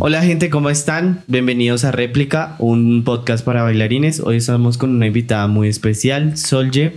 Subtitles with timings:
[0.00, 1.24] Hola gente, ¿cómo están?
[1.26, 4.20] Bienvenidos a Réplica, un podcast para bailarines.
[4.20, 6.94] Hoy estamos con una invitada muy especial, Solje,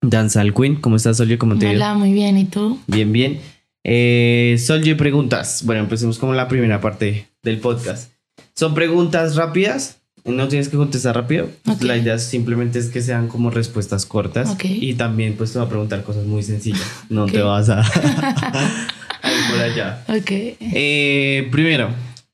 [0.00, 0.76] Danzal Queen.
[0.76, 1.38] ¿Cómo estás, Solje?
[1.38, 2.38] ¿Cómo te Hola, muy bien.
[2.38, 2.78] ¿Y tú?
[2.86, 3.40] Bien, bien.
[3.82, 5.64] Eh, Solje, preguntas.
[5.64, 8.12] Bueno, empecemos con la primera parte del podcast.
[8.54, 11.48] Son preguntas rápidas, no tienes que contestar rápido.
[11.80, 14.50] La idea simplemente es que sean como respuestas cortas.
[14.50, 14.66] Ok.
[14.66, 16.86] Y también pues te va a preguntar cosas muy sencillas.
[17.08, 17.80] No te vas a...
[17.80, 17.82] a
[19.32, 20.04] ir por allá.
[20.06, 20.30] Ok.
[20.30, 21.88] Eh, primero,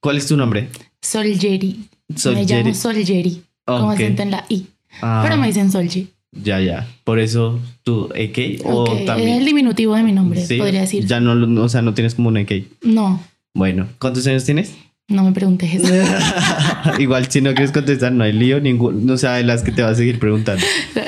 [0.06, 0.68] ¿cuál es tu nombre?
[1.02, 1.88] Soljeri.
[2.08, 2.46] Me Soljeri.
[2.62, 3.42] llamo Soljeri.
[3.64, 3.94] Con Ok.
[3.94, 4.66] acento en la I.
[5.02, 6.08] Ah, Pero me dicen Solji.
[6.30, 6.86] Ya, ya.
[7.02, 9.30] Por eso tu EK o Ok, Es también...
[9.38, 11.04] el diminutivo de mi nombre, Sí, podría decir.
[11.06, 12.66] Ya no, o sea, no tienes como un EK.
[12.82, 13.20] No,
[13.52, 14.74] Bueno, ¿cuántos años tienes?
[15.08, 15.92] no me preguntes eso.
[17.00, 19.82] Igual si no quieres contestar, no hay lío, ningún, no sea de las que te
[19.82, 20.64] va a seguir preguntando.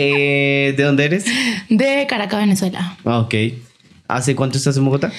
[0.00, 1.24] Eh, ¿De dónde eres?
[1.68, 2.96] De Caracas, Venezuela.
[3.04, 3.34] Ah, ok.
[4.06, 5.12] ¿Hace cuánto estás en Bogotá?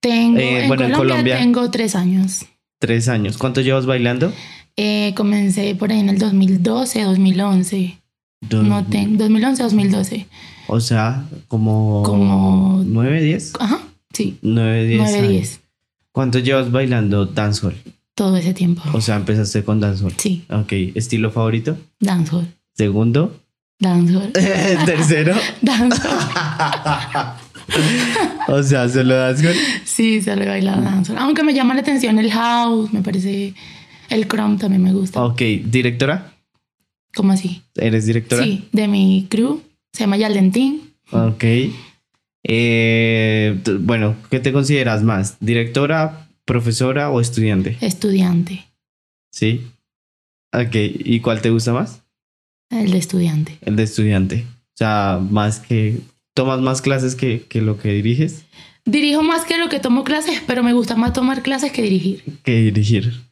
[0.00, 1.36] Tengo, Eh, en, bueno, en Colombia.
[1.38, 2.46] tengo tres años.
[2.84, 3.38] Tres años.
[3.38, 4.30] ¿Cuánto llevas bailando?
[4.76, 7.98] Eh, comencé por ahí en el 2012, 2011.
[8.42, 10.26] Dos- No tengo, 2011, 2012.
[10.66, 12.02] O sea, como...
[12.04, 13.52] Como- ¿Nueve, diez?
[13.58, 13.80] Ajá,
[14.12, 14.36] sí.
[14.42, 15.30] Nueve, diez 9, años.
[15.30, 15.60] 10.
[16.12, 17.74] ¿Cuánto llevas bailando dancehall?
[18.14, 18.82] Todo ese tiempo.
[18.92, 20.12] O sea, empezaste con dancehall.
[20.18, 20.72] Sí, Ok.
[20.94, 21.78] ¿Estilo favorito?
[22.00, 22.46] dancehall.
[22.74, 23.40] Segundo.
[23.80, 24.30] Dancehall.
[24.84, 25.34] Tercero.
[25.62, 26.18] dancehall.
[28.48, 29.56] O sea, solo dancehall.
[29.84, 31.18] Sí, solo he bailado dancehall.
[31.18, 33.54] Aunque me llama la atención el house, me parece.
[34.10, 35.22] El chrome también me gusta.
[35.24, 35.40] Ok.
[35.64, 36.34] ¿Directora?
[37.14, 37.62] ¿Cómo así?
[37.76, 38.42] ¿Eres directora?
[38.44, 39.62] Sí, de mi crew.
[39.92, 40.94] Se llama Yaldentín.
[41.10, 41.44] Ok.
[42.46, 45.36] Eh, bueno, ¿qué te consideras más?
[45.40, 47.78] ¿Directora, profesora o estudiante?
[47.80, 48.66] Estudiante.
[49.30, 49.66] Sí.
[50.52, 50.74] Ok.
[50.74, 52.02] ¿Y cuál te gusta más?
[52.70, 53.58] El de estudiante.
[53.62, 54.44] El de estudiante.
[54.48, 56.00] O sea, más que...
[56.34, 58.44] ¿Tomas más clases que, que lo que diriges?
[58.84, 62.22] Dirijo más que lo que tomo clases, pero me gusta más tomar clases que dirigir.
[62.42, 63.22] Que dirigir.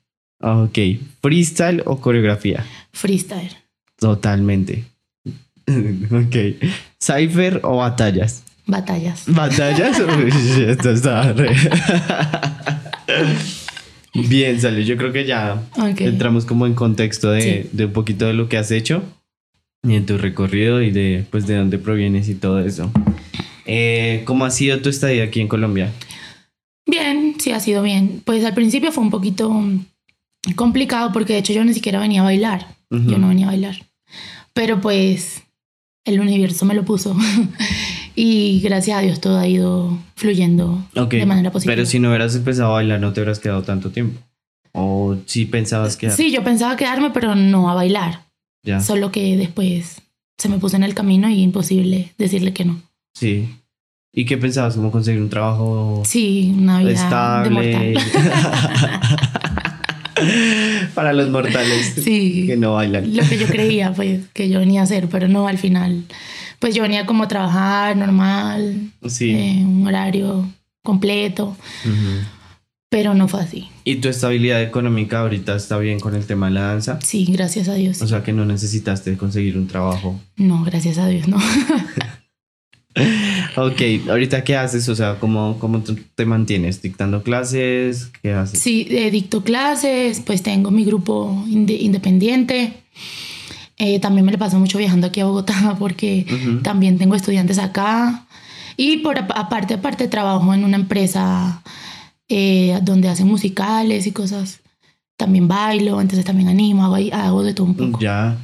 [0.40, 0.78] Ok.
[1.20, 2.64] ¿Freestyle o coreografía?
[2.92, 3.56] Freestyle.
[3.98, 4.84] Totalmente.
[5.26, 6.36] ok.
[7.00, 8.44] ¿Cypher o batallas?
[8.66, 9.24] Batallas.
[9.26, 9.98] ¿Batallas?
[10.58, 11.54] Esto está re-
[14.14, 14.84] Bien, sale.
[14.84, 15.62] Yo creo que ya
[15.98, 17.68] entramos como en contexto de, Sí.
[17.72, 19.02] de un poquito de lo que has hecho
[19.86, 22.90] y en tu recorrido y de pues de dónde provienes y todo eso.
[23.66, 25.92] Eh, ¿Cómo ha sido tu estadía aquí en Colombia?
[26.86, 28.22] Bien, sí ha sido bien.
[28.24, 29.84] Pues al principio fue un poquito mm,
[30.54, 32.66] complicado porque de hecho yo ni siquiera venía a bailar.
[32.90, 33.86] Yo no venía a bailar.
[34.52, 35.42] Pero pues
[36.04, 37.16] el universo me lo puso.
[38.14, 41.74] y gracias a Dios todo ha ido fluyendo de manera positiva.
[41.74, 44.20] Pero si no hubieras empezado a bailar, no te hubieras quedado tanto tiempo.
[44.72, 48.31] O si pensabas que Sí, yo pensaba quedarme, pero no a bailar.
[48.62, 48.80] Ya.
[48.80, 50.00] Solo que después
[50.38, 52.80] se me puso en el camino y imposible decirle que no.
[53.14, 53.48] Sí.
[54.14, 54.74] ¿Y qué pensabas?
[54.76, 57.94] ¿Cómo conseguir un trabajo Sí, una vida estable?
[60.94, 63.16] Para los mortales sí, que no bailan.
[63.16, 66.04] lo que yo creía pues que yo venía a hacer, pero no al final.
[66.58, 69.30] Pues yo venía como a trabajar normal, Sí.
[69.30, 70.46] eh, un horario
[70.84, 72.24] completo, Ujú.
[72.92, 73.68] Pero no fue así.
[73.84, 76.98] ¿Y tu estabilidad económica ahorita está bien con el tema de la danza?
[77.02, 78.02] Sí, gracias a Dios.
[78.02, 80.20] O sea que no necesitaste conseguir un trabajo.
[80.36, 81.38] No, gracias a Dios, no.
[83.56, 84.86] Ok, ahorita qué haces?
[84.90, 85.82] O sea, ¿cómo, cómo
[86.14, 86.82] te mantienes?
[86.82, 88.10] ¿Dictando clases?
[88.22, 88.58] ¿Qué haces?
[88.60, 92.74] Sí, eh, dicto clases, pues tengo mi grupo inde- independiente.
[93.78, 96.26] Eh, también me le paso mucho viajando aquí a Bogotá porque
[96.62, 98.26] también tengo estudiantes acá.
[98.76, 101.62] Y por ap- aparte, aparte trabajo en una empresa
[102.34, 104.60] eh, donde hacen musicales y cosas.
[105.18, 108.00] También bailo, entonces también animo, hago, hago de todo un poco.
[108.00, 108.38] Ya.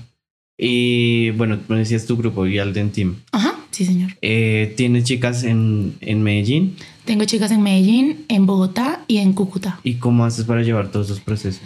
[0.59, 3.17] Y bueno, me decías tu grupo, Yalden Team.
[3.33, 4.11] Ajá, sí señor.
[4.21, 6.77] Eh, ¿Tienes chicas en, en Medellín?
[7.07, 9.81] Tengo chicas en Medellín, en Bogotá y en Cúcuta.
[9.83, 11.63] ¿Y cómo haces para llevar todos esos procesos?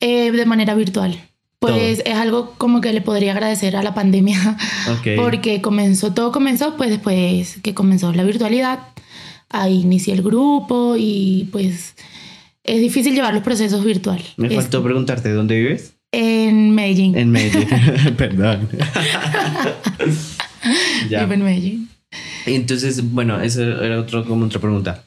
[0.00, 1.20] Eh, de manera virtual.
[1.60, 4.56] Pues es algo como que le podría agradecer a la pandemia
[4.90, 5.08] Ok.
[5.16, 8.80] Porque comenzó, todo comenzó pues después que comenzó la virtualidad.
[9.50, 11.94] Ahí inicié el grupo y pues
[12.64, 14.22] es difícil llevar los procesos virtual.
[14.36, 15.94] Me Es- faltó preguntarte, ¿dónde vives?
[16.12, 17.16] En Medellín.
[17.16, 17.68] En Medellín.
[18.16, 18.68] Perdón.
[21.08, 21.20] ya.
[21.24, 21.88] Vivo en Medellín.
[22.46, 25.02] Entonces, bueno, eso era otro, como otra pregunta.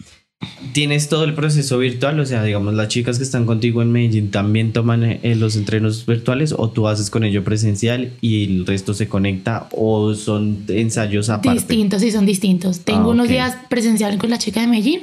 [0.72, 2.20] ¿Tienes todo el proceso virtual?
[2.20, 6.06] O sea, digamos, las chicas que están contigo en Medellín también toman eh, los entrenos
[6.06, 11.30] virtuales o tú haces con ello presencial y el resto se conecta o son ensayos
[11.30, 11.60] aparte.
[11.60, 12.80] Distintos, sí, son distintos.
[12.82, 15.02] Tengo Ah, unos días presencial con las chicas de Medellín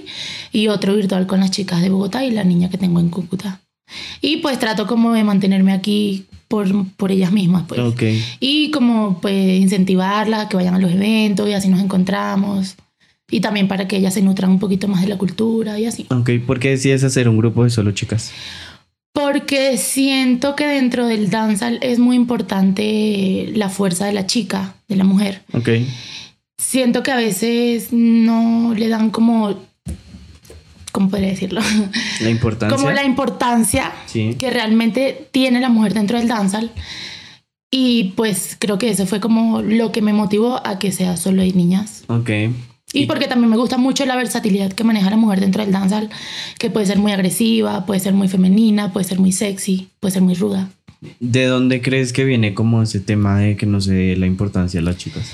[0.53, 3.61] y otro virtual con las chicas de Bogotá y la niña que tengo en Cúcuta.
[4.21, 7.81] Y pues trato como de mantenerme aquí por, por ellas mismas, pues.
[7.81, 8.03] Ok.
[8.41, 12.77] Y como pues incentivarlas a que vayan a los eventos y así nos encontramos.
[13.31, 16.07] Y también para que ellas se nutran un poquito más de la cultura y así.
[16.11, 18.33] Ok, ¿por qué decides hacer un grupo de solo chicas?
[19.13, 24.97] Porque siento que dentro del danzal es muy importante la fuerza de la chica, de
[24.97, 25.43] la mujer.
[25.53, 25.69] Ok.
[26.59, 29.57] Siento que a veces no le dan como,
[30.93, 31.61] ¿cómo podría decirlo?
[32.21, 32.77] La importancia.
[32.77, 34.37] Como la importancia Sí.
[34.39, 36.71] que realmente tiene la mujer dentro del danzal.
[37.73, 41.43] Y pues creo que eso fue como lo que me motivó a que sea solo
[41.43, 42.03] de niñas.
[42.09, 42.31] Ok.
[42.93, 46.11] Y porque también me gusta mucho la versatilidad que maneja la mujer dentro del danzal,
[46.59, 50.23] que puede ser muy agresiva, puede ser muy femenina, puede ser muy sexy, puede ser
[50.23, 50.69] muy ruda.
[51.21, 54.81] ¿De dónde crees que viene como ese tema de que no se dé la importancia
[54.81, 55.31] a las chicas?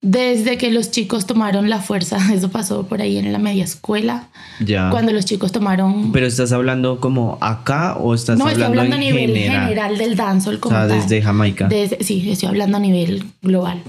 [0.00, 4.28] Desde que los chicos tomaron la fuerza, eso pasó por ahí en la media escuela,
[4.64, 4.90] Ya.
[4.90, 6.12] cuando los chicos tomaron...
[6.12, 9.62] Pero estás hablando como acá o estás no, estoy hablando, hablando a en nivel general?
[9.68, 11.00] general, del dancehall O como sea, tal.
[11.00, 11.66] desde Jamaica.
[11.68, 13.82] Desde- sí, estoy hablando a nivel global.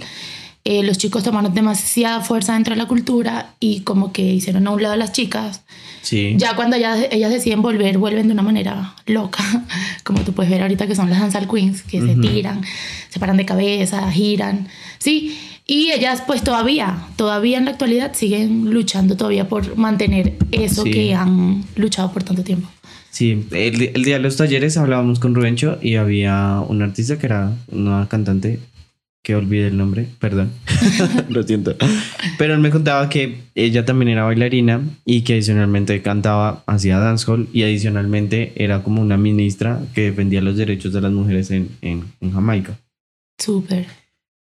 [0.65, 4.71] Eh, los chicos tomaron demasiada fuerza dentro de la cultura y como que hicieron a
[4.71, 5.61] un lado a las chicas.
[6.01, 6.33] Sí.
[6.37, 9.43] Ya cuando ellas, ellas deciden volver, vuelven de una manera loca,
[10.03, 12.61] como tú puedes ver ahorita que son las dancehall queens, que se tiran,
[13.09, 14.67] se paran de cabeza, giran,
[14.97, 15.37] ¿sí?
[15.65, 20.91] Y ellas pues todavía, todavía en la actualidad siguen luchando todavía por mantener eso Sí.
[20.91, 22.67] que han luchado por tanto tiempo.
[23.11, 27.25] Sí, el, el día de los talleres hablábamos con Rubencho y había un artista que
[27.25, 28.59] era una cantante
[29.23, 30.51] que olvidé el nombre, perdón,
[31.29, 31.75] lo siento.
[32.37, 37.49] Pero él me contaba que ella también era bailarina y que adicionalmente cantaba, hacía dancehall
[37.51, 42.05] y adicionalmente era como una ministra que defendía los derechos de las mujeres en, en,
[42.21, 42.77] en Jamaica.
[43.37, 43.87] Súper.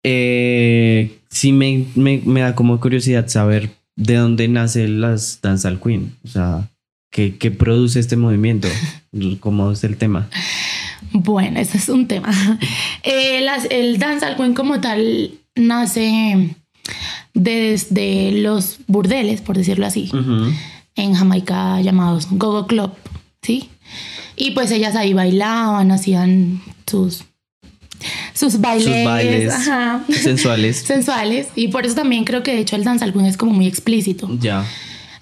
[0.02, 6.14] Eh, sí me, me, me da como curiosidad saber de dónde nace las Dancehall Queen,
[6.24, 6.70] o sea,
[7.10, 8.68] ¿qué, qué produce este movimiento?
[9.40, 10.28] ¿Cómo es el tema?
[11.18, 12.28] Bueno, ese es un tema.
[13.02, 16.54] Eh, las- el dancehall queen como tal nace
[17.34, 20.10] desde los burdeles, por decirlo así,
[20.96, 22.92] en Jamaica llamados Gogo Club,
[23.42, 23.68] ¿sí?
[24.36, 27.24] Y pues ellas ahí bailaban, hacían sus,
[28.34, 29.52] sus bailes, bailes.
[29.68, 30.76] ajá, Sensuales.
[30.86, 31.48] sensuales.
[31.54, 34.28] Y por eso también creo que de hecho el dancehall queen es como muy explícito.
[34.40, 34.66] Ya.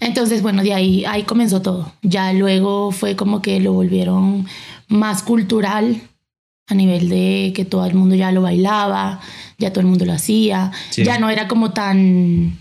[0.01, 1.93] Entonces, bueno, de ahí, ahí comenzó todo.
[2.03, 4.47] Ya luego fue como que lo volvieron
[4.89, 6.01] más cultural
[6.67, 9.21] a nivel de que todo el mundo ya lo bailaba,
[9.59, 10.73] ya todo el mundo lo hacía.
[10.91, 11.05] Sí.
[11.05, 12.59] Ya no era como tan,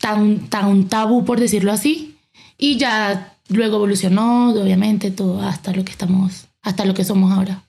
[0.00, 2.16] tan, tan tabú, por decirlo así.
[2.58, 7.62] Y ya luego evolucionó, obviamente, todo hasta lo que estamos, hasta lo que somos ahora.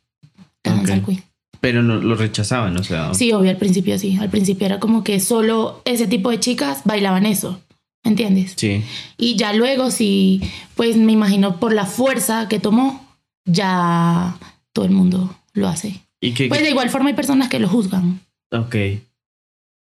[0.64, 0.78] La Ok.
[0.78, 1.24] danza al queen.
[1.60, 3.14] Pero no lo rechazaban, o sea.
[3.14, 4.18] Sí, obvio, al principio sí.
[4.20, 7.60] Al principio era como que solo ese tipo de chicas bailaban eso.
[8.06, 8.54] ¿Entiendes?
[8.58, 8.84] Sí.
[9.18, 10.42] Y ya luego, sí,
[10.76, 13.03] pues me imagino por la fuerza que tomó,
[13.46, 14.38] ya
[14.74, 16.02] todo el mundo lo hace.
[16.22, 16.48] ¿Y qué?
[16.48, 18.22] Pues de igual forma hay personas que lo juzgan.
[18.52, 18.76] Ok.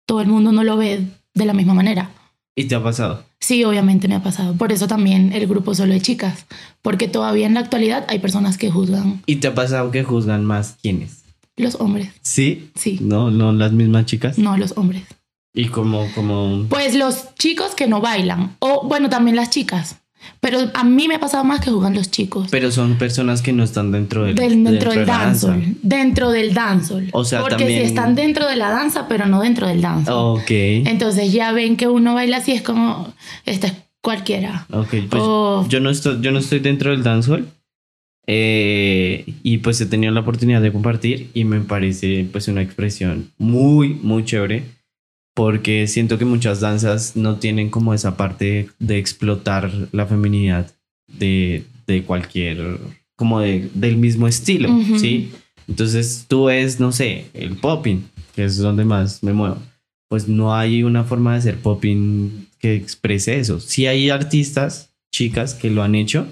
[0.05, 2.09] Todo el mundo no lo ve de la misma manera.
[2.55, 3.23] ¿Y te ha pasado?
[3.39, 4.53] Sí, obviamente me ha pasado.
[4.55, 6.45] Por eso también el grupo solo de chicas.
[6.81, 10.45] Porque todavía en la actualidad hay personas que juzgan ¿Y te ha pasado que juzgan
[10.45, 11.23] más quiénes?
[11.55, 12.09] los hombres.
[12.23, 12.71] Sí.
[12.75, 14.37] Sí, No, no las mismas chicas.
[14.39, 15.03] no los hombres.
[15.53, 16.65] Y como, como.
[16.67, 18.55] Pues los chicos que no bailan.
[18.59, 19.97] O bueno, también las chicas.
[20.39, 22.47] Pero a mí me ha pasado más que juzgan los chicos.
[22.51, 25.47] Pero son personas que no están dentro del, Del- dentro del de la danza.
[25.49, 25.75] dancehall.
[25.81, 27.09] Dentro del dancehall.
[27.13, 30.39] O sea, Porque también- si están dentro de la danza, pero no dentro del dancehall.
[30.41, 30.49] Ok.
[30.49, 33.13] Entonces ya ven que uno baila así, es como,
[33.45, 34.65] esta es cualquiera.
[34.71, 37.47] Ok, pues O- yo no estoy, yo no estoy dentro del dancehall.
[38.25, 43.31] eh, y pues he tenido la oportunidad de compartir y me parece pues una expresión
[43.37, 44.63] muy, muy chévere.
[45.33, 50.71] Porque siento que muchas danzas no tienen como esa parte de explotar la feminidad
[51.07, 52.77] de, de cualquier,
[53.15, 54.99] como de, del mismo estilo, Ujú.
[54.99, 55.31] ¿sí?
[55.67, 58.03] Entonces tú ves, no sé, el popping,
[58.35, 59.57] que es donde más me muevo.
[60.09, 63.59] Pues no hay una forma de hacer popping que exprese eso.
[63.59, 66.27] Sí hay artistas, chicas, que lo han hecho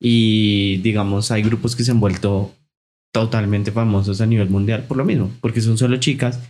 [0.00, 2.52] y digamos hay grupos que se han vuelto
[3.12, 6.40] totalmente famosos a nivel mundial por lo mismo, porque son solo chicas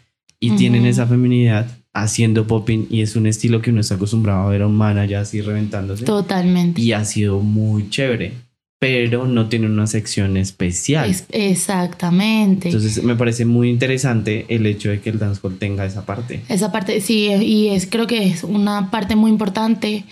[0.44, 4.50] y tienen esa feminidad haciendo popping y es un estilo que uno está acostumbrado a
[4.50, 6.80] ver a un man allá así reventándose Totalmente.
[6.80, 8.32] y ha sido muy chévere,
[8.80, 11.08] pero no tiene una sección especial.
[11.10, 12.68] Es- exactamente.
[12.68, 16.40] Entonces me parece muy interesante el hecho de que el dancehall tenga esa parte.
[16.48, 20.04] Esa parte, sí, y es, creo que es una parte muy importante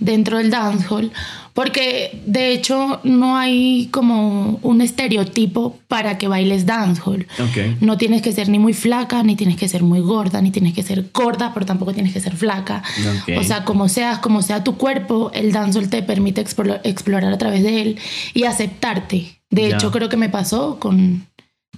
[0.00, 1.12] dentro del dancehall,
[1.54, 7.26] porque de hecho no hay como un estereotipo para que bailes dancehall.
[7.38, 7.80] Ok.
[7.82, 10.72] No tienes que ser ni muy flaca, ni tienes que ser muy gorda, ni tienes
[10.74, 12.82] que ser gorda, pero tampoco tienes que ser flaca.
[13.28, 13.38] Ok.
[13.38, 17.38] O sea, como seas, como sea tu cuerpo, el dancehall te permite explo- explorar a
[17.38, 17.98] través de él
[18.32, 19.40] y aceptarte.
[19.50, 21.26] De hecho, creo que me pasó con,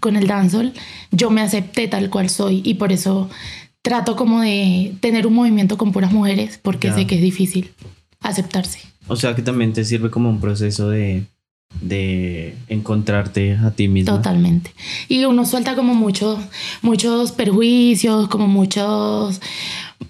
[0.00, 0.73] con el dancehall.
[1.11, 3.29] Yo me acepté tal cual soy y por eso
[3.81, 7.73] trato como de tener un movimiento con puras mujeres porque sé que es difícil
[8.23, 8.81] aceptarse.
[9.09, 11.25] O sea que también te sirve como un proceso de,
[11.81, 14.14] de encontrarte a ti mismo.
[14.14, 14.73] Totalmente.
[15.09, 16.38] Y uno suelta como muchos,
[16.83, 19.41] muchos perjuicios, como muchos,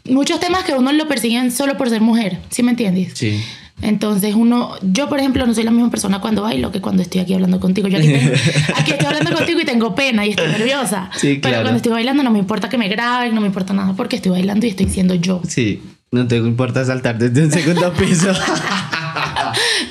[0.09, 3.13] muchos temas que uno lo persiguen solo por ser mujer, ¿sí me entiendes?
[3.15, 3.41] Sí.
[3.81, 7.21] Entonces uno, yo por ejemplo no soy la misma persona cuando bailo que cuando estoy
[7.21, 7.89] aquí hablando contigo.
[7.89, 8.33] Yo aquí, tengo-
[8.77, 11.11] aquí estoy hablando contigo y tengo pena y estoy nerviosa.
[11.17, 11.63] Sí, Pero claro.
[11.63, 14.31] cuando estoy bailando no me importa que me graben, no me importa nada porque estoy
[14.33, 15.41] bailando y estoy siendo yo.
[15.49, 15.83] Sí.
[16.13, 18.29] No te importa saltar desde un segundo piso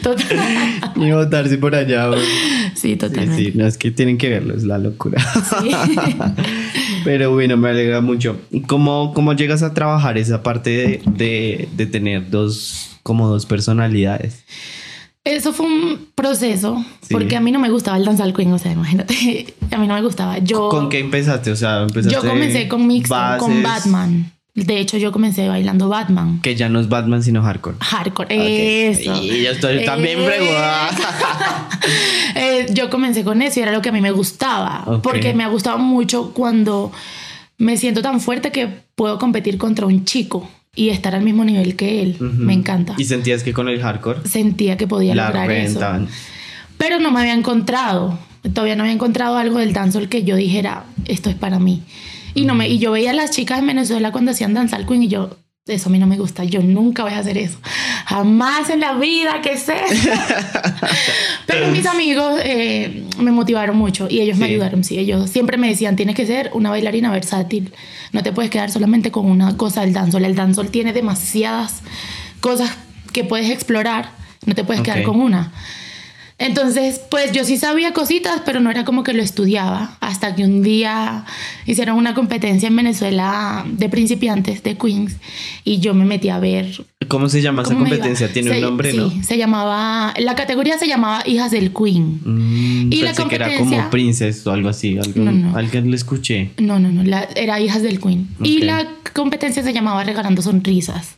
[0.03, 2.09] Total- ni botarse por allá.
[2.13, 3.43] Sí, Sí, totalmente.
[3.43, 5.19] sí, no es que tienen que verlo, es la locura.
[5.61, 5.71] Sí.
[7.03, 8.39] Pero bueno, me alegra mucho.
[8.51, 13.45] ¿Y cómo, cómo llegas a trabajar esa parte de, de, de tener dos, como dos
[13.45, 14.43] personalidades?
[15.23, 17.13] Eso fue un proceso Sí.
[17.13, 19.93] porque a mí no me gustaba el dancehall queen, o sea, imagínate, a mí no
[19.95, 20.37] me gustaba.
[20.39, 21.51] Yo ¿Con qué empezaste?
[21.51, 24.31] O sea, empezaste Yo comencé con mixto, con Batman.
[24.53, 26.41] De hecho, yo comencé bailando Batman.
[26.41, 27.77] Que ya no es Batman, sino hardcore.
[27.79, 28.99] Hardcore, Ok.
[28.99, 29.23] eso.
[29.23, 30.49] Y yo estoy también Eh,
[32.35, 34.99] eh, yo comencé con eso y era lo que a mí me gustaba.
[35.01, 36.91] Porque me ha gustado mucho cuando
[37.57, 41.77] me siento tan fuerte que puedo competir contra un chico y estar al mismo nivel
[41.77, 42.17] que él.
[42.19, 42.95] Me encanta.
[42.97, 45.79] ¿Y sentías que con el hardcore Sentía que podía la lograr eso.
[46.77, 48.19] Pero no me había encontrado.
[48.53, 51.83] Todavía no había encontrado algo del dancehall que yo dijera, esto es para mí.
[52.33, 55.03] Y, no me, y yo veía a las chicas en Venezuela cuando hacían dancehall queen
[55.03, 57.57] y yo, eso a mí no me gusta, yo nunca voy a hacer eso.
[58.05, 59.75] Jamás en la vida, ¿qué sé?
[61.45, 64.53] Pero mis amigos eh, me motivaron mucho y ellos me Sí.
[64.53, 64.83] ayudaron.
[64.83, 67.73] Sí, ellos siempre me decían, tienes que ser una bailarina versátil.
[68.11, 70.25] No te puedes quedar solamente con una cosa del dancehall.
[70.25, 71.81] El dancehall tiene demasiadas
[72.39, 72.71] cosas
[73.13, 74.11] que puedes explorar.
[74.45, 75.05] No te puedes quedar Ok.
[75.05, 75.51] con una.
[76.41, 79.97] Entonces, pues yo sí sabía cositas, pero no era como que lo estudiaba.
[79.99, 81.25] Hasta que un día
[81.65, 85.17] hicieron una competencia en Venezuela de principiantes, de Queens,
[85.63, 86.83] y yo me metí a ver.
[87.07, 88.31] ¿Cómo se llama esa competencia?
[88.31, 89.23] Tiene Se- un nombre, sí, ¿no?
[89.23, 90.13] se llamaba.
[90.17, 92.19] La categoría se llamaba Hijas del Queen.
[92.23, 94.97] Mm, Y la pensé que era competencia- como Princess o algo así.
[94.97, 95.55] Algo, No, no.
[95.57, 96.51] Alguien le escuché.
[96.57, 98.27] No, no, no, la- era Hijas del Queen.
[98.43, 98.63] Y Ok.
[98.63, 101.15] la competencia se llamaba Regalando Sonrisas.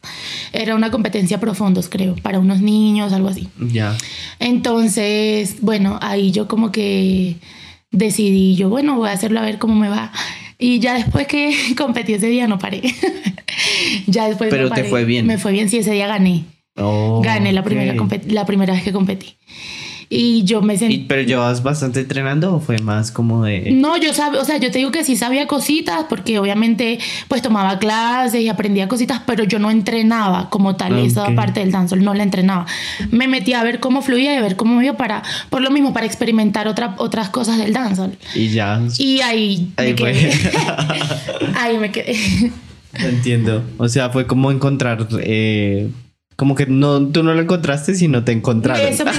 [0.52, 3.48] Era una competencia pro fondos, creo, para unos niños, algo así.
[3.60, 3.96] Ya.
[4.40, 5.13] Entonces,
[5.62, 7.36] bueno, ahí yo como que
[7.92, 10.12] decidí, yo, bueno, voy a hacerlo a ver cómo me va.
[10.60, 12.82] Y ya después que competí ese día no paré.
[14.08, 15.26] ya después Pero no te fue bien.
[15.28, 16.44] Me fue bien, sí, ese día gané.
[16.76, 18.00] Oh, gané la primera, ok.
[18.00, 19.36] compet- la primera vez que competí.
[20.16, 20.96] Y yo me sentí...
[20.96, 23.72] ¿Y, ¿Pero llevabas bastante entrenando o fue más como de...
[23.72, 27.42] No, yo sabía, o sea, yo te digo que sí sabía cositas porque obviamente pues
[27.42, 31.36] tomaba clases y aprendía cositas, pero yo no entrenaba como tal esa Ok.
[31.36, 32.66] parte del dancehall, no la entrenaba.
[33.12, 35.72] Me metía a ver cómo fluía y a ver cómo me iba para, por lo
[35.72, 38.16] mismo, para experimentar otra, otras cosas del dancehall.
[38.36, 38.80] Y ya...
[39.00, 40.32] Y ahí, Ahí me quedé.
[41.56, 42.52] ahí me quedé.
[42.94, 43.64] Entiendo.
[43.78, 45.08] O sea, fue como encontrar...
[45.22, 45.90] eh,
[46.36, 48.86] como que no, tú no lo encontraste, sino te encontraron.
[48.88, 49.12] Eso me,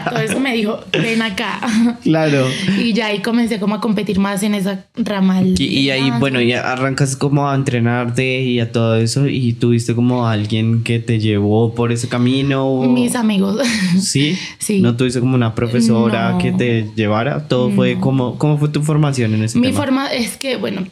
[0.00, 1.60] exacto, eso me dijo, ven acá.
[2.02, 2.46] Claro.
[2.78, 5.40] Y ya ahí comencé como a competir más en esa rama.
[5.42, 9.52] del Y, y ahí, bueno, ya arrancas como a entrenarte y a todo eso y
[9.52, 12.66] tuviste como alguien que te llevó por ese camino.
[12.66, 13.60] o- Mis amigos.
[14.00, 14.36] Sí.
[14.58, 14.80] Sí.
[14.80, 16.38] No tuviste como una profesora No.
[16.38, 17.46] que te llevara.
[17.48, 19.78] Todo fue como, ¿cómo fue tu formación en ese Mi tema?
[19.78, 20.86] forma es que, bueno,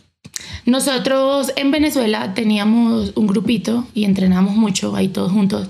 [0.67, 5.69] nosotros en Venezuela teníamos un grupito y entrenábamos mucho ahí todos juntos.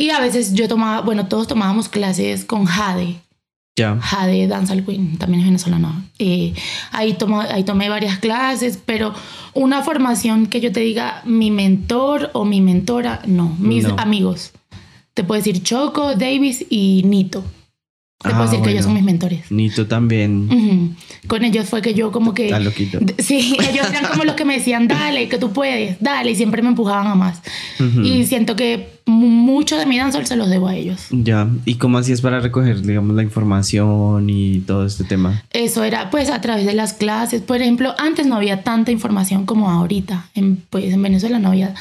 [0.00, 3.16] Y a veces yo tomaba, bueno, todos tomábamos clases con Jade.
[3.76, 3.98] Ya.
[4.00, 6.04] Jade Dancehall Queen, también es venezolana.
[6.18, 6.54] Eh,
[6.90, 9.12] ahí, tomo, ahí tomé varias clases, pero
[9.52, 13.96] una formación que yo te diga mi mentor o mi mentora, no, mis No.
[13.98, 14.52] amigos.
[15.12, 17.44] Te puedo decir Choco, Davis y Nito.
[18.22, 19.50] Te Ah, puedo decir que ellos son mis mentores.
[19.50, 20.94] Nito también.
[21.26, 22.44] Con ellos fue que yo como que...
[22.46, 22.98] Está loquito.
[23.18, 26.60] Sí, ellos eran como los que me decían, dale, que tú puedes, dale, y siempre
[26.60, 27.40] me empujaban a más.
[28.04, 31.06] Y siento que mu- mucho de mi dancehall se los debo a ellos.
[31.10, 31.48] Ya.
[31.64, 35.42] ¿Y cómo hacías para recoger, digamos, la información y todo este tema?
[35.52, 37.40] Eso era pues a través de las clases.
[37.40, 40.28] Por ejemplo, antes no había tanta información como ahorita.
[40.34, 41.74] En, pues en Venezuela no había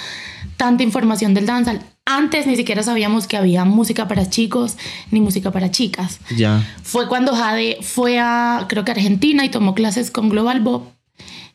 [0.55, 1.79] tanta información del dancehall.
[2.11, 4.77] Antes ni siquiera sabíamos que había música para chicos
[5.11, 6.19] ni música para chicas.
[6.35, 6.67] Ya.
[6.81, 10.85] Fue cuando Jade fue a, creo que Argentina y tomó clases con Global Bob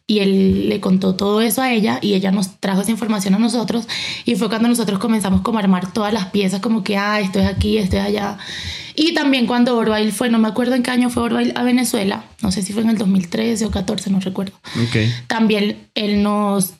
[0.06, 3.40] y él le contó todo eso a ella y ella nos trajo esa información a
[3.40, 3.88] nosotros
[4.24, 7.40] y fue cuando nosotros comenzamos como a armar todas las piezas como que, ah, esto
[7.40, 8.38] es aquí, esto es allá.
[8.94, 12.26] Y también cuando Orbail fue, no me acuerdo en qué año fue Orbail a Venezuela,
[12.42, 14.52] no sé si fue en el 2013 o 14, no recuerdo.
[14.80, 14.98] Ok.
[15.26, 16.74] También él nos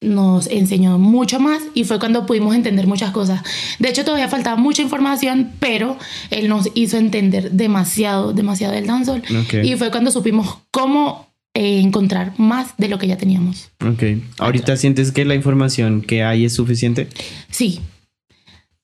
[0.00, 3.42] nos enseñó mucho más y fue cuando pudimos entender muchas cosas.
[3.78, 5.98] De hecho, todavía faltaba mucha información, pero
[6.30, 9.22] él nos hizo entender demasiado, demasiado del dancehall.
[9.42, 9.54] Ok.
[9.64, 13.70] Y fue cuando supimos cómo eh, encontrar más de lo que ya teníamos.
[13.84, 14.02] Ok.
[14.38, 17.08] ¿Ahorita sientes que la información que hay es suficiente?
[17.50, 17.80] Sí.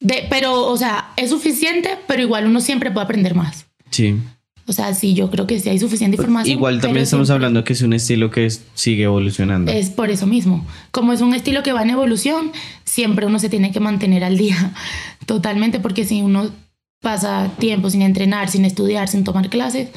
[0.00, 3.66] De, pero, o sea, es suficiente, pero igual uno siempre puede aprender más.
[3.90, 4.16] Sí.
[4.66, 6.56] O sea, sí, yo creo que sí hay suficiente información.
[6.56, 9.71] Igual también estamos siempre- hablando que es un estilo que es- sigue evolucionando.
[9.71, 10.66] Es por eso mismo.
[10.90, 12.50] Como es un estilo que va en evolución,
[12.85, 14.73] siempre uno se tiene que mantener al día.
[15.26, 16.50] Totalmente, porque si uno
[17.02, 19.88] pasa tiempo sin entrenar, sin estudiar, sin tomar clases,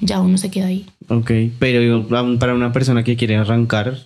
[0.00, 0.86] ya uno se queda ahí.
[1.08, 2.06] Ok, pero
[2.38, 3.98] para una persona que quiere arrancar,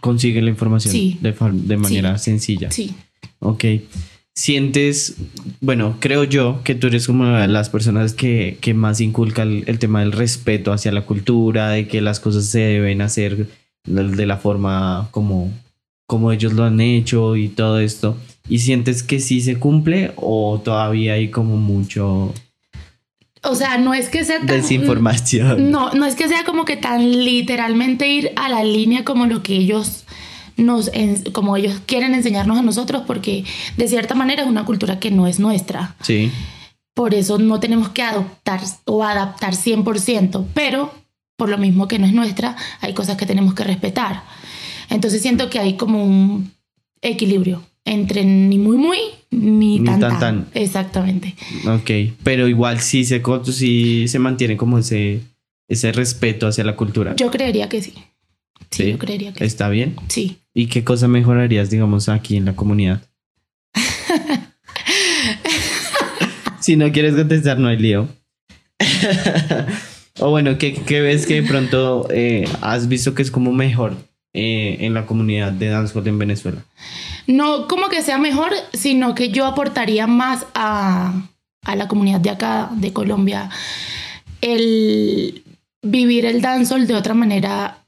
[0.00, 1.18] consigue la información Sí.
[1.20, 2.24] de, de manera Sí.
[2.26, 2.70] sencilla.
[2.70, 2.94] Sí.
[3.40, 3.64] Ok.
[4.38, 5.16] Sientes,
[5.62, 9.64] bueno, creo yo que tú eres como de las personas que, que más inculca el,
[9.66, 13.48] el tema del respeto hacia la cultura, de que las cosas se deben hacer
[13.86, 15.50] de, de la forma como,
[16.06, 18.18] como ellos lo han hecho y todo esto.
[18.46, 22.32] ¿Y sientes que sí se cumple o todavía hay como mucho
[23.42, 24.48] O sea, no es que sea tan...
[24.48, 25.70] desinformación?
[25.70, 29.42] No, no es que sea como que tan literalmente ir a la línea como lo
[29.42, 30.04] que ellos
[30.56, 30.90] nos
[31.32, 33.44] como ellos quieren enseñarnos a nosotros porque
[33.76, 35.96] de cierta manera es una cultura que no es nuestra.
[36.02, 36.30] Sí.
[36.94, 40.92] Por eso no tenemos que adoptar o adaptar 100%, pero
[41.36, 44.22] por lo mismo que no es nuestra, hay cosas que tenemos que respetar.
[44.88, 46.50] Entonces siento que hay como un
[47.02, 48.98] equilibrio entre ni muy muy
[49.30, 50.46] ni, Ni tan tan, tan.
[50.54, 51.34] Exactamente.
[51.66, 53.22] Ok, pero igual sí se,
[53.52, 55.20] sí se mantiene como ese,
[55.68, 57.14] ese respeto hacia la cultura.
[57.16, 57.92] Yo creería que sí.
[58.70, 58.90] Sí, Sí.
[58.92, 59.44] yo creería que sí.
[59.44, 59.96] ¿Está bien?
[60.08, 60.38] Sí.
[60.58, 63.02] ¿Y qué cosa mejorarías, digamos, aquí en la comunidad?
[66.60, 68.08] si no quieres contestar, no hay lío.
[70.18, 73.96] o bueno, ¿qué, qué ves que de pronto eh, has visto que es como mejor
[74.32, 76.64] eh, en la comunidad de dancehall en Venezuela?
[77.26, 81.12] No como que sea mejor, sino que yo aportaría más a,
[81.66, 83.50] a la comunidad de acá, de Colombia,
[84.40, 85.42] el
[85.82, 87.82] vivir el dancehall de otra manera,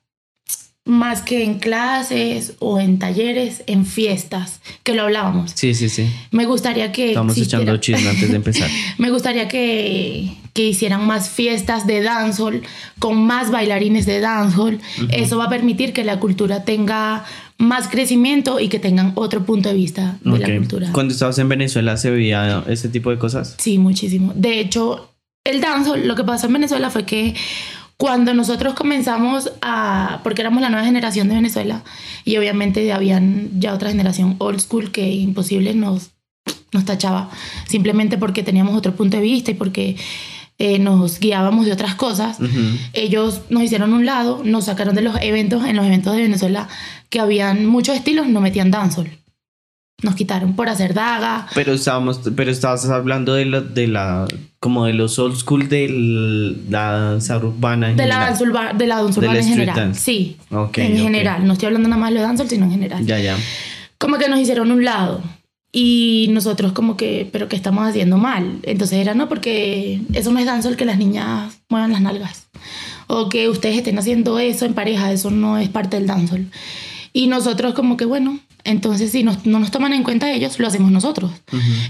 [0.88, 5.52] más que en clases o en talleres, en fiestas, que lo hablábamos.
[5.54, 6.10] Sí, sí, sí.
[6.30, 7.10] Me gustaría que...
[7.10, 8.70] Estamos existiera- echando chisme antes de empezar.
[8.98, 12.62] Me gustaría que, que hicieran más fiestas de dancehall
[12.98, 14.80] con más bailarines de dancehall.
[15.10, 17.24] Eso va a permitir que la cultura tenga
[17.58, 20.88] más crecimiento y que tengan otro punto de vista de la cultura.
[20.92, 23.56] Cuando estabas en Venezuela, ¿se veía ese tipo de cosas?
[23.58, 24.32] Sí, muchísimo.
[24.34, 25.12] De hecho,
[25.44, 27.34] el dancehall, lo que pasó en Venezuela fue que
[27.98, 31.82] cuando nosotros comenzamos a, porque éramos la nueva generación de Venezuela
[32.24, 36.12] y obviamente habían ya otra generación old school que imposible nos,
[36.72, 37.28] nos tachaba,
[37.66, 39.96] simplemente porque teníamos otro punto de vista y porque
[40.58, 42.38] eh, nos guiábamos de otras cosas.
[42.92, 46.68] Ellos nos hicieron un lado, nos sacaron de los eventos, en los eventos de Venezuela
[47.10, 49.10] que habían muchos estilos, no metían dancehall.
[50.00, 54.28] Nos quitaron por hacer daga, Pero estábamos, pero estabas hablando de la, de la,
[54.60, 58.28] como de los old school de la danza urbana en De la, general.
[58.30, 59.76] danza urba- de la danza De la urbana en general.
[59.76, 60.00] dance.
[60.00, 60.36] Sí,
[60.76, 61.44] en general.
[61.44, 63.04] No estoy hablando nada más de dancehall, sino en general.
[63.04, 63.36] Ya, ya.
[63.98, 65.20] Como que nos hicieron un lado.
[65.72, 68.60] Y nosotros como que, pero ¿qué estamos haciendo mal?
[68.62, 72.46] Entonces era, no, porque eso no es dancehall que las niñas muevan las nalgas.
[73.08, 76.46] O que ustedes estén haciendo eso en pareja, eso no es parte del dancehall.
[77.12, 80.66] Y nosotros como que, bueno, entonces si nos- no nos toman en cuenta ellos, lo
[80.68, 81.30] hacemos nosotros.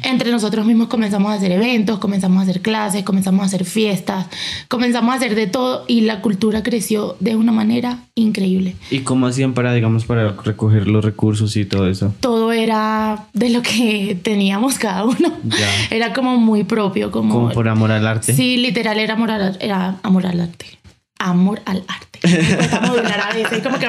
[0.02, 4.26] Entre nosotros mismos comenzamos a hacer eventos, comenzamos a hacer clases, comenzamos a hacer fiestas,
[4.68, 8.76] comenzamos a hacer de todo y la cultura creció de una manera increíble.
[8.90, 12.14] ¿Y cómo hacían para, digamos, para recoger los recursos y todo eso?
[12.20, 15.32] Todo era de lo que teníamos cada uno.
[15.44, 15.68] Ya.
[15.96, 17.34] Era como muy propio, como...
[17.34, 18.34] Como por amor al arte.
[18.34, 20.66] Sí, literal era amor al, era amor al arte.
[21.18, 22.20] Amor al arte.
[22.22, 23.86] Veces, como que...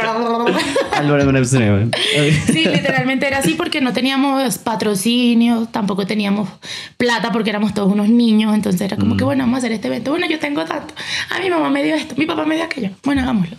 [1.26, 2.46] Menezes.
[2.46, 6.50] Sí, literalmente era así porque no teníamos patrocinio, tampoco teníamos
[6.98, 9.88] plata porque éramos todos unos niños, entonces era como que bueno, vamos a hacer este
[9.88, 10.12] evento.
[10.12, 10.94] Bueno, yo tengo tanto.
[11.36, 12.92] A mi mamá me dio esto, mi papá me dio aquello.
[13.04, 13.58] Bueno, hagámoslo.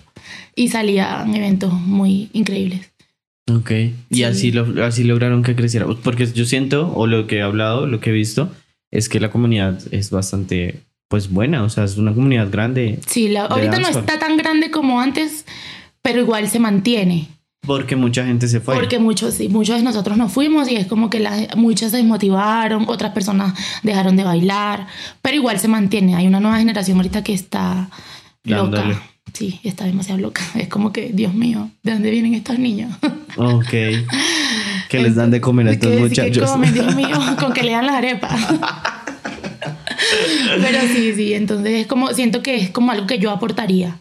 [0.55, 2.93] Y salían eventos muy increíbles.
[3.53, 3.71] Ok.
[4.11, 4.25] Y Sí.
[4.25, 5.87] así, lo, así lograron que creciera.
[6.03, 8.53] Porque yo siento, o lo que he hablado, lo que he visto,
[8.93, 11.65] es que la comunidad es bastante, pues buena.
[11.65, 13.01] O sea, es una comunidad grande.
[13.07, 15.45] Sí, la- ahorita no está tan grande como antes,
[16.03, 17.27] pero igual se mantiene.
[17.67, 18.75] Porque mucha gente se fue.
[18.77, 21.97] Porque muchos, sí, muchos de nosotros nos fuimos y es como que la- muchas se
[21.99, 24.87] desmotivaron, otras personas dejaron de bailar,
[25.21, 26.15] pero igual se mantiene.
[26.15, 27.91] Hay una nueva generación ahorita que está
[28.45, 28.85] Dándole.
[28.95, 29.03] loca.
[29.35, 30.43] Sí, está demasiado loca.
[30.55, 32.93] Es como que, Dios mío, ¿de dónde vienen estos niños?
[33.37, 33.69] Ok.
[34.89, 36.51] Que les dan de comer a estos ¿Qué- qué muchachos.
[36.51, 38.41] comen, Dios mío, con que le dan las arepas.
[40.61, 43.99] Pero sí, sí, entonces es como, siento que es como algo que yo aportaría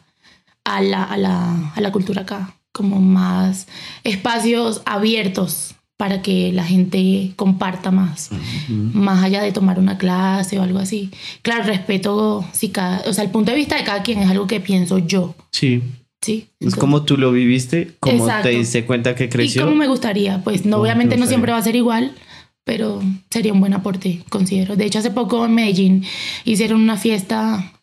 [0.63, 3.67] a la, a la, a la cultura acá, como más
[4.03, 8.29] espacios abiertos para que la gente comparta más,
[8.69, 11.11] más allá de tomar una clase o algo así.
[11.41, 14.47] Claro, respeto, si cada, o sea, el punto de vista de cada quien es algo
[14.47, 15.35] que pienso yo.
[15.51, 15.81] Sí.
[16.21, 16.47] Sí.
[16.59, 18.49] Es como tú lo viviste, como Exacto.
[18.49, 19.63] te diste cuenta que ¿Y creció.
[19.63, 20.41] cómo me gustaría?
[20.43, 22.13] Pues no, ¿Cómo te obviamente no siempre va a ser igual,
[22.69, 23.01] pero
[23.31, 24.75] sería un buen aporte, considero.
[24.75, 26.05] De hecho, hace poco en Medellín
[26.45, 27.73] hicieron una fiesta,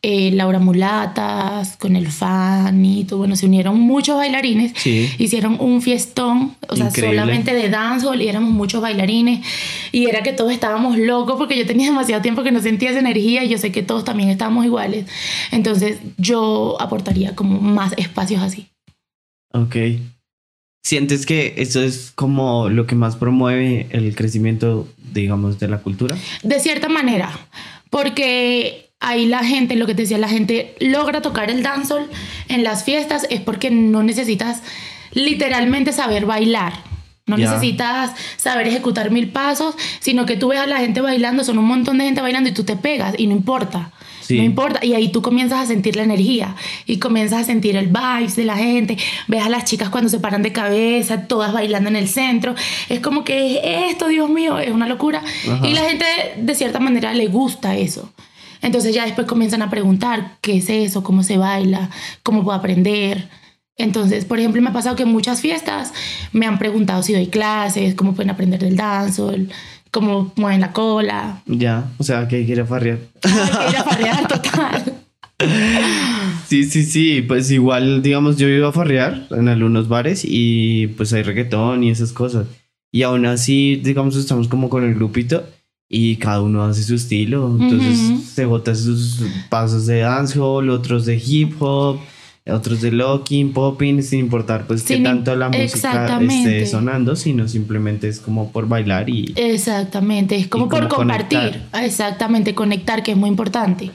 [0.00, 3.18] eh, Laura Mulatas, con el fan y todo.
[3.18, 4.72] Bueno, se unieron muchos bailarines.
[4.76, 5.10] Sí.
[5.18, 7.18] Hicieron un fiestón, o sea, Increíble.
[7.18, 9.46] solamente de dancehall y éramos muchos bailarines.
[9.92, 13.00] Y era que todos estábamos locos porque yo tenía demasiado tiempo que no sentía esa
[13.00, 15.04] energía y yo sé que todos también estábamos iguales.
[15.50, 18.68] Entonces, yo aportaría como más espacios así.
[19.52, 19.76] Ok.
[20.82, 26.16] ¿Sientes que eso es como lo que más promueve el crecimiento, digamos, de la cultura?
[26.42, 27.30] De cierta manera,
[27.90, 32.08] porque ahí la gente, lo que te decía, la gente logra tocar el dancehall
[32.48, 34.62] en las fiestas es porque no necesitas
[35.12, 36.72] literalmente saber bailar.
[37.26, 41.58] No necesitas saber ejecutar mil pasos, sino que tú ves a la gente bailando, son
[41.58, 43.92] un montón de gente bailando y tú te pegas y no importa.
[44.30, 44.38] Sí.
[44.38, 44.84] No importa.
[44.84, 46.54] Y ahí tú comienzas a sentir la energía
[46.86, 48.96] y comienzas a sentir el vibes de la gente.
[49.26, 52.54] Ves a las chicas cuando se paran de cabeza, todas bailando en el centro.
[52.88, 55.22] Es como que es esto, Dios mío, es una locura.
[55.50, 55.66] Ajá.
[55.66, 56.04] Y la gente
[56.36, 58.12] de cierta manera le gusta eso.
[58.62, 61.90] Entonces ya después comienzan a preguntar qué es eso, cómo se baila,
[62.22, 63.28] cómo puedo aprender.
[63.76, 65.94] Entonces, por ejemplo, me ha pasado que en muchas fiestas
[66.32, 69.50] me han preguntado si doy clases, cómo pueden aprender del dancehall,
[69.90, 71.42] cómo mueven la cola.
[71.46, 72.98] Ya, o sea, que quiere farrear.
[73.22, 74.94] Hay que ir a farrear total.
[76.50, 81.12] Sí, sí, sí, pues igual, digamos, yo iba a farrear en algunos bares y pues
[81.12, 82.48] hay reggaetón y esas cosas.
[82.90, 85.44] Y aún así, digamos, estamos como con el grupito
[85.88, 87.56] y cada uno hace su estilo.
[87.56, 92.00] Entonces se bota sus pasos de dancehall, otros de hip hop,
[92.46, 97.46] otros de locking, popping, sin importar pues que Sin- tanto la música esté sonando, sino
[97.46, 99.32] simplemente es como por bailar y...
[99.36, 101.84] Exactamente, es como por compartir, conectar.
[101.84, 103.90] exactamente, conectar, que es muy importante.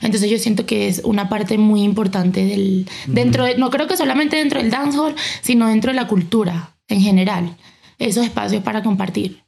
[0.00, 3.96] Entonces yo siento que es una parte muy importante del, dentro de, no creo que
[3.96, 7.56] solamente dentro del dancehall, sino dentro de la cultura en general.
[7.98, 9.38] Esos espacios para compartir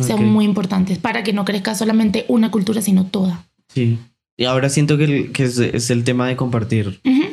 [0.00, 3.46] son muy importantes, para que no crezca solamente una cultura, sino toda.
[3.68, 3.98] Sí.
[4.36, 7.00] Y ahora siento que, el- que es, es el tema de compartir.
[7.04, 7.24] Ujú.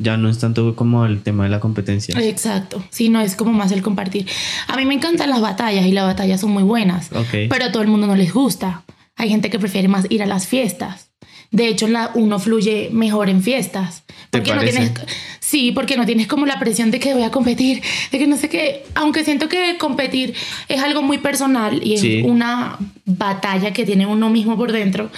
[0.00, 2.14] Ya no es tanto como el tema de la competencia.
[2.22, 4.26] Exacto, sí, no es como más el compartir.
[4.68, 7.10] A mí me encantan las batallas y las batallas son muy buenas.
[7.12, 7.48] Ok.
[7.50, 8.84] pero a todo el mundo no les gusta.
[9.16, 11.10] Hay gente que prefiere más ir a las fiestas.
[11.50, 14.04] De hecho, la, uno fluye mejor en fiestas.
[14.30, 14.78] ¿Te Porque no parece?
[14.90, 14.92] tienes,
[15.40, 17.82] sí, porque no tienes como la presión de que voy a competir,
[18.12, 18.84] de que no sé qué.
[18.94, 20.34] Aunque siento que competir
[20.68, 22.22] es algo muy personal y es Sí.
[22.24, 25.10] una batalla que tiene uno mismo por dentro.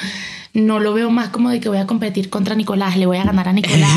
[0.52, 3.24] No lo veo más como de que voy a competir contra Nicolás, le voy a
[3.24, 3.96] ganar a Nicolás.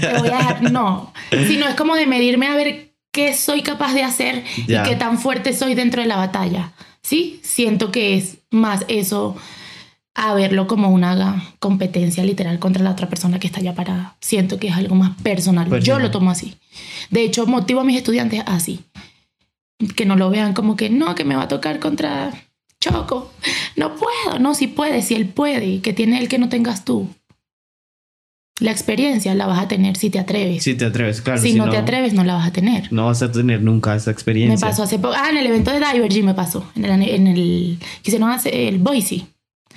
[0.00, 1.12] le voy a dejar- no,
[1.46, 5.18] sino es como de medirme a ver qué soy capaz de hacer y qué tan
[5.18, 6.72] fuerte soy dentro de la batalla.
[7.02, 9.36] Sí, siento que es más eso
[10.16, 14.16] a verlo como una competencia literal contra la otra persona que está allá parada.
[14.20, 15.68] Siento que es algo más personal.
[15.84, 16.56] Yo lo tomo así.
[17.10, 18.80] De hecho, motivo a mis estudiantes así.
[19.96, 22.30] Que no lo vean como que no, que me va a tocar contra
[22.90, 23.30] Choco.
[23.76, 24.38] No puedo.
[24.38, 25.80] No, si puede, si él puede.
[25.80, 27.08] Que tiene el que no tengas tú.
[28.60, 30.62] La experiencia la vas a tener si te atreves.
[30.62, 31.40] Si te atreves, claro.
[31.40, 32.92] si, no, te atreves, no la vas a tener.
[32.92, 34.68] No vas a tener nunca esa Me experiencia.
[34.68, 35.14] pasó hace poco.
[35.16, 36.70] Ah, en el evento de Divergy me pasó.
[36.76, 39.26] En el, en el que hicieron hace- el Boise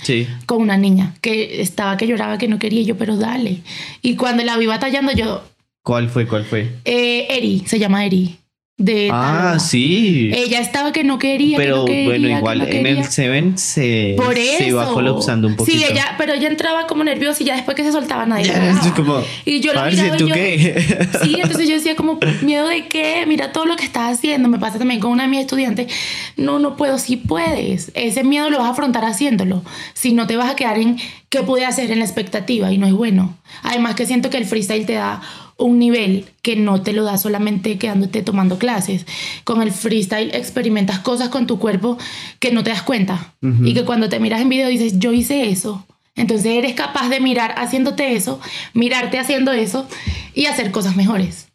[0.04, 0.28] Sí.
[0.46, 3.62] con una niña que estaba que lloraba que no quería yo, pero dale.
[4.04, 5.44] Y cuando la vi batallando, yo,
[5.82, 6.28] ¿Cuál fue?
[6.28, 6.70] ¿Cuál fue?
[6.86, 8.38] eh, Eri, se llama Eri.
[8.80, 10.30] De Ah, sí.
[10.36, 11.58] Ella estaba que no quería.
[11.58, 13.06] que Pero no quería, bueno, que igual no en el.
[13.06, 14.58] Seven se, Por eso.
[14.60, 15.76] se iba colapsando un poquito.
[15.80, 18.54] Sí, ella, pero ella entraba como nerviosa y ya después que se soltaba nadie.
[18.96, 21.08] como, y yo la miraba y ¿tú yo- qué?
[21.24, 23.24] Sí, entonces yo decía como, ¿miedo de qué?
[23.28, 24.48] Mira todo lo que estás haciendo.
[24.48, 25.92] Me pasa también con una de mis estudiantes.
[26.36, 27.92] No, no puedo, sí puedes.
[27.96, 29.64] Ese miedo lo vas a afrontar haciéndolo.
[29.96, 30.98] Si no te vas a quedar en
[31.30, 33.36] qué pude hacer en la expectativa y no es bueno.
[33.64, 35.22] Además que siento que el freestyle te da
[35.58, 39.06] un nivel que no te lo da solamente quedándote tomando clases.
[39.44, 41.98] Con el freestyle experimentas cosas con tu cuerpo
[42.40, 43.34] que no te das cuenta.
[43.42, 45.86] Y que cuando te miras en video dices, yo hice eso.
[46.16, 48.40] Entonces eres capaz de mirar haciéndote eso,
[48.74, 49.88] mirarte haciendo eso
[50.34, 51.50] y hacer cosas mejores.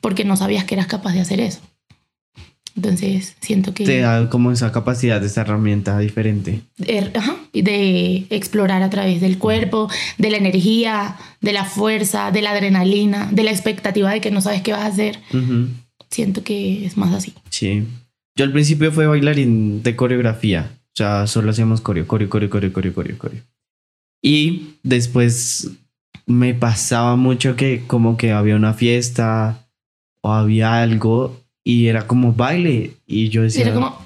[0.00, 1.60] Porque no sabías que eras capaz de hacer eso.
[2.76, 3.84] Entonces siento que...
[3.84, 6.62] Te da como esa capacidad, esa herramienta diferente.
[6.78, 12.42] Er- ajá, de explorar a través del cuerpo, de la energía, de la fuerza, de
[12.42, 15.20] la adrenalina, de la expectativa de que no sabes qué vas a hacer.
[15.32, 15.68] Ujú.
[16.10, 17.32] Siento que es más así.
[17.50, 17.84] Sí.
[18.36, 20.72] Yo al principio fue bailarín de coreografía.
[20.88, 23.40] O sea, solo hacíamos coreo, coreo, coreo, coreo, coreo, coreo, coreo.
[24.22, 25.70] Y después
[26.26, 29.68] me pasaba mucho que como que había una fiesta
[30.22, 32.92] o había algo y era como baile.
[33.06, 33.98] Y yo Y decía, era como,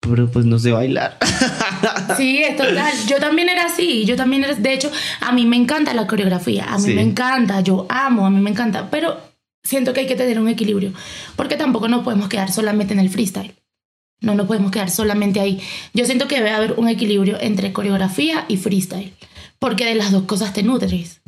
[0.00, 1.16] pero pues no sé bailar.
[2.16, 2.92] sí, es total.
[3.08, 4.04] Yo también era así.
[4.04, 4.54] Yo también era.
[4.54, 4.90] De hecho,
[5.20, 6.64] a mí me encanta la coreografía.
[6.72, 6.94] A mí Sí.
[6.94, 7.60] me encanta.
[7.60, 8.26] Yo amo.
[8.26, 8.90] A mí me encanta.
[8.90, 9.16] Pero
[9.64, 10.92] siento que hay que tener un equilibrio,
[11.34, 13.54] porque tampoco nos podemos quedar solamente en el freestyle.
[14.20, 15.60] No nos podemos quedar solamente ahí.
[15.92, 19.12] Yo siento que debe haber un equilibrio entre coreografía y freestyle,
[19.58, 21.20] porque de las dos cosas te nutres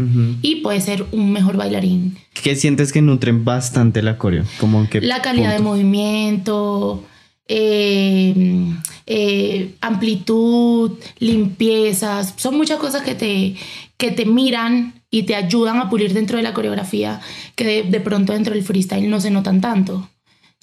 [0.42, 2.18] y puedes ser un mejor bailarín.
[2.42, 4.44] ¿Qué sientes que nutren bastante la coreo?
[4.60, 7.04] Como la calidad de movimiento,
[7.46, 8.66] eh,
[9.06, 13.56] eh, amplitud, limpiezas, son muchas cosas que te,
[13.96, 17.20] que te miran y te ayudan a pulir dentro de la coreografía
[17.54, 20.08] que de, pronto dentro del freestyle no se notan tanto.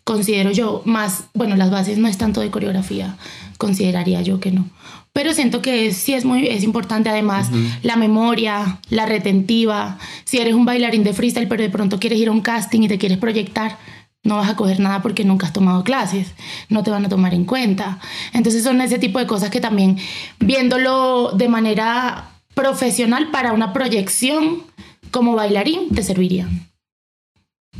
[0.03, 3.17] Considero yo más, bueno, las bases no es tanto de coreografía,
[3.57, 4.69] consideraría yo que no.
[5.15, 7.49] Pero siento que sí es muy es importante además
[7.83, 9.97] la memoria, la retentiva.
[10.25, 12.89] Si eres un bailarín de freestyle pero de pronto quieres ir a un casting y
[12.89, 13.77] te quieres proyectar,
[14.23, 16.33] no vas a coger nada porque nunca has tomado clases,
[16.67, 17.99] no te van a tomar en cuenta.
[18.33, 19.97] Entonces son ese tipo de cosas que también
[20.41, 24.63] viéndolo de manera profesional para una proyección
[25.11, 26.67] como bailarín te servirían.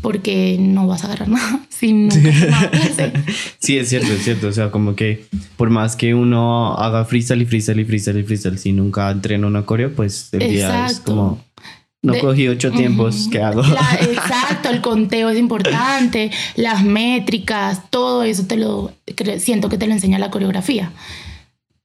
[0.06, 2.72] Porque no vas a agarrar nada sin nunca
[3.58, 4.48] Sí, es cierto, es cierto.
[4.48, 5.26] O sea, como que
[5.58, 9.48] por más que uno haga freestyle y freestyle y freestyle y freestyle, si nunca entrena
[9.48, 11.44] una coreo, pues el día es como
[12.04, 13.64] no cogí ocho tiempos, ¿qué hago?
[14.02, 18.92] exacto, el conteo es importante, las métricas, todo eso te lo
[19.40, 20.92] siento que te lo enseña la coreografía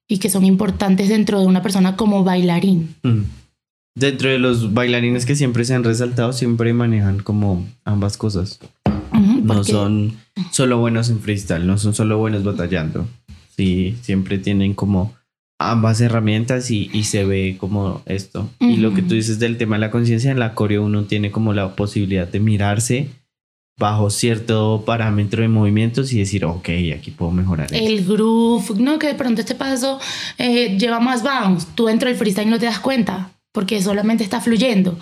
[0.07, 2.95] y que son importantes dentro de una persona como bailarín.
[3.03, 3.21] Mm.
[3.96, 8.61] Dentro de los bailarines que siempre se han resaltado, siempre manejan como ambas cosas.
[9.42, 10.16] no son
[10.53, 13.07] solo buenos en freestyle, no son solo buenos batallando.
[13.57, 15.14] Sí, siempre tienen como
[15.59, 18.48] ambas herramientas y, se ve como esto.
[18.61, 21.31] Y lo que tú dices del tema de la conciencia, en la coreo uno tiene
[21.31, 23.09] como la posibilidad de mirarse
[23.79, 27.74] bajo cierto parámetro de movimientos y decir, ok, aquí puedo mejorar.
[27.74, 29.98] El groove, no, que de pronto este paso
[30.38, 34.41] eh, lleva más bounce, tú dentro del freestyle no te das cuenta porque solamente está
[34.41, 34.99] fluyendo.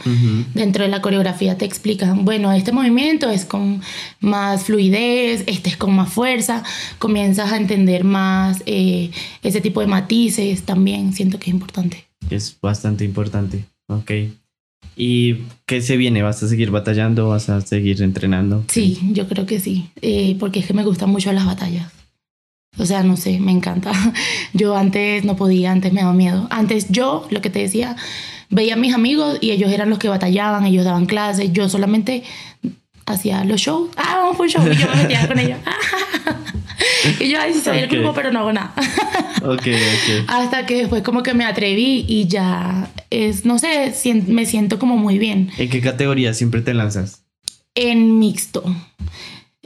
[0.54, 3.82] Dentro de la coreografía te explican, bueno, este movimiento es con
[4.20, 6.62] más fluidez, este es con más fuerza,
[6.98, 9.10] comienzas a entender más eh,
[9.42, 12.06] ese tipo de matices también, siento que es importante.
[12.30, 14.12] Es bastante importante, ok.
[14.96, 16.22] ¿Y qué se viene?
[16.22, 17.28] ¿Vas a seguir batallando?
[17.28, 18.64] ¿Vas a seguir entrenando?
[18.68, 21.92] Sí, yo creo que sí, eh, porque es que me gustan mucho las batallas.
[22.78, 23.92] O sea, no sé, me encanta.
[24.52, 26.46] Yo antes no podía, antes me daba miedo.
[26.50, 27.96] Antes yo, lo que te decía,
[28.50, 32.22] veía a mis amigos y ellos eran los que batallaban, ellos daban clases, yo solamente
[33.06, 33.90] hacía los shows.
[33.96, 34.66] Ah, vamos por un show.
[34.70, 35.58] Y yo me metía con ellos.
[37.20, 38.74] y yo, ahí sí soy el grupo, pero no hago nada.
[39.42, 40.24] ok, ok.
[40.28, 43.94] Hasta que después como que me atreví y ya es, no sé,
[44.26, 45.50] me siento como muy bien.
[45.58, 47.24] ¿En qué categoría siempre te lanzas?
[47.74, 48.64] En mixto.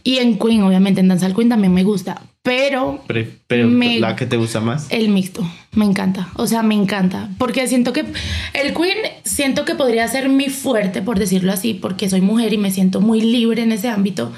[0.05, 2.23] Y en Queen, obviamente, en Danza Queen también me gusta.
[2.43, 3.03] Pero.
[3.47, 4.89] pero la que te gusta más.
[4.91, 5.49] El mixto.
[5.75, 6.29] Me encanta.
[6.35, 7.31] O sea, me encanta.
[7.39, 8.05] Porque siento que.
[8.53, 12.59] El Queen siento que podría ser mi fuerte, por decirlo así, porque soy mujer y
[12.59, 14.33] me siento muy libre en ese ámbito.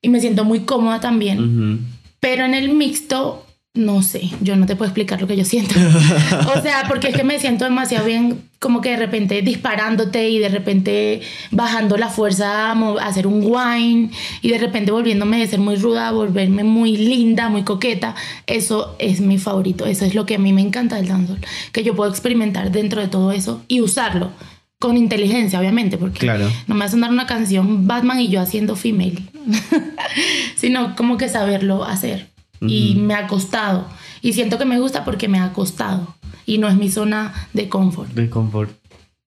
[0.00, 1.84] Y me siento muy cómoda también.
[2.20, 3.44] Pero en el mixto
[3.74, 5.76] no sé, yo no te puedo explicar lo que yo siento.
[6.56, 10.40] o sea, porque es que me siento demasiado bien, como que de repente disparándote y
[10.40, 11.20] de repente
[11.52, 14.10] bajando la fuerza a hacer un wine
[14.42, 18.16] y de repente volviéndome de ser muy ruda volverme muy linda, muy coqueta.
[18.48, 19.86] Eso es mi favorito.
[19.86, 21.38] Eso es lo que a mí me encanta del dancehall,
[21.70, 24.32] que yo puedo experimentar dentro de todo eso y usarlo
[24.80, 28.76] con inteligencia, obviamente, porque no me va a sonar una canción Batman y yo haciendo
[28.76, 29.22] female,
[30.56, 32.29] sino como que saberlo hacer
[32.60, 33.86] y me ha costado.
[34.22, 36.14] Y siento que me gusta porque me ha costado
[36.46, 38.12] y no es mi zona de confort.
[38.12, 38.70] De confort.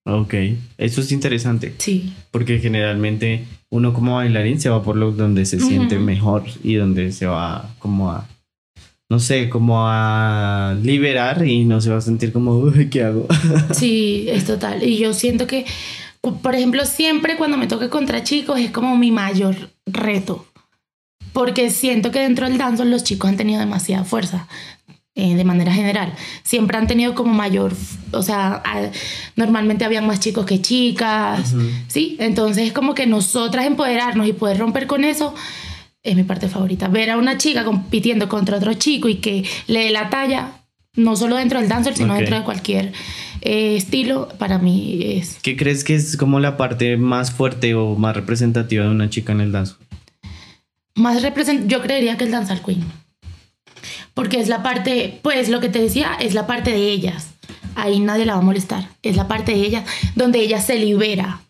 [0.06, 0.34] Ok,
[0.76, 1.74] eso es interesante.
[1.78, 2.12] Sí.
[2.30, 7.10] Porque generalmente uno como bailarín se va por lo donde se siente mejor y donde
[7.10, 8.28] se va como a,
[9.08, 13.26] no sé, como a liberar y no se va a sentir como, uy, ¿qué hago?
[13.72, 14.82] sí, es total.
[14.82, 15.64] Y yo siento que,
[16.20, 20.46] por ejemplo, siempre cuando me toque contra chicos es como mi mayor reto
[21.34, 24.48] porque siento que dentro del danzo los chicos han tenido demasiada fuerza.
[25.16, 27.72] Eh, de manera general, siempre han tenido como mayor,
[28.10, 28.64] o sea,
[29.36, 31.54] normalmente habían más chicos que chicas,
[31.86, 32.16] ¿sí?
[32.18, 35.32] Entonces es como que nosotras empoderarnos y poder romper con eso
[36.02, 36.88] es mi parte favorita.
[36.88, 40.64] Ver a una chica compitiendo contra otro chico y que le dé la talla,
[40.96, 42.92] no solo dentro del dancer, sino dentro de cualquier
[43.40, 45.38] eh, estilo, para mí es...
[45.42, 49.30] ¿Qué crees que es como la parte más fuerte o más representativa de una chica
[49.30, 49.76] en el danzo?
[50.94, 52.84] Más represent yo creería que el danzar queen.
[54.14, 57.30] Porque es la parte, pues lo que te decía, es la parte de ellas.
[57.74, 58.88] Ahí nadie la va a molestar.
[59.02, 61.40] Es la parte de ellas donde ella se libera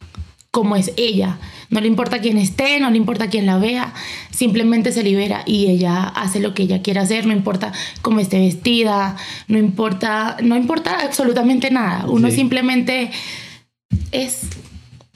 [0.50, 1.38] como es ella.
[1.68, 3.92] No le importa quién esté, no le importa quién la vea,
[4.30, 8.38] simplemente se libera y ella hace lo que ella quiere hacer, no importa cómo esté
[8.38, 9.16] vestida,
[9.48, 12.06] no importa, no importa absolutamente nada.
[12.06, 13.10] Uno simplemente
[14.12, 14.42] es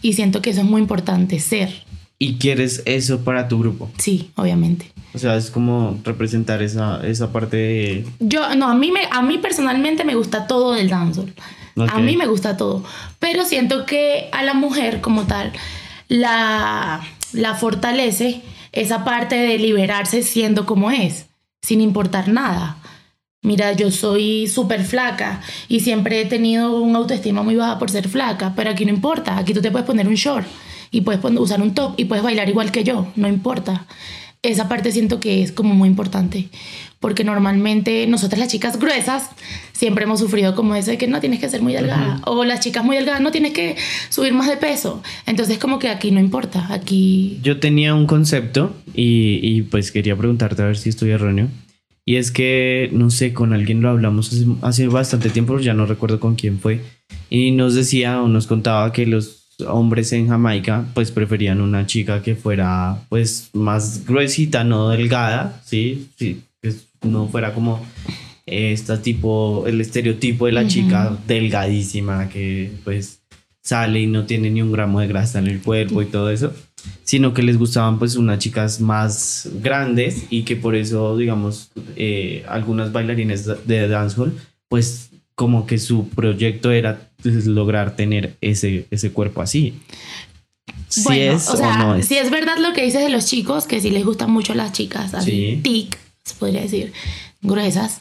[0.03, 1.88] y siento que eso es muy importante, ser
[2.19, 3.91] y quieres eso para tu grupo.
[3.99, 4.93] Sí, obviamente.
[5.15, 8.07] O sea, es como representar esa, esa parte de...
[8.19, 11.33] Yo, no, a mí, me, a mí personalmente me gusta todo del dancehall.
[11.89, 12.85] A mí me gusta todo.
[13.21, 15.53] Pero siento que a la mujer como tal
[16.09, 17.01] la,
[17.33, 21.27] la fortalece esa parte de liberarse siendo como es,
[21.63, 22.79] sin importar nada.
[23.43, 28.09] Mira, yo soy súper flaca y siempre he tenido un autoestima muy baja por ser
[28.09, 29.39] flaca, pero aquí no importa.
[29.39, 30.47] Aquí tú te puedes poner un short
[30.91, 33.87] y puedes usar un top y puedes bailar igual que yo, no importa.
[34.43, 36.49] Esa parte siento que es como muy importante,
[37.01, 39.31] porque normalmente nosotras las chicas gruesas
[39.73, 42.61] siempre hemos sufrido como eso de que no tienes que ser muy delgada, o las
[42.61, 43.77] chicas muy delgadas no tienes que
[44.11, 45.03] subir más de peso.
[45.27, 47.41] Entonces como que aquí no importa, aquí...
[47.43, 51.49] Yo tenía un concepto y, y, pues quería preguntarte a ver si estoy erróneo.
[52.05, 55.85] Y es que, no sé, con alguien lo hablamos hace, hace bastante tiempo, ya no
[55.85, 56.81] recuerdo con quién fue.
[57.29, 62.23] Y nos decía o nos contaba que los hombres en Jamaica pues preferían una chica
[62.23, 66.09] que fuera pues más gruesita, no delgada, ¿sí?
[66.17, 67.85] sí que no fuera como
[68.47, 73.21] esta tipo, el estereotipo de la chica delgadísima que pues
[73.63, 76.53] sale y no tiene ni un gramo de grasa en el cuerpo y todo eso,
[77.05, 82.45] sino que les gustaban pues unas chicas más grandes y que por eso, digamos, eh,
[82.49, 84.33] algunas bailarines de dancehall,
[84.69, 85.08] pues
[85.39, 89.79] como que su proyecto era pues, lograr tener ese, ese cuerpo así.
[90.89, 92.09] Si Bueno, es o sea, no es.
[92.09, 94.73] si es verdad lo que dices de los chicos, que sí les gustan mucho las
[94.73, 95.61] chicas, así, Sí.
[95.63, 96.93] tic, se podría decir,
[97.41, 98.01] gruesas.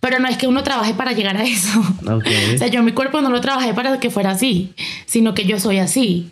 [0.00, 1.78] Pero no es que uno trabaje para llegar a eso.
[2.10, 2.26] Ok.
[2.54, 4.72] O sea, yo mi cuerpo no lo trabajé para que fuera así,
[5.04, 6.30] sino que yo soy así.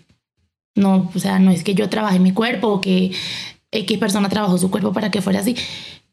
[0.74, 3.12] No, o sea, no es que yo trabaje mi cuerpo o que
[3.72, 5.54] X persona trabajó su cuerpo para que fuera así.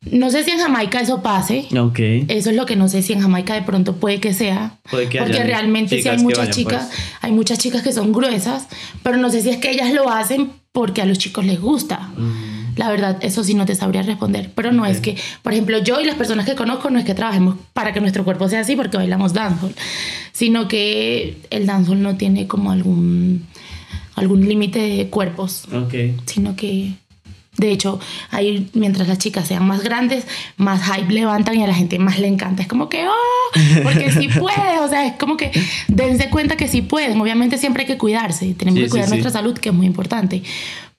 [0.09, 1.67] No sé si en Jamaica eso pase.
[1.77, 1.99] Ok.
[2.27, 4.77] Eso es lo que no sé si en Jamaica de pronto puede que sea.
[4.89, 6.99] Puede que porque realmente sí hay muchas chicas, pues.
[7.21, 8.67] hay muchas chicas que son gruesas,
[9.03, 12.09] pero no sé si es que ellas lo hacen porque a los chicos les gusta.
[12.17, 15.77] Mm, La verdad, eso sí no te sabría responder, pero no es que, por ejemplo,
[15.83, 18.61] yo y las personas que conozco no es que trabajemos para que nuestro cuerpo sea
[18.61, 19.75] así porque bailamos dancehall,
[20.31, 23.45] sino que el dancehall no tiene como algún
[24.15, 25.93] algún límite de cuerpos, Ok.
[26.25, 26.93] sino que
[27.61, 27.99] de hecho,
[28.31, 30.25] ahí mientras las chicas sean más grandes,
[30.57, 32.63] más hype levantan y a la gente más le encanta.
[32.63, 33.81] Es como que, ¡oh!
[33.83, 35.51] Porque sí puede, o sea, es como que
[35.87, 37.21] dense cuenta que sí pueden.
[37.21, 39.11] Obviamente siempre hay que cuidarse, tenemos Sí, que cuidar sí.
[39.11, 40.41] nuestra salud, que es muy importante,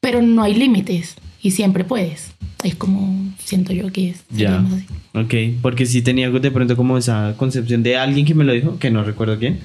[0.01, 2.31] pero no hay límites y siempre puedes.
[2.62, 4.22] Es como siento yo que es.
[4.31, 4.61] Ya.
[4.61, 4.87] así.
[5.14, 8.79] Ok, porque sí tenía de pronto como esa concepción de alguien que me lo dijo,
[8.79, 9.59] que no recuerdo quién.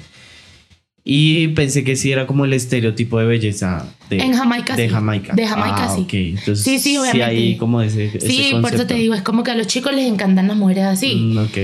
[1.10, 4.94] Y pensé que sí era como el estereotipo de belleza de, En Jamaica de sí.
[4.94, 5.34] Jamaica.
[5.34, 6.02] De Jamaica Ah, sí.
[6.02, 6.14] ok.
[6.14, 7.24] Entonces, Sí, sí, obviamente.
[7.24, 9.94] hay como ese, ese Sí, por eso te digo, es como que a los chicos
[9.96, 11.16] les encantan las mujeres así.
[11.16, 11.58] Mm, ok.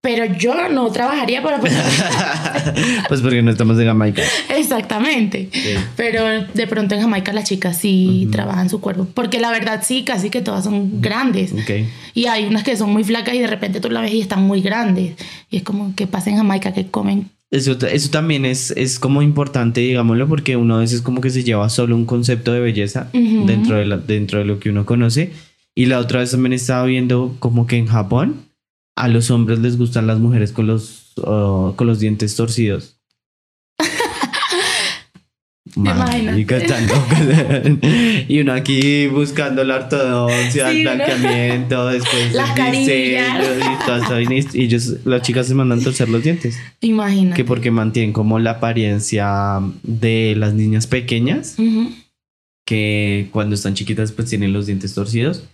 [0.00, 1.60] Pero yo no trabajaría para
[3.08, 4.22] pues porque no estamos en Jamaica.
[4.56, 5.48] Exactamente.
[5.96, 9.06] Pero de pronto en Jamaica las chicas sí trabajan su cuerpo.
[9.14, 11.52] Porque la verdad sí, casi que todas son grandes.
[11.52, 11.86] Ok.
[12.14, 14.42] Y hay unas que son muy flacas y de repente tú la ves y están
[14.42, 15.14] muy grandes.
[15.50, 17.30] Y es como que pasa en Jamaica que comen.
[17.50, 21.44] Eso, eso también es, es como importante, digámoslo, porque uno a veces como que se
[21.44, 23.08] lleva solo un concepto de belleza
[23.46, 25.32] dentro, de la- dentro de lo que uno conoce.
[25.74, 28.34] Y la otra vez también estaba viendo como que en Japón
[28.96, 32.97] a los hombres les gustan las mujeres con los, uh, con los dientes torcidos.
[35.76, 36.86] Marica, tan
[38.28, 40.94] y uno aquí buscando la ortodoncia, Sí, el ¿no?
[40.94, 42.86] blanqueamiento, después Las el carillas.
[42.86, 44.34] diseño y esa vaina.
[44.52, 46.58] Y ellos, las chicas se mandan torcer los dientes.
[46.80, 47.36] Imagínate.
[47.36, 51.90] Que porque mantienen como la apariencia de las niñas pequeñas, Ujú.
[52.64, 55.44] que cuando están chiquitas pues tienen los dientes torcidos.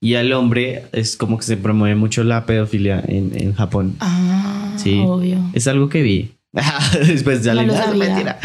[0.00, 3.94] Y al hombre es como que se promueve mucho la pedofilia en, en Japón.
[4.00, 5.00] Ah, Sí.
[5.06, 5.38] obvio.
[5.52, 6.32] Es algo que vi.
[7.06, 8.38] Después ya No le "Ah, mentira".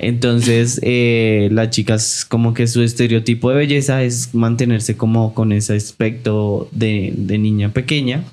[0.00, 5.74] Entonces, eh, las chicas como que su estereotipo de belleza es mantenerse como con ese
[5.74, 8.24] aspecto de, de niña pequeña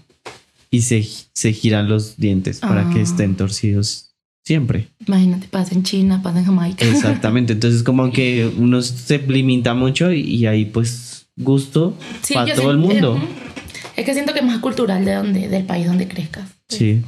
[0.71, 2.93] y se, se giran los dientes para Ah.
[2.93, 4.11] que estén torcidos
[4.43, 4.89] siempre.
[5.07, 6.85] Imagínate, pasa en China, pasa en Jamaica.
[6.85, 12.53] Exactamente, entonces como que uno se limita mucho y, y ahí pues gusto Sí, para
[12.55, 13.19] todo el mundo.
[13.95, 16.49] Es que siento que es más cultural de donde, del país donde crezcas.
[16.69, 17.01] Sí.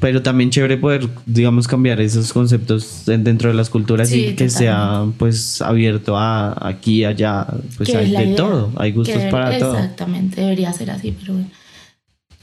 [0.00, 4.34] Pero también chévere poder, digamos, cambiar esos conceptos en- dentro de las culturas Sí, y
[4.34, 8.36] que sea pues abierto a aquí, allá, pues hay de idea.
[8.36, 9.74] todo, hay gustos para todo.
[9.74, 11.48] Exactamente, debería ser así, pero bueno.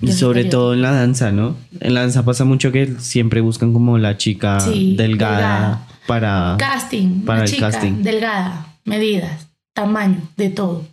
[0.02, 1.58] Y sobre todo en la danza, ¿no?
[1.82, 5.88] En la danza pasa mucho que siempre buscan como la chica Sí, delgada, delgada.
[6.08, 6.56] para...
[6.58, 8.02] Casting, Para el chica casting.
[8.02, 10.86] delgada, medidas, tamaño, de todo.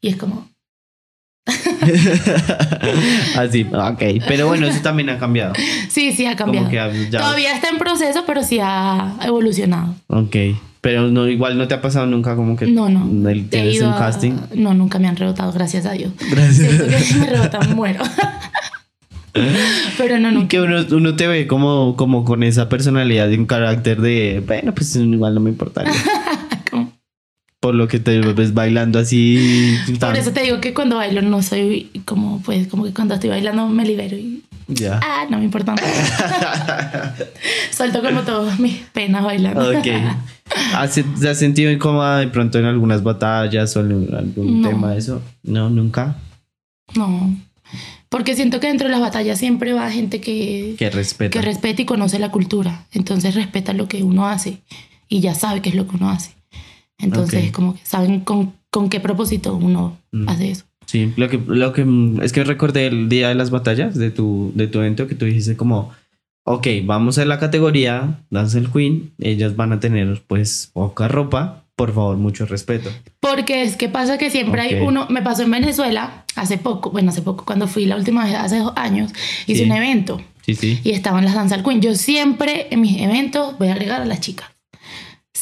[0.00, 0.48] Y es como,
[3.36, 4.02] Así, ok.
[4.26, 5.52] Pero bueno, eso también ha cambiado.
[5.88, 6.70] sí, sí ha cambiado.
[6.70, 6.90] Ya...
[7.18, 9.94] Todavía está en proceso, pero sí ha evolucionado.
[10.08, 10.36] Ok.
[10.80, 13.28] Pero no, igual no te ha pasado nunca como que No, no.
[13.28, 14.32] el- tienes un a- casting.
[14.54, 16.12] No, nunca me han rebotado, gracias a Dios.
[16.30, 17.04] Gracias.
[17.06, 18.02] Si me rebotan, muero.
[19.98, 20.48] Pero no, Y nunca.
[20.48, 24.72] que uno, uno te ve como, como con esa personalidad y un carácter de, bueno,
[24.74, 25.82] pues igual no me importa.
[27.64, 29.74] Por lo que te ves bailando así.
[29.86, 33.14] Por tan- eso te digo que cuando bailo no soy como, pues, como que cuando
[33.14, 34.42] estoy bailando me libero y.
[34.68, 35.00] Ya.
[35.02, 35.74] Ah, no me importa.
[37.70, 39.62] Suelto como todas mis penas bailando.
[39.78, 39.86] Ok.
[40.74, 44.68] ¿Has, ¿Te has sentido incómoda de pronto en algunas batallas o en algún No.
[44.68, 45.22] tema de eso?
[45.42, 46.16] No, nunca.
[46.94, 47.34] No.
[48.10, 51.30] Porque siento que dentro de las batallas siempre va gente que, Que respeta.
[51.30, 52.84] que respeta y conoce la cultura.
[52.92, 54.58] Entonces respeta lo que uno hace
[55.08, 56.32] y ya sabe qué es lo que uno hace.
[56.98, 57.52] Entonces, Ok.
[57.54, 60.28] como que saben con, con qué propósito uno Mm.
[60.28, 60.64] hace eso.
[60.86, 61.84] Sí, lo que, lo que
[62.22, 65.24] es que recordé el día de las batallas de tu, de tu evento que tú
[65.24, 65.90] dijiste como,
[66.44, 71.64] ok, vamos a la categoría Dance el Queen, ellas van a tener pues poca ropa,
[71.74, 72.90] por favor, mucho respeto.
[73.18, 74.86] Porque es que pasa que siempre hay Ok.
[74.88, 78.34] uno, me pasó en Venezuela hace poco, bueno, hace poco, cuando fui la última vez,
[78.34, 79.10] hace dos años,
[79.46, 79.70] hice Sí.
[79.70, 80.78] un evento Sí, sí.
[80.84, 81.80] y estaban las danzas queen.
[81.80, 84.50] Yo siempre en mis eventos voy a agregar a las chicas.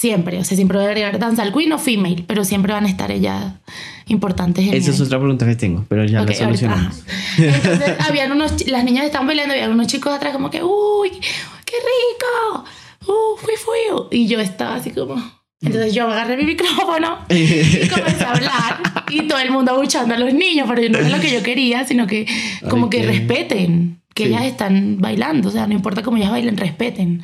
[0.02, 2.86] Siempre, o sea, siempre voy a agregar danza al queen o female, pero siempre van
[2.86, 3.54] a estar ellas
[4.08, 7.04] importantes en Esa es otra pregunta que tengo, pero ya Ok, la solucionamos.
[7.38, 7.56] ahorita.
[7.56, 11.10] Entonces, habían unos, las niñas estaban bailando había unos chicos atrás como que, uy,
[11.64, 12.64] qué rico,
[13.06, 14.18] uh, fui, fui.
[14.18, 15.14] Y yo estaba así como...
[15.60, 20.18] Entonces yo agarré mi micrófono y comencé a hablar y todo el mundo abuchando a
[20.18, 22.26] los niños, pero no era lo que yo quería, sino que
[22.68, 24.30] como que respeten, que Sí.
[24.30, 27.22] ellas están bailando, o sea, no importa cómo ellas bailen, respeten.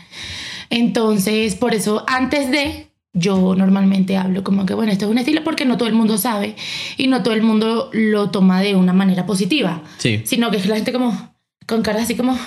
[0.70, 5.42] Entonces, por eso, antes de, yo normalmente hablo como que, bueno, esto es un estilo
[5.44, 6.56] porque no todo el mundo sabe
[6.96, 10.22] y no todo el mundo lo toma de una manera positiva, Sí.
[10.24, 11.34] sino que es la gente como,
[11.66, 12.38] con cara así como,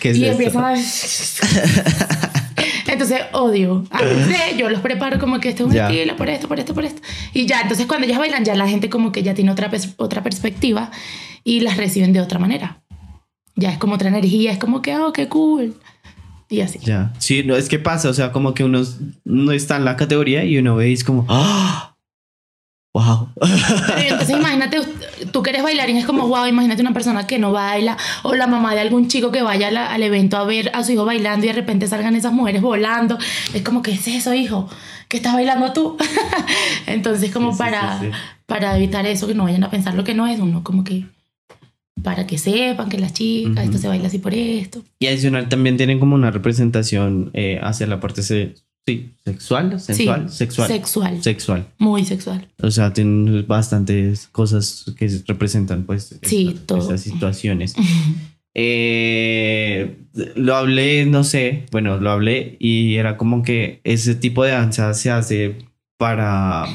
[0.00, 0.32] ¿Qué es y esto?
[0.32, 0.74] empiezan a...
[2.86, 3.84] Entonces odio.
[3.90, 5.88] Antes de, yo los preparo como que este es un Ya.
[5.88, 7.00] estilo, por esto, por esto, por esto.
[7.32, 9.94] Y ya, entonces cuando ellas bailan, ya la gente como que ya tiene otra, pers-
[9.96, 10.90] otra perspectiva
[11.42, 12.82] y las reciben de otra manera.
[13.56, 15.74] Ya es como otra energía, es como que, oh, qué cool.
[16.52, 16.78] Y así.
[16.80, 17.12] Ya.
[17.18, 18.82] Sí, no, es que pasa, o sea, como que uno
[19.24, 21.94] no está en la categoría y uno ve y es como, ¡ah!
[22.94, 23.30] ¡Wow!
[23.96, 24.78] Entonces imagínate,
[25.32, 28.46] tú que eres bailarín, es como, wow, imagínate una persona que no baila o la
[28.46, 31.46] mamá de algún chico que vaya la- al evento a ver a su hijo bailando
[31.46, 33.16] y de repente salgan esas mujeres volando.
[33.54, 34.68] Es como, ¿qué es eso, hijo?
[35.08, 35.96] ¿Qué estás bailando tú?
[36.86, 38.12] entonces como sí, para, sí, sí.
[38.44, 41.06] para evitar eso, que no vayan a pensar lo que no es uno, como que
[42.02, 44.82] para que sepan que las chicas, esto se baila así por esto.
[44.98, 48.54] Y adicional también tienen como una representación eh, hacia la parte se-
[48.86, 50.68] sí, sexual, sensual, Sí, sexual.
[50.68, 51.22] Sexual.
[51.22, 51.66] Sexual.
[51.78, 52.48] Muy sexual.
[52.62, 57.74] O sea, tienen bastantes cosas que representan pues Sí, estas situaciones.
[58.54, 59.96] Eh,
[60.36, 64.92] lo hablé, no sé, bueno, lo hablé y era como que ese tipo de danza
[64.94, 65.56] se hace
[65.98, 66.66] para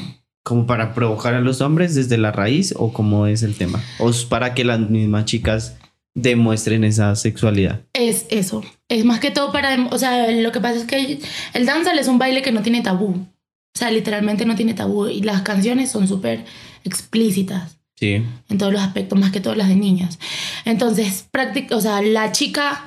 [0.48, 4.08] como para provocar a los hombres desde la raíz o cómo es el tema o
[4.08, 5.76] es para que las mismas chicas
[6.14, 7.82] demuestren esa sexualidad.
[7.92, 8.64] Es eso.
[8.88, 9.88] Es más que todo para...
[9.90, 11.20] O sea, lo que pasa es que
[11.52, 13.10] el dancehall es un baile que no tiene tabú.
[13.10, 15.06] O sea, literalmente no tiene tabú.
[15.06, 16.46] Y las canciones son súper
[16.82, 20.20] explícitas Sí, en todos los aspectos, más que todas las de niñas.
[20.64, 22.84] Entonces, práctica, o sea, la chica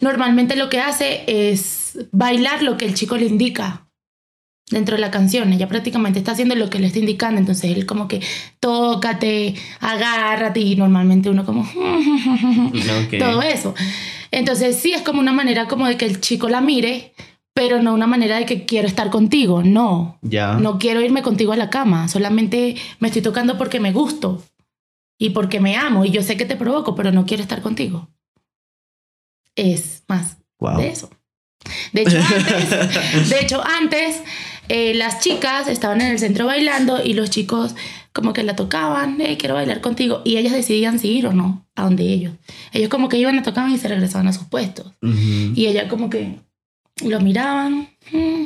[0.00, 3.86] normalmente lo que hace es bailar lo que el chico le indica
[4.72, 5.52] dentro de la canción.
[5.52, 7.38] Ella prácticamente está haciendo lo que le está indicando.
[7.38, 8.20] Entonces él como que
[8.58, 11.62] tócate, agárrate y normalmente uno como...
[13.02, 13.18] Ok.
[13.18, 13.74] todo eso.
[14.30, 17.12] Entonces sí es como una manera como de que el chico la mire,
[17.54, 20.18] pero no una manera de que quiero estar contigo, no.
[20.22, 24.42] No quiero irme contigo a la cama, solamente me estoy tocando porque me gusto
[25.18, 28.08] y porque me amo y yo sé que te provoco, pero no quiero estar contigo.
[29.54, 30.78] Es más Wow.
[30.78, 31.10] de eso.
[31.92, 32.70] De hecho, antes,
[33.30, 34.22] de hecho, antes
[34.68, 37.74] eh, las chicas estaban en el centro bailando y los chicos
[38.12, 41.66] como que la tocaban, "Eh, quiero bailar contigo, y ellas decidían si ir o no
[41.74, 42.34] a donde ellos.
[42.72, 44.86] Ellos como que iban a tocar y se regresaban a sus puestos.
[45.02, 45.52] Ujú.
[45.54, 46.38] Y ella como que
[47.04, 47.88] lo miraban.
[48.12, 48.44] "Mm,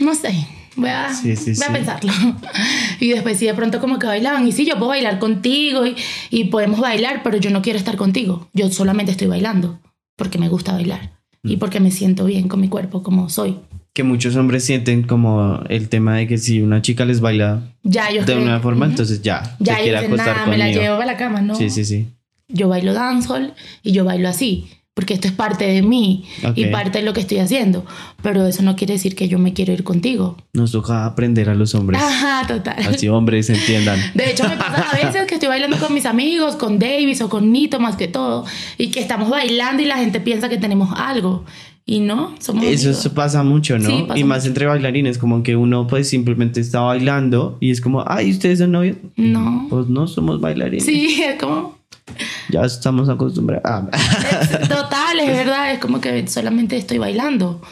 [0.00, 2.12] No sé, voy a, Sí, sí, voy a pensarlo.
[3.00, 4.46] Y después sí, de pronto como que bailaban.
[4.48, 5.94] Y sí, yo puedo bailar contigo y,
[6.30, 8.48] y podemos bailar, pero yo no quiero estar contigo.
[8.54, 9.78] Yo solamente estoy bailando
[10.16, 11.12] porque me gusta bailar.
[11.44, 11.58] Y Mm.
[11.60, 13.58] porque me siento bien con mi cuerpo como soy.
[13.92, 18.08] Que muchos hombres sienten como el tema de que si una chica les baila Ya
[18.10, 20.82] ellos de creen- una forma, entonces ya, ya se quiere acostar nada, me la conmigo.
[20.82, 21.54] llevo para la cama, ¿no?
[21.56, 22.06] Sí, sí, sí.
[22.48, 24.68] Yo bailo dancehall y yo bailo así.
[24.94, 26.24] Porque esto es parte de mí
[26.56, 27.86] y parte de lo que estoy haciendo.
[28.20, 30.36] Pero eso no quiere decir que yo me quiero ir contigo.
[30.54, 32.02] Nos toca aprender a los hombres.
[32.02, 32.74] Ajá, total.
[32.84, 33.96] Así hombres entiendan.
[34.14, 37.28] De hecho, me pasa a veces que estoy bailando con mis amigos, con Davis o
[37.28, 38.44] con Nito más que todo,
[38.76, 41.44] y que estamos bailando y la gente piensa que tenemos algo.
[41.90, 43.88] Y no, somos Eso, eso pasa mucho, ¿no?
[43.88, 44.48] Sí, pasa y más mucho.
[44.48, 48.72] entre bailarines, como que uno pues simplemente está bailando y es como, ay, ¿ustedes son
[48.72, 48.98] novios?
[49.16, 49.66] No.
[49.70, 50.84] Pues no somos bailarines.
[50.84, 51.78] Sí, es como...
[52.50, 53.64] Ya estamos acostumbrados.
[53.64, 53.88] Ah.
[54.68, 57.62] Total, es verdad, es como que solamente estoy bailando.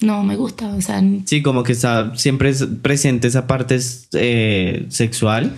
[0.00, 3.78] No, me gusta, o sea, Sí, como que está siempre es presente esa parte
[4.14, 5.52] eh, sexual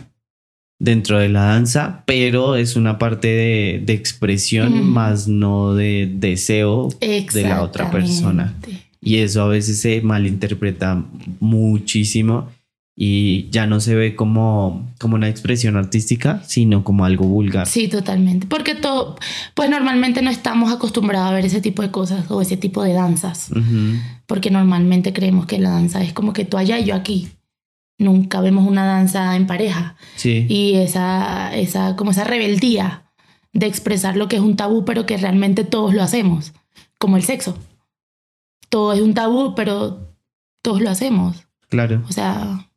[0.78, 4.82] dentro de la danza, pero es una parte de, de expresión Ujú.
[4.84, 8.54] más no de deseo de la otra persona.
[9.00, 11.04] Y eso a veces se malinterpreta
[11.40, 12.48] muchísimo
[12.98, 17.66] y ya no se ve como, como una expresión artística, sino como algo vulgar.
[17.66, 18.46] Sí, totalmente.
[18.46, 19.16] Porque todo,
[19.54, 22.94] pues normalmente no estamos acostumbrados a ver ese tipo de cosas o ese tipo de
[22.94, 23.50] danzas.
[23.50, 23.98] Ujú.
[24.26, 27.28] Porque normalmente creemos que la danza es como que tú allá y yo aquí.
[27.98, 29.96] Nunca vemos una danza en pareja.
[30.16, 30.46] Sí.
[30.48, 33.04] Y esa, esa, como esa rebeldía
[33.52, 36.52] de expresar lo que es un tabú, pero que realmente todos lo hacemos.
[36.98, 37.56] Como el sexo.
[38.68, 40.12] Todo es un tabú, pero
[40.62, 41.46] todos lo hacemos.
[41.68, 42.02] claro.
[42.08, 42.68] O sea,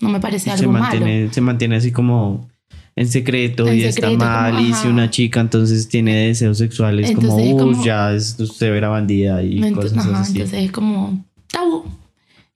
[0.00, 0.84] no me parece se algo malo.
[1.00, 2.48] mantiene, se mantiene así como
[2.96, 4.54] en secreto En y secreto, está mal.
[4.56, 8.12] como, y si una chica entonces tiene deseos sexuales, como, Entonces es "Uy, como- ya
[8.12, 10.32] es severa bandida y Ent- cosas ajá, así.
[10.32, 11.84] entonces es como tabú.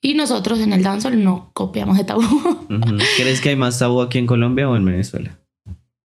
[0.06, 2.22] Y nosotros en el dancehall no copiamos de tabú.
[2.70, 2.96] Ujú.
[3.16, 5.36] ¿Crees que hay más tabú aquí en Colombia o en Venezuela?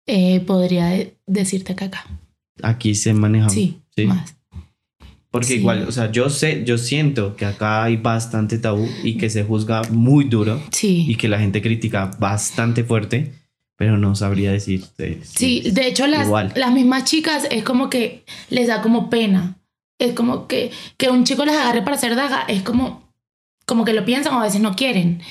[0.05, 2.05] Eh, podría de- decirte que acá.
[2.61, 3.49] Aquí se maneja.
[3.49, 4.05] Sí, sí.
[4.05, 4.35] más.
[5.31, 5.53] Porque Sí.
[5.55, 9.43] igual, o sea, yo sé, yo siento que acá hay bastante tabú y que se
[9.43, 11.05] juzga muy duro Sí.
[11.07, 13.33] y que la gente critica bastante fuerte,
[13.77, 15.19] pero no sabría decirte.
[15.23, 16.53] Sí, de hecho las, Igual.
[16.55, 19.57] las mismas chicas es como que les da como pena.
[19.99, 23.07] Es como que, que un chico las agarre para hacer daga, es como,
[23.68, 25.22] como que lo piensan o a veces no quieren.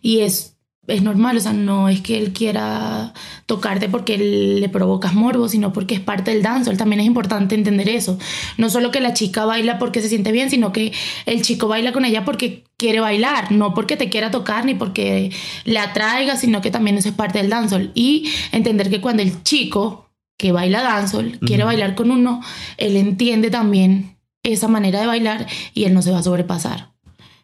[0.00, 3.12] Y es, es normal, o sea, no es que él quiera
[3.46, 6.72] tocarte porque le provocas morbo, sino porque es parte del danzo.
[6.76, 8.16] También es importante entender eso.
[8.56, 10.92] No solo que la chica baila porque se siente bien, sino que
[11.26, 15.32] el chico baila con ella porque quiere bailar, no porque te quiera tocar ni porque
[15.64, 17.90] le atraiga, sino que también eso es parte del dancehall.
[17.94, 22.40] Y entender que cuando el chico que baila dancehall quiere bailar con uno,
[22.78, 26.89] él entiende también esa manera de bailar y él no se va a sobrepasar.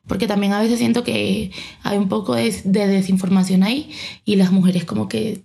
[0.06, 1.50] Porque también a veces siento que
[1.82, 3.90] hay un poco de, de desinformación ahí
[4.24, 5.42] y las mujeres como que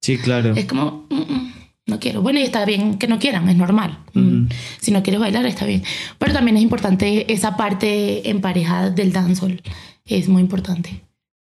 [0.00, 0.54] Sí, claro.
[0.54, 1.52] es como, "Mm, mm,
[1.86, 2.22] no quiero.
[2.22, 3.98] Bueno, y está bien que no quieran, es normal.
[4.14, 4.46] Mm,
[4.80, 5.82] Si no quieres bailar, está bien.
[6.18, 9.62] Pero también es importante esa parte en pareja del dancehall.
[10.04, 11.02] Es muy importante.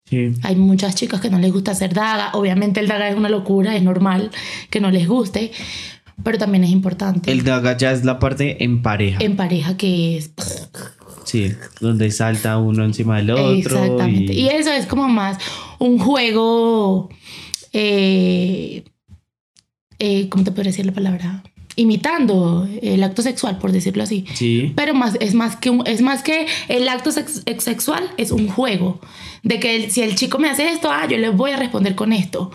[0.09, 0.33] Sí.
[0.43, 2.31] Hay muchas chicas que no les gusta hacer daga.
[2.33, 4.31] Obviamente el daga es una locura, es normal
[4.71, 5.53] que no les guste.
[6.25, 7.31] Pero también es importante.
[7.31, 9.19] El daga ya es la parte en pareja.
[9.23, 10.33] En pareja que es...
[11.29, 13.53] Sí, donde salta uno encima del otro.
[13.53, 14.33] Exactamente.
[14.33, 14.41] Y...
[14.41, 15.39] Y eso es como más
[15.79, 17.09] un juego...
[17.73, 18.83] Eh,
[19.99, 21.43] eh, ¿Cómo te podría decir la palabra?
[21.77, 24.25] Imitando el acto sexual, por decirlo así.
[24.35, 24.73] Sí.
[24.75, 28.31] Pero más, es, más que un- es más que el acto sex- ex- sexual, es
[28.31, 29.01] un juego.
[29.43, 31.95] De que el- si el chico me hace esto, ah, yo le voy a responder
[31.95, 32.51] con esto.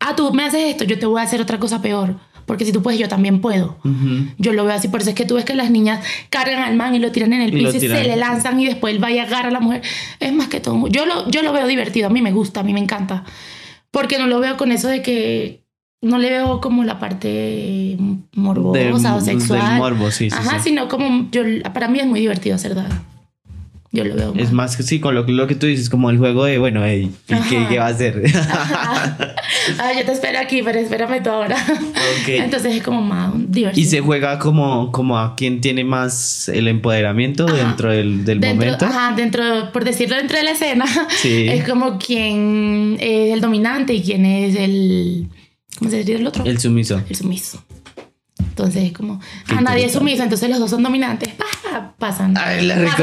[0.00, 2.16] Ah, tú me haces esto, yo te voy a hacer otra cosa peor.
[2.46, 3.78] Porque si tú puedes, yo también puedo.
[3.84, 4.26] Ujú.
[4.38, 6.76] Yo lo veo así, por eso es que tú ves que las niñas cargan al
[6.76, 7.98] man y lo tiran en el Y piso y, tiran.
[7.98, 9.82] se le lanzan y después él va y agarra a la mujer.
[10.20, 10.86] Es más que todo.
[10.88, 13.24] Yo lo, yo lo veo divertido, a mí me gusta, a mí me encanta.
[13.90, 15.62] Porque no lo veo con eso de que
[16.02, 17.96] no le veo como la parte
[18.34, 18.78] morbosa
[19.14, 19.68] Del- o sexual.
[19.70, 20.36] Del morbo, sí, sí.
[20.38, 20.68] Ajá, sí.
[20.70, 21.42] sino como yo,
[21.72, 23.02] para mí es muy divertido hacer daga.
[23.94, 24.34] Yo lo veo.
[24.36, 26.82] Es más que sí, con lo, lo que tú dices, como el juego de, bueno,
[26.84, 28.24] hey, ¿y qué, va a hacer?
[29.78, 31.56] ah, yo te espero aquí, pero espérame tú ahora.
[31.56, 32.28] Ok.
[32.28, 33.80] Entonces es como más divertido.
[33.80, 37.56] Y se juega como, como a quien tiene más el empoderamiento Ajá.
[37.56, 38.84] dentro del, del dentro, momento.
[38.86, 41.46] Ajá, dentro, por decirlo dentro de la escena, Sí.
[41.48, 45.28] es como quien es el dominante y quién es el.
[45.78, 46.44] ¿Cómo se diría el otro?
[46.44, 47.00] El sumiso.
[47.08, 47.64] El sumiso.
[48.40, 51.30] Entonces es como, ah, nadie es sumiso, entonces los dos son dominantes.
[51.74, 52.34] Pa, Pasan.
[52.38, 53.02] Ay, la que-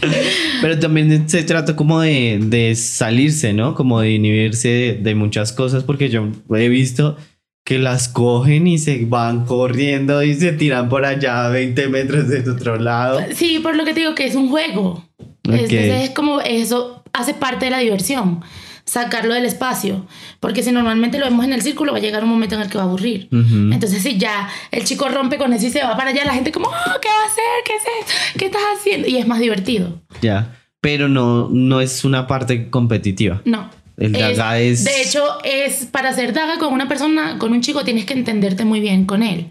[0.60, 3.74] Pero también se trata como de, de salirse, ¿no?
[3.74, 7.16] Como de inhibirse de, de muchas cosas, porque yo he visto
[7.64, 12.28] que las cogen y se van corriendo y se tiran por allá a 20 metros
[12.28, 13.20] de otro lado.
[13.34, 15.04] Sí, por lo que te digo que es un juego.
[15.18, 15.52] Ok.
[15.54, 18.42] Entonces es como eso hace parte de la diversión,
[18.84, 20.06] sacarlo del espacio.
[20.40, 22.68] Porque si normalmente lo vemos en el círculo, va a llegar un momento en el
[22.68, 23.28] que va a aburrir.
[23.32, 26.52] Entonces, si ya el chico rompe con eso y se va para allá, la gente
[26.52, 27.44] como, "Ah, ¿qué va a hacer?
[27.64, 28.38] ¿Qué es esto?
[28.38, 29.08] ¿Qué estás haciendo?
[29.08, 30.02] Y es más divertido.
[30.22, 30.56] Ya.
[30.80, 33.40] Pero no, no es una parte competitiva.
[33.46, 33.70] No.
[33.96, 37.84] El daga es- De hecho, es para hacer daga con una persona, con un chico,
[37.84, 39.46] tienes que entenderte muy bien con él.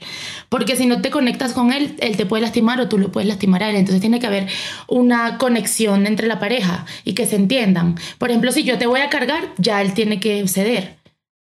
[0.50, 3.28] Porque si no te conectas con él, él te puede lastimar o tú lo puedes
[3.30, 3.78] lastimar a él.
[3.78, 4.48] Entonces tiene que haber
[4.88, 7.96] una conexión entre la pareja y que se entiendan.
[8.18, 10.96] Por ejemplo, si yo te voy a cargar, ya él tiene que ceder.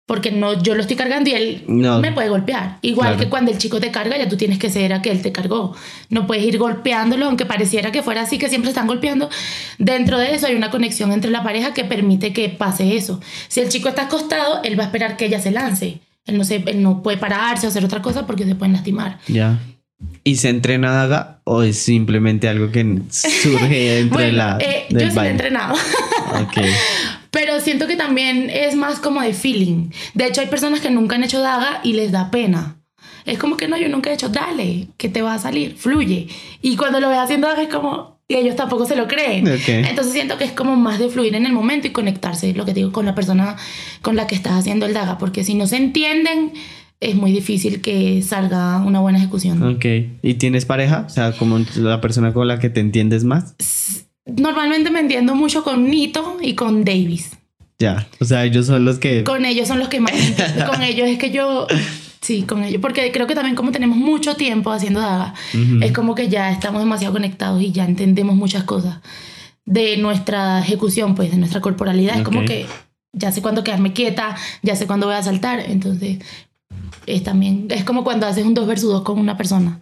[0.08, 2.00] Porque no, yo lo estoy cargando y él No.
[2.00, 2.78] me puede golpear.
[2.82, 3.20] Igual Claro.
[3.24, 5.34] que cuando el chico te carga, ya tú tienes que ser a que él te
[5.34, 5.76] cargó.
[6.10, 9.30] No puedes ir golpeándolo, aunque pareciera que fuera así, que siempre están golpeando.
[9.78, 13.20] Dentro de eso hay una conexión entre la pareja que permite que pase eso.
[13.50, 16.00] Si el chico está acostado, él va a esperar que ella se lance.
[16.26, 19.20] Él no, se, él no puede pararse o hacer otra cosa porque se pueden lastimar.
[19.28, 19.60] Ya.
[20.24, 24.86] ¿Y se entrena daga o es simplemente algo que surge dentro de Bueno, la, eh,
[24.90, 25.74] del yo sí he entrenado.
[26.42, 26.58] Ok.
[27.38, 29.92] Pero siento que también es más como de feeling.
[30.16, 32.78] De hecho, hay personas que nunca han hecho daga y les da pena.
[33.26, 36.30] Es como que no, yo nunca he hecho, dale, que te va a salir, fluye.
[36.64, 39.48] Y cuando lo ves haciendo daga es como, y ellos tampoco se lo creen.
[39.48, 39.68] Ok.
[39.68, 42.74] Entonces siento que es como más de fluir en el momento y conectarse, lo que
[42.74, 43.56] digo, con la persona
[44.02, 45.20] con la que estás haciendo el daga.
[45.20, 46.54] Porque si no se entienden,
[47.00, 49.62] es muy difícil que salga una buena ejecución.
[49.62, 49.86] Ok.
[50.24, 51.04] ¿Y tienes pareja?
[51.06, 53.54] O sea, como la persona con la que te entiendes más.
[54.28, 57.32] Normalmente me entiendo mucho con Nito y con Davis.
[57.80, 58.08] Ya.
[58.20, 59.24] O sea, ellos son los que.
[59.24, 60.12] Con ellos son los que más.
[60.70, 61.68] con ellos es que yo.
[62.22, 62.82] Sí, con ellos.
[62.82, 65.80] Porque creo que también, como tenemos mucho tiempo haciendo daga, Ujú.
[65.82, 68.98] es como que ya estamos demasiado conectados y ya entendemos muchas cosas
[69.66, 72.18] de nuestra ejecución, pues, de nuestra corporalidad.
[72.18, 72.66] Es como que
[73.14, 75.60] ya sé cuándo quedarme quieta, ya sé cuándo voy a saltar.
[75.60, 76.18] Entonces,
[77.06, 77.68] es también.
[77.70, 79.80] Es como cuando haces un 2 versus 2 con una persona.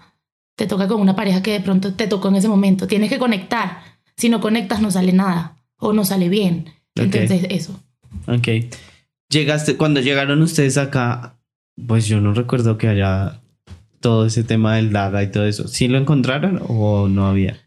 [0.57, 2.87] Te toca con una pareja que de pronto te tocó en ese momento.
[2.87, 3.94] Tienes que conectar.
[4.17, 5.57] Si no conectas, no sale nada.
[5.77, 6.73] O no sale bien.
[6.95, 7.79] Entonces, eso.
[8.27, 8.47] Ok.
[9.29, 11.37] Llegaste, cuando llegaron ustedes acá,
[11.87, 13.41] pues yo no recuerdo que haya
[13.99, 15.67] todo ese tema del daga y todo eso.
[15.67, 17.57] ¿Sí lo encontraron o no había?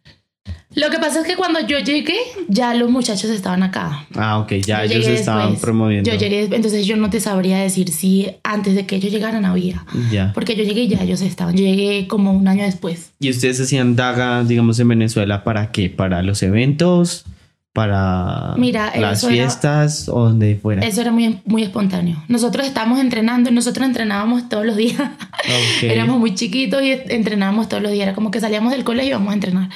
[0.75, 2.17] Lo que pasa es que cuando yo llegué,
[2.49, 4.07] ya los muchachos estaban acá.
[4.15, 5.61] Ah, ok, ya Yo ellos estaban después.
[5.63, 6.11] promoviendo.
[6.11, 9.85] Yo llegué, entonces yo no te sabría decir si antes de que ellos llegaran había.
[10.13, 10.33] Ya.
[10.35, 11.57] Porque yo llegué y ya ellos estaban.
[11.57, 13.11] Yo llegué como un año después.
[13.19, 15.89] ¿Y ustedes hacían daga, digamos, en Venezuela para qué?
[15.91, 17.25] ¿Para los eventos?
[17.73, 20.83] ¿Para Mira, las eso era- fiestas o donde fuera?
[20.85, 22.23] Eso era muy, muy espontáneo.
[22.27, 24.99] Nosotros estábamos entrenando nosotros entrenábamos todos los días.
[25.01, 25.83] Ok.
[25.83, 28.05] Éramos muy chiquitos y entrenábamos todos los días.
[28.05, 29.69] Era como que salíamos del colegio y íbamos a entrenar.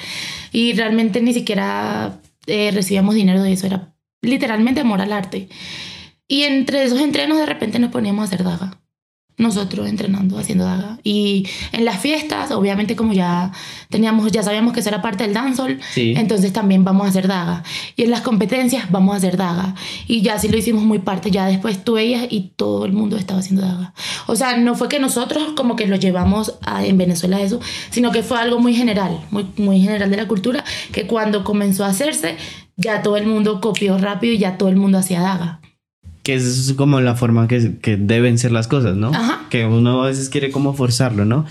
[0.53, 3.67] Y realmente ni siquiera eh, recibíamos dinero de eso.
[3.67, 5.49] Era literalmente amor al arte.
[6.29, 8.82] Y entre esos entrenos de repente nos poníamos a hacer daga.
[9.39, 10.99] Nosotros entrenando, haciendo daga.
[11.03, 13.51] Y en las fiestas, obviamente como ya
[13.89, 16.13] teníamos, ya sabíamos que eso era parte del dancehall, Sí.
[16.17, 17.65] entonces también vamos a hacer daga.
[17.97, 19.75] Y en las competencias vamos a hacer daga.
[20.07, 23.17] Y ya sí lo hicimos muy parte, ya después tú veías y todo el mundo
[23.17, 23.95] estaba haciendo daga.
[24.27, 27.59] O sea, no fue que nosotros como que lo llevamos a- en Venezuela eso,
[27.91, 30.63] sino que fue algo muy general, muy, muy general de la cultura,
[30.93, 32.37] que cuando comenzó a hacerse,
[32.77, 35.61] ya todo el mundo copió rápido y ya todo el mundo hacía daga.
[36.23, 39.09] Que es como la forma que, que deben ser las cosas, ¿no?
[39.09, 39.41] Ajá.
[39.51, 41.45] Que uno a veces quiere como forzarlo, ¿no?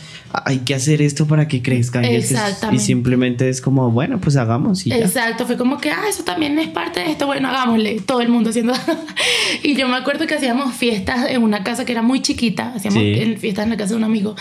[0.46, 2.02] Hay que hacer esto para que crezca.
[2.10, 2.82] Y, es- y Exactamente.
[2.84, 4.98] simplemente es como, bueno, pues hagamos y ya.
[5.00, 8.30] Exacto, fue como que, ah, eso también es parte de esto, bueno, hagámosle, todo el
[8.30, 8.72] mundo haciendo.
[9.64, 13.04] y yo me acuerdo que hacíamos fiestas en una casa que era muy chiquita, hacíamos
[13.04, 13.36] Sí.
[13.40, 14.36] fiestas en la casa de un amigo.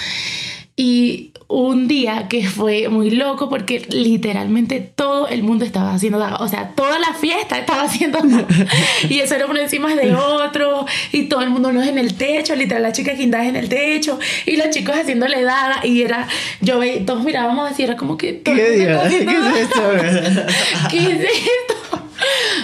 [0.81, 6.37] Y un día que fue muy loco porque literalmente todo el mundo estaba haciendo daga.
[6.37, 8.47] O sea, toda la fiesta estaba haciendo daga.
[9.11, 10.87] Y eso era uno encima de otro.
[11.12, 14.18] Y todo el mundo no en el techo, literal, las chicas guindadas en el techo.
[14.47, 15.87] Y los chicos haciéndole daga.
[15.87, 16.26] Y era,
[16.62, 18.33] yo veía, todos mirábamos así, era como que.
[18.33, 19.83] todo ¿Qué, ¿Qué es esto?
[20.91, 22.01] ¿Qué es esto?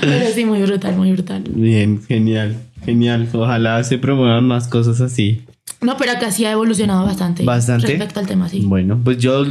[0.00, 1.44] Pero sí, muy brutal, muy brutal.
[1.50, 3.28] Bien, genial, genial.
[3.34, 5.42] Ojalá se promuevan más cosas así.
[5.80, 7.44] No, pero acá sí ha evolucionado bastante.
[7.44, 7.86] Bastante.
[7.88, 8.62] Respecto al tema, sí.
[8.64, 9.44] Bueno, pues yo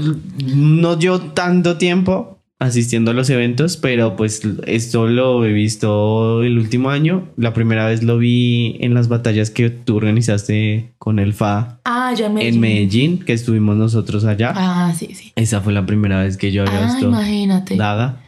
[0.45, 6.57] no llevo tanto tiempo asistiendo a los eventos, pero pues esto lo he visto el
[6.57, 7.28] último año.
[7.38, 12.13] La primera vez lo vi en las batallas que tú organizaste con el FA Ah,
[12.17, 12.47] ya me.
[12.47, 14.53] en Medellín, que estuvimos nosotros allá.
[14.55, 15.32] Ah, sí, sí.
[15.36, 17.76] Esa fue la primera vez que yo había Ah, visto imagínate.
[17.76, 18.21] Daga.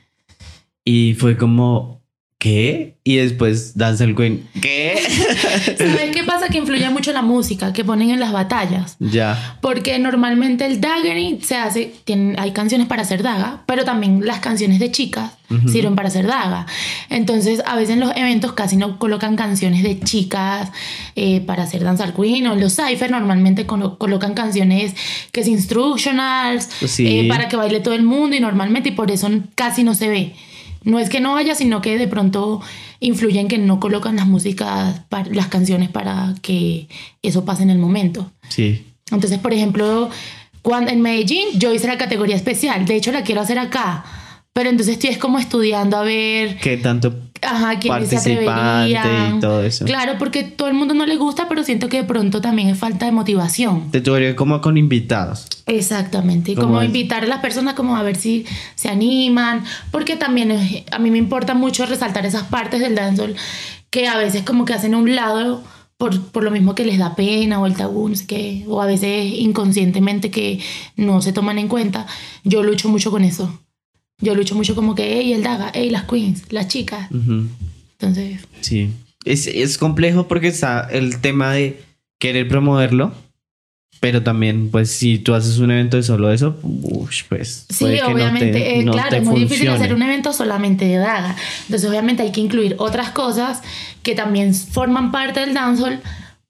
[0.85, 1.96] Y fue como,
[2.39, 2.97] ¿qué?
[3.03, 4.95] Y después Danza el Queen, ¿qué?
[5.77, 6.49] ¿Sabes qué pasa?
[6.49, 8.95] Que influye mucho la música que ponen en las batallas.
[8.99, 9.57] ya.
[9.61, 14.39] Porque normalmente el daggering se hace, tienen, hay canciones para hacer daga, pero también las
[14.39, 15.31] canciones de chicas
[15.71, 16.65] sirven para hacer daga.
[17.09, 20.69] Entonces, a veces en los eventos casi no colocan canciones de chicas
[21.15, 24.93] eh, para hacer danzar queen o en los cypher normalmente colo- colocan canciones
[25.31, 27.07] que es instructionals Sí.
[27.19, 30.09] eh, para que baile todo el mundo y normalmente y por eso casi no se
[30.09, 30.33] ve.
[30.84, 32.61] No es que no haya, sino que de pronto
[32.99, 35.01] influye en que no colocan las músicas,
[35.32, 36.88] las canciones para que
[37.21, 38.32] eso pase en el momento.
[38.49, 38.86] Sí.
[39.11, 40.09] Entonces, por ejemplo,
[40.61, 44.03] cuando en Medellín yo hice la categoría especial, de hecho la quiero hacer acá,
[44.53, 49.37] pero entonces estoy es como estudiando a ver, ¿Qué tanto ajá, quiénes se atreverían.
[49.37, 49.85] y todo eso?
[49.85, 52.77] Claro, porque todo el mundo no le gusta, pero siento que de pronto también es
[52.77, 53.91] falta de motivación.
[53.91, 55.47] Te tuve como con invitados.
[55.65, 56.87] Exactamente, y ¿Cómo como es?
[56.87, 58.45] invitar a las personas como a ver si
[58.75, 63.35] se animan, porque también es- a mí me importa mucho resaltar esas partes del dancehall
[63.89, 65.63] que a veces como que hacen a un lado
[65.97, 68.81] por, por lo mismo que les da pena o el tabú, no sé qué, o
[68.81, 70.59] a veces inconscientemente que
[70.95, 72.05] no se toman en cuenta,
[72.43, 73.59] yo lucho mucho con eso.
[74.20, 77.07] Yo lucho mucho como que, hey, el Daga, hey, las queens, las chicas.
[77.11, 78.89] Entonces, Sí.
[79.26, 81.82] Es, es complejo porque está el tema de
[82.20, 83.13] querer promoverlo,
[83.99, 86.55] pero también, pues, si tú haces un evento de solo eso,
[87.30, 87.65] pues.
[87.70, 90.01] Sí, puede que no te- obviamente, eh, no claro, te es muy difícil hacer un
[90.01, 91.36] evento solamente de daga.
[91.65, 93.61] Entonces, obviamente, hay que incluir otras cosas
[94.03, 95.99] que también forman parte del dancehall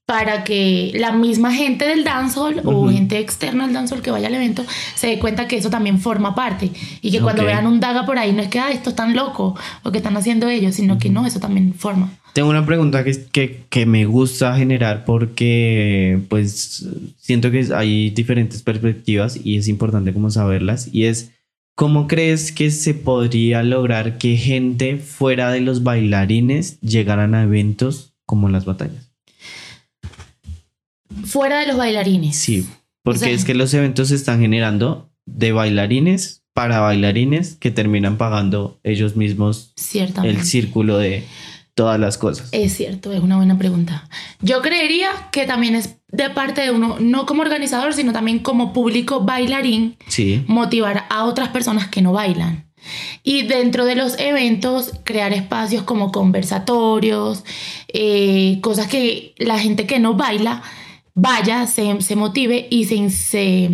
[0.08, 4.36] para que la misma gente del dancehall o gente externa al dancehall que vaya al
[4.36, 4.64] evento
[4.96, 8.18] se dé cuenta que eso también forma parte y que cuando vean un daga por
[8.18, 9.54] ahí no es que, ah, esto están loco
[9.84, 12.10] o que están haciendo ellos, sino que no, eso también forma.
[12.32, 16.88] Tengo una pregunta que, que, que me gusta generar porque pues
[17.18, 21.32] siento que hay diferentes perspectivas y es importante como saberlas y es
[21.76, 28.14] ¿cómo crees que se podría lograr que gente fuera de los bailarines llegaran a eventos
[28.26, 29.07] como las batallas?
[31.26, 32.36] Fuera de los bailarines.
[32.36, 32.68] Sí,
[33.04, 37.70] porque O sea- es que los eventos se están generando de bailarines para bailarines que
[37.72, 39.74] terminan pagando ellos mismos
[40.24, 41.24] el círculo de
[41.76, 42.50] todas las cosas.
[42.54, 44.10] Es cierto, es una buena pregunta.
[44.42, 48.74] Yo creería que también es de parte de uno, no como organizador, sino también como
[48.74, 52.66] público bailarín, Sí, motivar a otras personas que no bailan.
[53.22, 57.44] Y dentro de los eventos, crear espacios como conversatorios,
[57.94, 60.64] eh, cosas que la gente que no baila
[61.18, 63.70] vaya, se, se motive y se, se,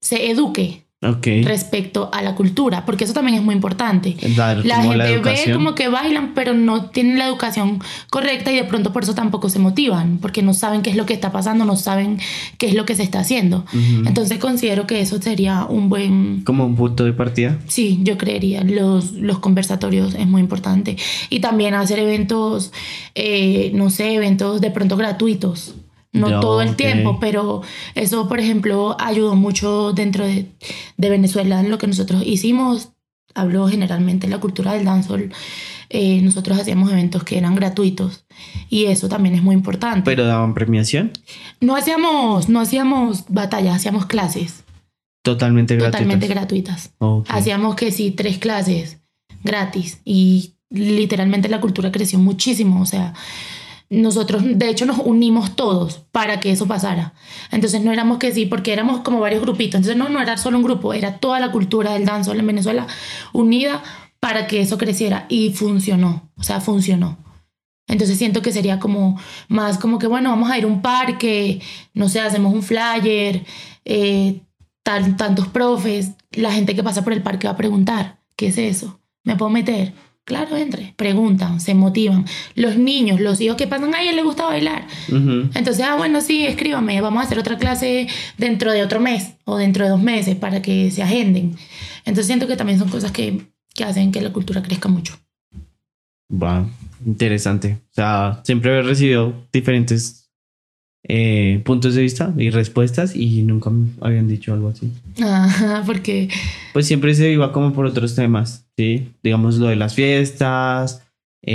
[0.00, 1.26] se eduque ok.
[1.44, 4.16] respecto a la cultura, porque eso también es muy importante.
[4.36, 7.80] Dar La gente la ve como que bailan, pero no tienen la educación
[8.10, 11.06] correcta y de pronto por eso tampoco se motivan, porque no saben qué es lo
[11.06, 12.18] que está pasando, no saben
[12.58, 13.64] qué es lo que se está haciendo.
[14.06, 16.42] Entonces considero que eso sería un buen...
[16.44, 17.58] como un punto de partida.
[17.66, 20.96] Sí, yo creería, los, los conversatorios es muy importante.
[21.30, 22.72] Y también hacer eventos,
[23.14, 25.74] eh, no sé, eventos de pronto gratuitos.
[26.16, 27.62] No todo el tiempo, pero
[27.94, 30.46] eso, por ejemplo, ayudó mucho dentro de,
[30.96, 32.90] de Venezuela en lo que nosotros hicimos.
[33.34, 35.30] Hablo generalmente de la cultura del dancehall.
[35.88, 38.24] Eh, nosotros hacíamos eventos que eran gratuitos
[38.68, 40.02] y eso también es muy importante.
[40.04, 41.12] Pero daban premiación
[41.60, 44.64] no hacíamos, no hacíamos batallas, hacíamos clases
[45.22, 45.98] totalmente gratuita.
[45.98, 46.92] totalmente gratuitas.
[47.28, 49.00] Hacíamos que sí, tres clases
[49.42, 52.80] gratis y literalmente la cultura creció muchísimo.
[52.80, 53.14] O sea,
[53.88, 57.14] nosotros de hecho nos unimos todos para que eso pasara.
[57.52, 59.76] Entonces no éramos que sí, porque éramos como varios grupitos.
[59.78, 62.86] Entonces no, no era solo un grupo, era toda la cultura del dancehall en Venezuela
[63.32, 63.82] unida
[64.20, 66.30] para que eso creciera y funcionó.
[66.36, 67.18] O sea, funcionó.
[67.88, 71.60] Entonces siento que sería como más como que, bueno, vamos a ir a un parque,
[71.94, 73.44] no sé, hacemos un flyer,
[73.84, 74.40] eh,
[74.82, 78.58] tan- tantos profes, la gente que pasa por el parque va a preguntar, ¿qué es
[78.58, 78.98] eso?
[79.22, 79.92] ¿Me puedo meter?
[80.26, 82.24] Claro, entre, preguntan, se motivan.
[82.56, 84.88] Los niños, los hijos que pasan, a él le gusta bailar.
[85.08, 89.56] Entonces, ah, bueno, sí, escríbame, vamos a hacer otra clase dentro de otro mes o
[89.56, 91.54] dentro de dos meses para que se agenden.
[92.00, 95.14] Entonces siento que también son cosas que, que hacen que la cultura crezca mucho.
[96.28, 96.66] Va,
[97.06, 97.78] interesante.
[97.92, 100.25] O sea, siempre he recibido diferentes
[101.08, 104.90] eh, puntos de vista y respuestas y nunca me habían dicho algo así.
[105.22, 106.28] Ajá, porque
[106.72, 109.08] Pues siempre se iba como por otros temas, ¿sí?
[109.22, 111.02] Digamos lo de las fiestas,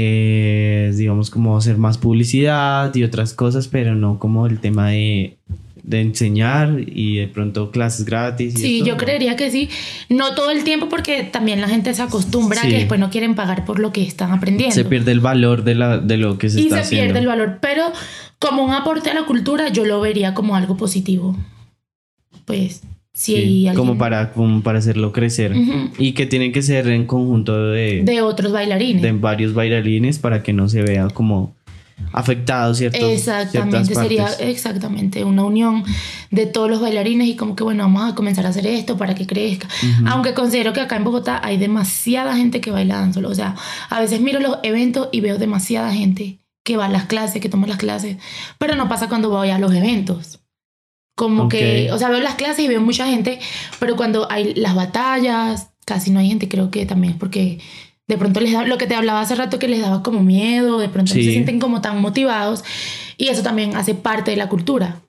[0.06, 5.38] eh, digamos como hacer más publicidad y otras cosas, pero no como el tema de,
[5.84, 8.54] de enseñar y de pronto clases gratis.
[8.56, 9.00] y sí, esto, yo no.
[9.00, 9.70] creería que sí.
[10.10, 12.70] No todo el tiempo porque también la gente se acostumbra Sí.
[12.70, 14.74] que después no quieren pagar por lo que están aprendiendo.
[14.74, 17.06] Se pierde el valor de, la, de lo que se y está se haciendo.
[17.08, 17.58] pierde el valor.
[17.62, 17.84] Pero
[18.42, 21.38] como un aporte a la cultura, yo lo vería como algo positivo.
[22.46, 22.82] Pues,
[23.14, 25.56] si Sí, hay alguien como, para, como para hacerlo crecer.
[26.00, 29.04] Y que tienen que ser en conjunto de, de otros bailarines.
[29.04, 31.54] de varios bailarines para que no se vea como
[32.14, 35.84] afectados ciertos Exactamente, sería exactamente una unión
[36.32, 39.14] de todos los bailarines y como que bueno, vamos a comenzar a hacer esto para
[39.14, 39.68] que crezca.
[40.08, 43.56] Aunque considero que acá en Bogotá hay demasiada gente que baila danzol, o sea,
[43.92, 47.50] a veces miro los eventos y veo demasiada gente que va a las clases, que
[47.50, 48.18] toma las clases,
[48.58, 50.40] pero no pasa cuando voy a los eventos.
[51.16, 53.40] Como que, o sea, veo las clases y veo mucha gente,
[53.80, 57.60] pero cuando hay las batallas, casi no hay gente, creo que también es porque
[58.08, 60.80] de pronto les da lo que te hablaba hace rato que les daba como miedo,
[60.80, 61.26] de pronto no Sí.
[61.26, 62.64] se sienten como tan motivados
[63.18, 65.02] y eso también hace parte de la cultura.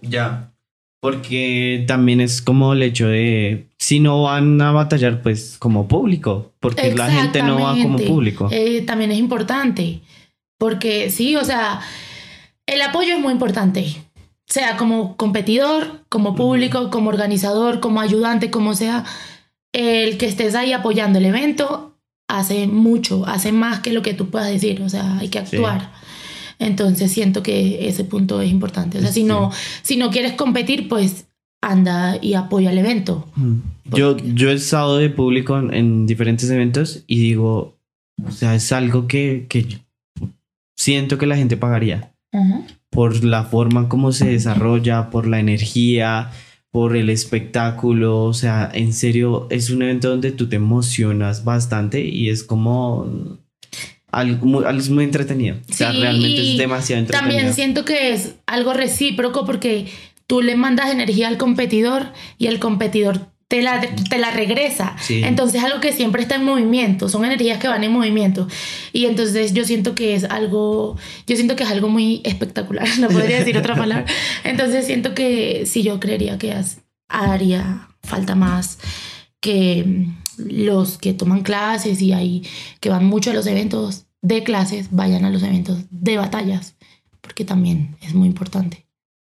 [0.00, 0.52] Ya.
[1.00, 6.52] Porque también es como el hecho de si no van a batallar, pues como público.
[6.60, 8.48] Porque la gente no va como público.
[8.52, 10.00] Eh, también es importante.
[10.62, 11.80] Porque sí, o sea,
[12.66, 13.96] el apoyo es muy importante.
[14.46, 19.04] Sea como competidor, como público, como organizador, como ayudante, como sea,
[19.72, 21.96] el que estés ahí apoyando el evento
[22.28, 25.90] hace mucho, hace más que lo que tú puedas decir, o sea, hay que actuar.
[26.60, 28.98] Entonces siento que ese punto es importante.
[28.98, 29.50] O sea, si, no,
[29.82, 31.26] si no quieres competir, pues
[31.60, 33.26] anda y apoya el evento.
[33.34, 33.56] Mm.
[33.96, 37.74] Yo, yo he estado de público en, diferentes eventos y digo,
[38.24, 39.81] o sea, es algo que, que
[40.82, 42.12] siento que la gente pagaría.
[42.90, 46.30] Por la forma como se desarrolla, por la energía,
[46.70, 48.24] por el espectáculo.
[48.24, 53.38] O sea, en serio, es un evento donde tú te emocionas bastante y es como
[54.10, 55.56] algo muy, muy entretenido.
[55.70, 57.34] O sea, realmente es demasiado entretenido.
[57.34, 59.86] También siento que es algo recíproco porque
[60.26, 64.96] tú le mandas energía al competidor y el competidor te la, te la regresa.
[65.10, 68.48] Entonces algo que siempre está en movimiento, son energías que van en movimiento.
[68.94, 70.96] Y entonces yo siento que es algo,
[71.26, 74.06] yo siento que es algo muy espectacular, no podría decir otra palabra.
[74.42, 76.54] Entonces siento que sí, yo creería que
[77.08, 78.78] haría falta más
[79.40, 80.06] que
[80.38, 82.44] los que toman clases y ahí
[82.80, 86.74] que van mucho a los eventos de clases vayan a los eventos de batallas,
[87.20, 88.81] porque también es muy importante.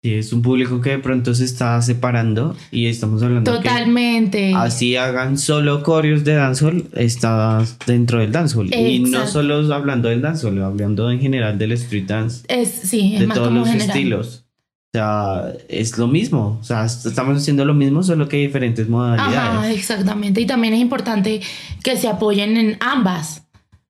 [0.07, 4.53] Sí, es un público que de pronto se está separando y estamos hablando totalmente.
[4.55, 10.21] así hagan solo coreos de dancehall, está dentro del dancehall y no solo hablando del
[10.21, 12.45] dancehall, hablando en general del street dance.
[12.47, 13.89] Es sí, es de más todos como los general.
[13.89, 14.45] estilos.
[14.93, 16.57] O sea, es lo mismo.
[16.61, 19.35] O sea, estamos haciendo lo mismo, solo que hay diferentes modalidades.
[19.35, 20.39] Ajá, exactamente.
[20.39, 21.41] Y también es importante
[21.83, 23.46] que se apoyen en ambas.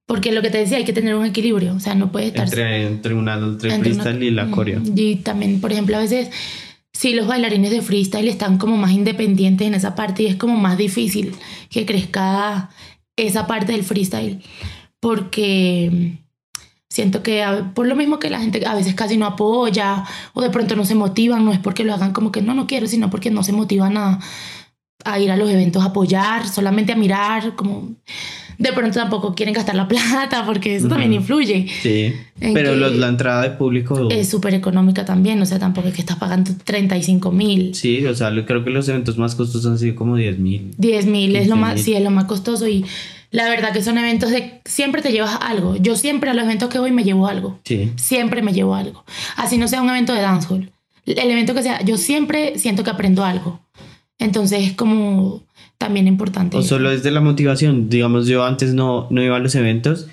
[0.08, 1.76] Porque lo que te decía, hay que tener un equilibrio.
[1.76, 2.46] O sea, no puede estar.
[2.46, 4.82] Entre, entre, una, entre, freestyle y la coreo.
[4.84, 6.32] Y también, por ejemplo, a veces,
[6.94, 10.56] si los bailarines de freestyle están como más independientes en esa parte y es como
[10.58, 11.36] más difícil
[11.70, 12.72] que crezca
[13.16, 14.42] esa parte del freestyle.
[15.00, 16.18] Porque
[16.90, 17.46] Siento que
[17.76, 20.86] por lo mismo que la gente a veces casi no apoya o de pronto no
[20.86, 23.44] se motivan, no es porque lo hagan como que no, no quiero, sino porque no
[23.44, 24.20] se motivan a,
[25.04, 27.96] a ir a los eventos a apoyar, solamente a mirar, como
[28.58, 31.68] de pronto tampoco quieren gastar la plata porque eso también influye.
[31.82, 36.02] Sí, pero la entrada de público es súper económica también, o sea, tampoco es que
[36.02, 37.76] estás pagando 35 mil.
[37.76, 40.74] Sí, o sea, creo que los eventos más costosos han sido como 10 mil.
[40.78, 42.86] 10 mil es lo más, sí, es lo más costoso y
[43.32, 45.76] la verdad que son eventos de siempre te llevas algo.
[45.76, 47.60] Yo siempre a los eventos que voy me llevo algo.
[47.64, 47.92] Sí.
[47.98, 49.04] Siempre me llevo algo.
[49.36, 50.72] Así no sea un evento de dancehall.
[51.06, 53.60] El evento que sea, yo siempre siento que aprendo algo.
[54.20, 55.44] Entonces es como
[55.78, 56.58] también importante.
[56.58, 57.90] O solo desde la motivación.
[57.90, 60.08] Digamos, yo antes no, no iba a los eventos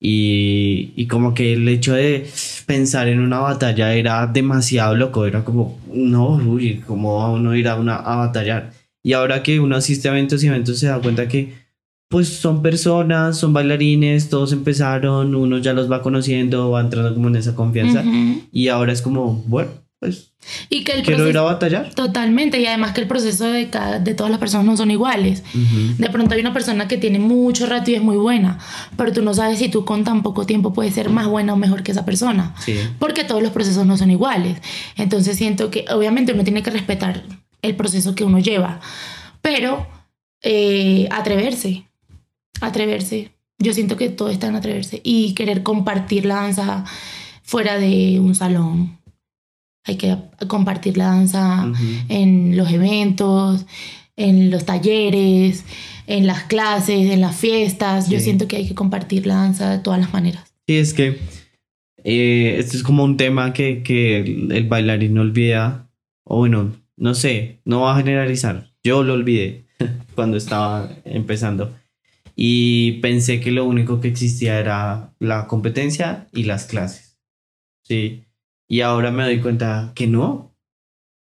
[0.00, 2.26] y, y como que el hecho de
[2.66, 5.26] pensar en una batalla era demasiado loco.
[5.26, 8.72] Era como, no, uy, ¿cómo uno ir a, una, a batallar?
[9.02, 11.54] Y ahora que uno asiste a eventos y eventos se da cuenta que
[12.08, 17.28] pues son personas, son bailarines, todos empezaron, uno ya los va conociendo, va entrando como
[17.28, 18.02] en esa confianza
[18.50, 19.70] y ahora es como, bueno,
[20.00, 20.32] pues
[20.70, 21.92] y que el quiero ir a batallar.
[21.94, 25.42] Totalmente, y además que el proceso de, cada, de todas las personas no son iguales.
[25.98, 28.58] De pronto hay una persona que tiene mucho rato y es muy buena,
[28.96, 31.56] pero tú no sabes si tú con tan poco tiempo puedes ser más buena o
[31.56, 32.54] mejor que esa persona,
[32.98, 34.58] porque todos los procesos no son iguales.
[34.96, 37.24] Entonces siento que obviamente uno tiene que respetar
[37.62, 38.80] el proceso que uno lleva,
[39.42, 39.86] pero
[40.42, 41.84] eh, atreverse,
[42.60, 43.32] atreverse.
[43.60, 46.84] Yo siento que todo está en atreverse y querer compartir la danza
[47.42, 48.98] fuera de un salón.
[49.88, 50.16] Hay que
[50.46, 51.72] compartir la danza
[52.08, 53.66] en los eventos,
[54.16, 55.64] en los talleres,
[56.06, 58.10] en las clases, en las fiestas.
[58.10, 60.44] Yo siento que hay que compartir la danza de todas las maneras.
[60.66, 61.18] Sí, es que
[62.04, 65.90] eh, esto es como un tema que, que el bailarín no olvida,
[66.24, 68.70] o bueno, no sé, no va a generalizar.
[68.84, 69.64] Yo lo olvidé
[70.14, 71.74] cuando estaba empezando
[72.40, 77.18] y pensé que lo único que existía era la competencia y las clases.
[77.82, 78.27] Sí.
[78.68, 80.54] Y ahora me doy cuenta que no.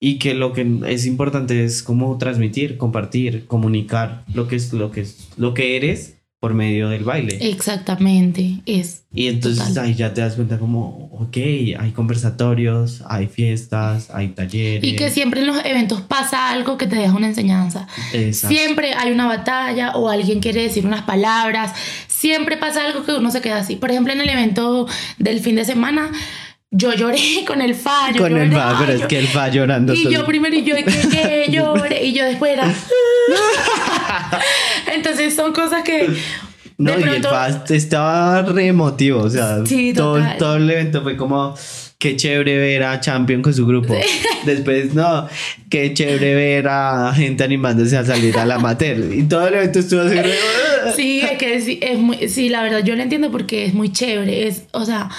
[0.03, 4.91] Y que lo que es importante es cómo transmitir, compartir, comunicar lo que es lo
[4.91, 7.37] que es lo que eres por medio del baile.
[7.39, 9.03] Exactamente, es.
[9.13, 11.37] Y entonces ahí ya te das cuenta como, ok,
[11.77, 14.83] hay conversatorios, hay fiestas, hay talleres.
[14.83, 17.87] Y que siempre en los eventos pasa algo que te deja una enseñanza.
[18.31, 21.73] Siempre hay una batalla o alguien quiere decir unas palabras.
[22.07, 23.75] Siempre pasa algo que uno se queda así.
[23.75, 24.87] Por ejemplo, en el evento
[25.19, 26.11] del fin de semana,
[26.71, 28.09] yo lloré con el fa.
[28.17, 29.93] Con el fa, pero es que el fa llorando.
[29.93, 32.73] Y yo primero, y yo que, que lloré, y yo después era.
[34.93, 36.09] Entonces son cosas que.
[36.77, 39.59] No, y el fa estaba re emotivo, o sea,
[39.95, 41.55] todo, todo el evento fue como.
[41.99, 43.95] Qué chévere ver a Champion con su grupo.
[44.43, 45.29] Después, no,
[45.69, 49.13] qué chévere ver a gente animándose a salir a la amateur.
[49.13, 50.17] Y todo el evento estuvo así.
[50.95, 53.91] sí, es que es, es muy, sí, la verdad, yo lo entiendo porque es muy
[53.91, 54.47] chévere.
[54.47, 55.11] Es, o sea,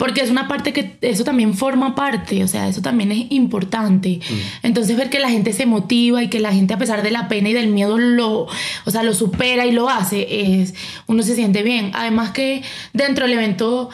[0.00, 4.18] porque es una parte que eso también forma parte, o sea, eso también es importante.
[4.62, 7.28] Entonces ver que la gente se motiva y que la gente a pesar de la
[7.28, 8.46] pena y del miedo lo,
[8.86, 10.74] o sea, lo supera y lo hace, es
[11.06, 11.90] uno se siente bien.
[11.92, 12.62] Además que
[12.94, 13.90] dentro del evento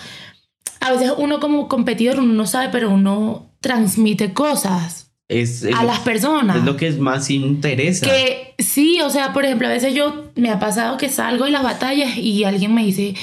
[0.79, 5.83] a veces uno como competidor uno no sabe, pero uno transmite cosas Es, es a
[5.83, 6.59] las personas.
[6.59, 8.07] es lo que más interesa.
[8.07, 11.53] Que sí, o sea, por ejemplo, a veces yo me ha pasado que salgo en
[11.53, 13.17] las batallas y alguien me dice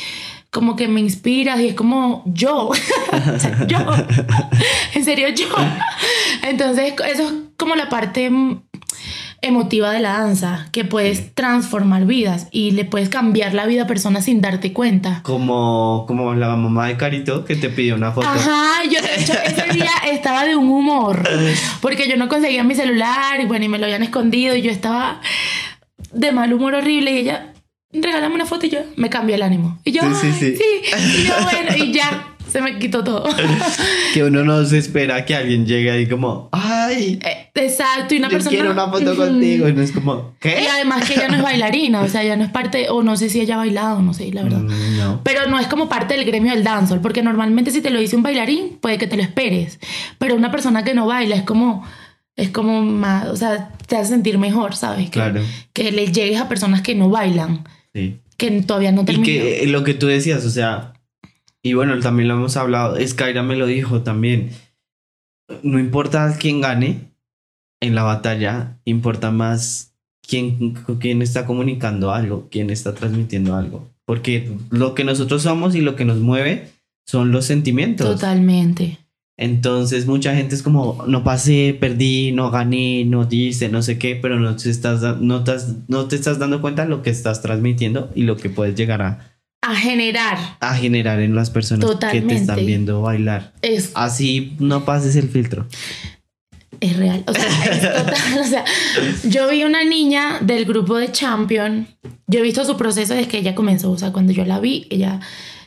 [0.54, 2.68] como que me inspiras y es como yo,
[3.36, 3.80] O sea, yo,
[4.94, 5.48] en serio yo.
[6.44, 8.62] Entonces, eso es como la parte mm,
[9.42, 13.88] emotiva de la danza, que puedes transformar vidas y le puedes cambiar la vida a
[13.88, 15.22] personas sin darte cuenta.
[15.24, 18.28] Como, como la mamá de Carito que te pidió una foto.
[18.28, 21.28] Ajá, yo de hecho ese día estaba de un humor
[21.82, 24.70] porque yo no conseguía mi celular y bueno, y me lo habían escondido y yo
[24.70, 25.20] estaba
[26.12, 27.53] de mal humor horrible y ella,
[28.02, 29.80] regálame una foto y yo me cambió el ánimo.
[29.84, 30.58] Y yo, Sí, sí, "Ay, sí".
[30.58, 31.22] sí.
[31.22, 33.24] Y yo, bueno, y ya se me quitó todo.
[34.14, 38.28] Que uno no se espera que alguien llegue ahí como, ay, Eh, Exacto, y una
[38.28, 38.56] yo persona...
[38.56, 39.68] quiero una foto contigo.
[39.68, 40.68] Y no es como, Y ¿qué?
[40.72, 43.30] además que ella no es bailarina, o sea, ella no es parte, o no sé
[43.30, 44.60] si ella ha bailado, no sé, la verdad.
[44.60, 45.22] Mm, no.
[45.24, 48.16] Pero no es como parte del gremio del dancehall, porque normalmente si te lo dice
[48.16, 49.80] un bailarín, puede que te lo esperes.
[50.20, 51.84] Pero una persona que no baila es como,
[52.36, 55.06] es como más, o sea, te hace sentir mejor, ¿sabes?
[55.06, 55.42] Que, Claro.
[55.74, 58.20] que le llegues a personas que no bailan, Sí.
[58.38, 59.26] que todavía no Y terminan.
[59.26, 60.94] que lo que tú decías, o sea,
[61.62, 64.50] y bueno, también lo hemos hablado, Skyra me lo dijo también.
[65.62, 67.12] No importa quién gane
[67.82, 69.94] en la batalla, importa más
[70.28, 73.90] quién, quién está comunicando algo, quién está transmitiendo algo.
[74.06, 76.70] Porque lo que nosotros somos y lo que nos mueve
[77.06, 78.08] son los sentimientos.
[78.10, 78.98] Totalmente.
[79.38, 84.16] Entonces mucha gente es como, no pasé, perdí, no gané, no dice, no sé qué,
[84.16, 85.54] pero no te estás, no te,
[85.88, 89.02] no te estás dando cuenta de lo que estás transmitiendo y lo que puedes llegar
[89.02, 93.54] a, A generar a generar en las personas que te están viendo bailar.
[93.64, 95.66] es, Así no pases el filtro.
[96.80, 97.24] es real.
[97.26, 98.40] O sea, es total.
[98.40, 98.66] O sea,
[99.28, 101.88] yo vi una niña del grupo de Champion.
[102.28, 103.90] Yo he visto su proceso desde que ella comenzó.
[103.90, 105.22] O sea, cuando yo la vi, ella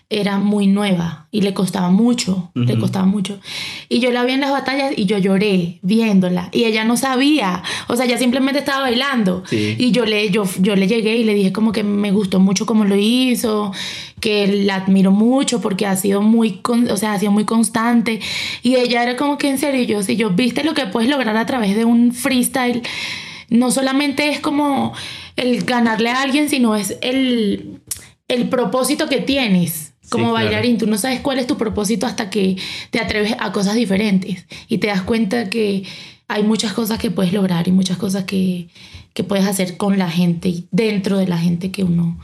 [0.08, 2.50] era muy nueva y le costaba mucho.
[2.54, 3.40] Le costaba mucho.
[3.88, 6.48] Y yo la vi en las batallas y yo lloré viéndola.
[6.52, 7.64] Y ella no sabía.
[7.88, 9.42] O sea, ella simplemente estaba bailando.
[9.46, 9.74] Sí.
[9.78, 12.66] Y yo le, yo, yo le llegué y le dije como que me gustó mucho
[12.66, 13.72] cómo lo hizo,
[14.20, 18.20] que la admiro mucho porque ha sido muy, con- o sea, ha sido muy constante.
[18.62, 21.36] Y ella era como que en serio, yo, si yo viste lo que puedes lograr
[21.36, 22.82] a través de un freestyle,
[23.48, 24.92] no solamente es como
[25.34, 27.80] el ganarle a alguien, sino es el,
[28.28, 29.85] el propósito que tienes.
[30.10, 30.46] Como claro.
[30.46, 32.56] bailarín, tú no sabes cuál es tu propósito hasta que
[32.90, 35.84] te atreves a cosas diferentes y te das cuenta que
[36.28, 38.68] hay muchas cosas que puedes lograr y muchas cosas que,
[39.14, 42.18] que puedes hacer con la gente y dentro de la gente que uno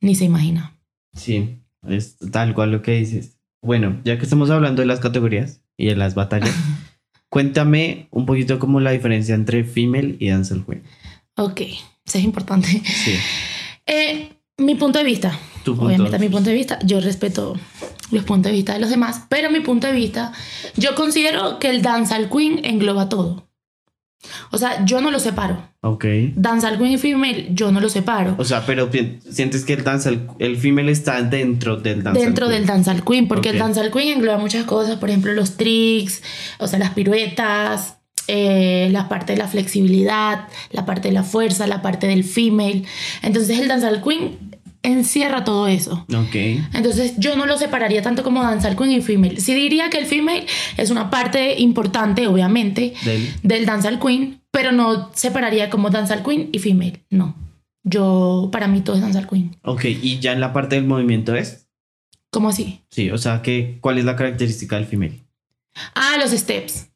[0.00, 0.76] ni se imagina.
[1.14, 3.38] Sí, es tal cual lo que dices.
[3.62, 6.54] Bueno, ya que estamos hablando de las categorías y de las batallas,
[7.28, 10.82] cuéntame un poquito como la diferencia entre female y dancehall queen.
[11.36, 12.68] Ok, eso es importante.
[12.68, 13.14] Sí,
[13.86, 15.38] Eh, mi punto de vista,
[15.70, 15.86] tu punto.
[15.86, 17.54] obviamente mi punto de vista, yo respeto
[18.10, 20.32] los puntos de vista de los demás, pero mi punto de vista,
[20.76, 23.44] yo considero que el dancehall queen engloba todo.
[24.50, 25.62] O sea, yo no lo separo.
[25.80, 26.04] Ok.
[26.34, 28.34] Dancehall queen y female, yo no lo separo.
[28.38, 28.90] O sea, pero
[29.30, 32.58] sientes que el dancehall, el female está dentro del dancehall dentro queen?
[32.58, 33.54] del dancehall queen, porque Ok.
[33.54, 36.22] el dancehall queen engloba muchas cosas, por ejemplo, los tricks,
[36.58, 41.66] o sea, las piruetas, eh, la parte de la flexibilidad, la parte de la fuerza,
[41.66, 42.84] la parte del female.
[43.22, 44.47] Entonces el dancehall queen
[44.82, 46.06] encierra todo eso.
[46.14, 46.34] Ok.
[46.74, 49.40] Entonces yo no lo separaría tanto como dancehall queen y female.
[49.40, 54.72] Sí diría que el female es una parte importante, obviamente, Del- del dancehall queen, pero
[54.72, 57.04] no separaría como dancehall queen y female.
[57.10, 57.34] No.
[57.84, 59.56] Yo, para mí todo es dancehall queen.
[59.62, 61.66] Ok, y ya en la parte del movimiento es.
[62.30, 62.82] ¿Cómo así?
[62.90, 65.24] Sí, o sea, que, ¿cuál es la característica del female?
[65.94, 66.88] Ah, los steps.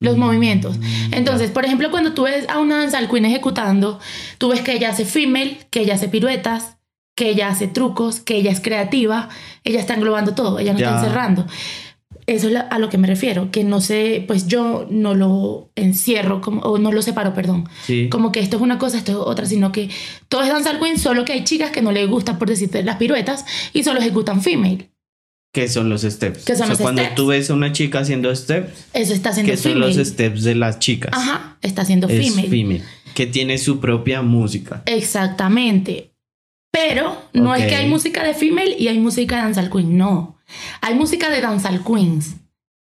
[0.00, 0.76] Los Mm, movimientos.
[1.12, 4.00] Entonces, por ejemplo, cuando tú ves a una dancehall queen ejecutando,
[4.38, 6.76] tú ves que ella hace female, que ella hace piruetas,
[7.14, 9.28] que ella hace trucos, que ella es creativa,
[9.64, 10.86] ella está englobando todo, ella no Ya.
[10.86, 11.46] está encerrando.
[12.26, 16.40] Eso es a lo que me refiero, que no sé, pues yo no lo encierro,
[16.40, 17.68] como, o no lo separo, perdón.
[17.84, 18.08] Sí.
[18.08, 19.90] Como que esto es una cosa, esto es otra, sino que
[20.28, 22.96] todo es dancehall queen, solo que hay chicas que no les gustan, por decirte, las
[22.96, 24.88] piruetas y solo ejecutan female.
[25.52, 26.44] ¿Qué son los steps?
[26.44, 27.14] ¿Qué son o sea, los cuando steps?
[27.16, 29.94] tú ves a una chica haciendo steps, Eso está haciendo ¿qué son female.
[29.96, 31.10] los steps de las chicas?
[31.12, 32.48] Ajá, está haciendo es female.
[32.48, 32.82] female.
[33.14, 34.82] Que tiene su propia música.
[34.86, 36.11] Exactamente.
[36.72, 37.58] Pero no Ok.
[37.58, 40.38] es que hay música de female y hay música de dancehall queen, no.
[40.80, 42.36] Hay música de dancehall queens.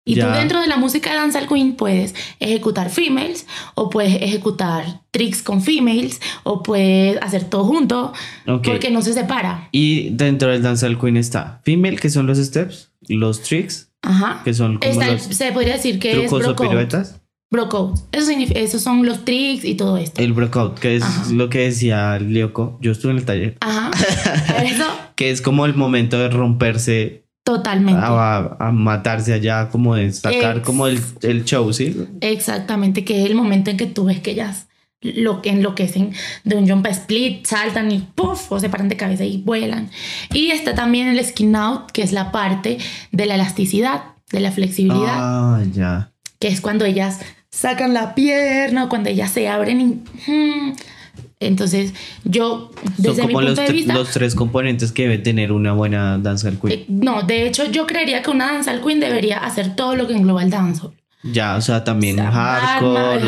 [0.08, 0.28] Y Ya.
[0.28, 5.42] tú dentro de la música de dancehall queen puedes ejecutar females o puedes ejecutar tricks
[5.42, 8.14] con females o puedes hacer todo junto
[8.48, 8.64] Ok.
[8.66, 9.68] porque no se separa.
[9.72, 14.42] Y dentro del dancehall queen está female, que son los steps, los tricks Ajá.
[14.44, 16.70] Que son como Está los se podría decir que es trucos o brocode.
[16.70, 17.22] piruetas.
[17.56, 18.00] Brocode.
[18.12, 20.22] Eso esos son los tricks y todo esto.
[20.22, 21.32] El breakout, que es Ajá.
[21.32, 22.78] lo que decía Lyoko.
[22.82, 23.58] Yo estuve en el taller.
[23.62, 23.92] Ajá.
[24.64, 24.86] Eso,
[25.16, 28.02] Que es como el momento de romperse totalmente.
[28.04, 31.96] a, a matarse allá, como de sacar Ex- como el, el show, ¿sí?
[32.22, 34.68] Exactamente, que es el momento en que tú ves que ellas
[35.02, 36.14] lo que enloquecen
[36.46, 39.92] de un jump split, saltan y puff, o se paran de cabeza y vuelan.
[40.34, 42.80] Y está también el skin out, que es la parte
[43.12, 44.02] de la elasticidad,
[44.32, 46.12] de la flexibilidad, Ah, ya.
[46.40, 47.20] que es cuando ellas
[47.56, 49.86] sacan la pierna, cuando ellas se abren y...
[50.32, 50.74] hmm.
[51.42, 51.94] Entonces,
[52.24, 53.94] yo, Son desde mi como punto los, de tre- vista...
[53.94, 56.80] los tres componentes que debe tener una buena danza del queen.
[56.80, 60.16] eh, no, de hecho, yo creería que una danza queen debería hacer todo lo que
[60.16, 60.94] engloba el dancehall.
[61.24, 63.22] Ya, o sea, también O sea, hardcore,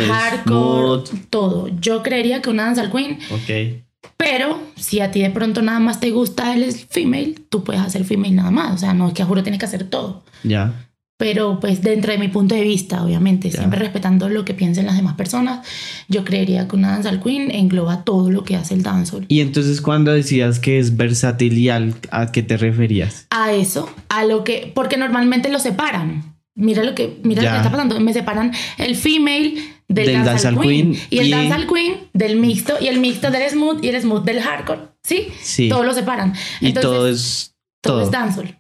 [1.29, 1.67] todo.
[1.79, 3.83] Yo creería que una danza queen Ok.
[4.15, 8.03] Pero si a ti de pronto nada más te gusta el female, tú puedes hacer
[8.05, 8.73] female nada más.
[8.73, 10.23] O sea, no es que a juro tienes que hacer todo.
[10.43, 10.86] Ya.
[11.17, 13.57] Pero pues dentro de mi punto de vista, obviamente, Ya.
[13.59, 15.65] siempre respetando lo que piensen las demás personas,
[16.07, 19.25] yo creería que una dancehall queen engloba todo lo que hace el dancehall.
[19.27, 23.25] Y entonces cuando decías que es versátil y al- ¿a qué te referías?
[23.31, 26.35] A eso, a lo que, porque normalmente lo separan.
[26.53, 27.51] Mira lo que, mira lo Ya.
[27.53, 27.99] que está pasando.
[27.99, 29.55] Me separan el female
[29.87, 33.31] del, Del dancehall queen, queen y el y- dancehall queen del mixto y el mixto
[33.31, 34.81] del smooth y el smooth del hardcore.
[35.03, 35.27] ¿Sí?
[35.41, 35.69] Sí.
[35.69, 36.33] Todo lo separan.
[36.61, 38.05] y Entonces, todo es Todo, todo.
[38.05, 38.55] es dancehall.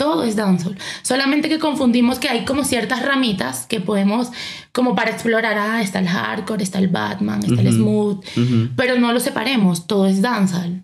[0.00, 0.78] Todo es dancehall.
[1.02, 4.30] Solamente que confundimos que hay como ciertas ramitas que podemos,
[4.72, 7.76] como para explorar, ah, está el hardcore, está el Batman, está el Ujú.
[7.76, 8.68] smooth, Ujú.
[8.76, 10.82] pero no lo separemos, todo es dancehall.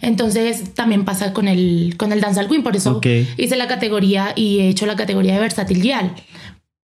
[0.00, 3.06] Entonces también pasa con el, con el dancehall queen, por eso Ok.
[3.36, 6.14] hice la categoría y he hecho la categoría de versátil yal.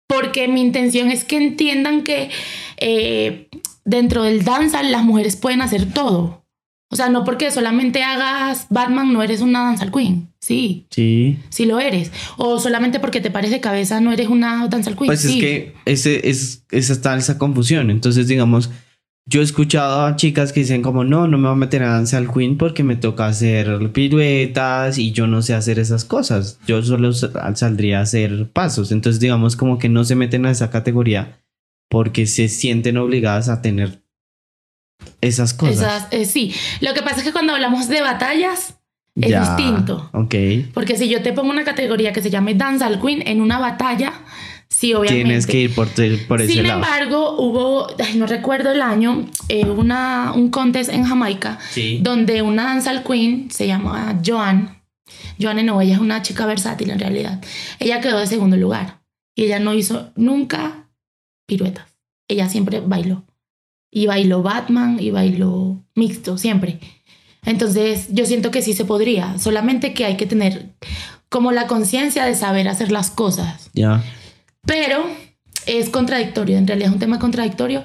[0.08, 2.32] Porque mi intención es que entiendan que
[2.78, 3.48] eh,
[3.86, 6.46] dentro del dancehall las mujeres pueden hacer todo.
[6.92, 10.29] O sea, no porque solamente hagas Batman no eres una dancehall queen.
[10.50, 11.38] Sí, Sí.
[11.50, 12.12] sí lo eres.
[12.38, 15.06] O solamente porque te pares de cabeza no eres una dancehall queen.
[15.08, 17.92] Pues es que ese, es, esa está esa confusión.
[17.92, 18.72] Entonces, digamos,
[19.28, 21.92] yo he escuchado a chicas que dicen como, no, no me voy a meter a
[21.92, 26.58] danza al queen porque me toca hacer piruetas y yo no sé hacer esas cosas.
[26.66, 28.92] Yo solo sa- saldría a hacer pasos.
[28.92, 31.40] Entonces, digamos, como que no se meten a esa categoría
[31.92, 34.02] porque se sienten obligadas a tener
[35.22, 35.76] esas cosas.
[35.78, 36.54] Esas, eh, sí.
[36.82, 38.79] Lo que pasa es que cuando hablamos de batallas
[39.22, 40.10] es Ya, distinto.
[40.14, 40.36] Ok.
[40.74, 44.14] Porque si yo te pongo una categoría que se llame Dancehall Queen en una batalla,
[44.68, 45.24] sí, obviamente.
[45.26, 46.76] Tienes que ir por, te- por ese Sin lado.
[46.76, 52.00] embargo, hubo, ay, no recuerdo el año, eh, una, un contest en Jamaica Sí.
[52.02, 54.78] donde una Dancehall Queen se llama Joan.
[55.42, 57.42] Joan no, ella es una chica versátil en realidad.
[57.80, 59.00] Ella quedó de segundo lugar
[59.36, 60.88] y ella no hizo nunca
[61.48, 61.88] piruetas.
[62.28, 63.24] Ella siempre bailó.
[63.92, 66.80] Y bailó Batman y bailó mixto, siempre.
[67.46, 70.70] Entonces, yo siento que sí se podría, solamente que hay que tener
[71.30, 73.70] como la conciencia de saber hacer las cosas.
[73.74, 74.04] Ya.
[74.66, 75.06] Pero
[75.66, 77.84] es contradictorio, en realidad es un tema contradictorio.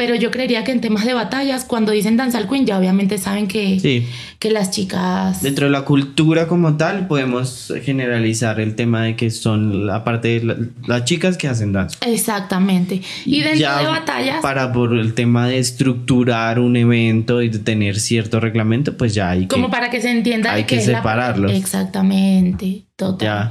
[0.00, 3.46] Pero yo creería que en temas de batallas, cuando dicen Dancehall Queen, ya obviamente saben
[3.46, 4.06] que, Sí.
[4.38, 5.42] que las chicas.
[5.42, 10.40] Dentro de la cultura como tal, podemos generalizar el tema de que son la parte
[10.40, 11.98] de la- las chicas que hacen danza.
[12.06, 13.02] Exactamente.
[13.26, 14.40] Y dentro Ya de batallas.
[14.40, 19.28] Para por el tema de estructurar un evento y de tener cierto reglamento, pues ya
[19.28, 19.48] hay que.
[19.48, 21.52] Como para que se entienda hay que la- separarlos.
[21.52, 22.84] Exactamente.
[22.96, 23.50] Total.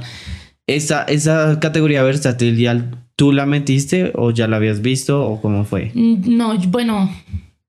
[0.66, 2.90] Esa, esa categoría versátil, ¿ya
[3.20, 5.90] ¿tú la metiste o ya la habías visto o cómo fue?
[5.92, 7.14] Mm, No, bueno,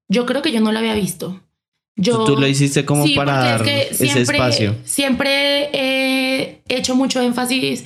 [0.07, 1.41] yo creo que yo no la había visto.
[1.97, 4.75] Yo, Tú lo hiciste como Sí, para dar es que ese espacio.
[4.85, 7.83] Siempre he hecho mucho énfasis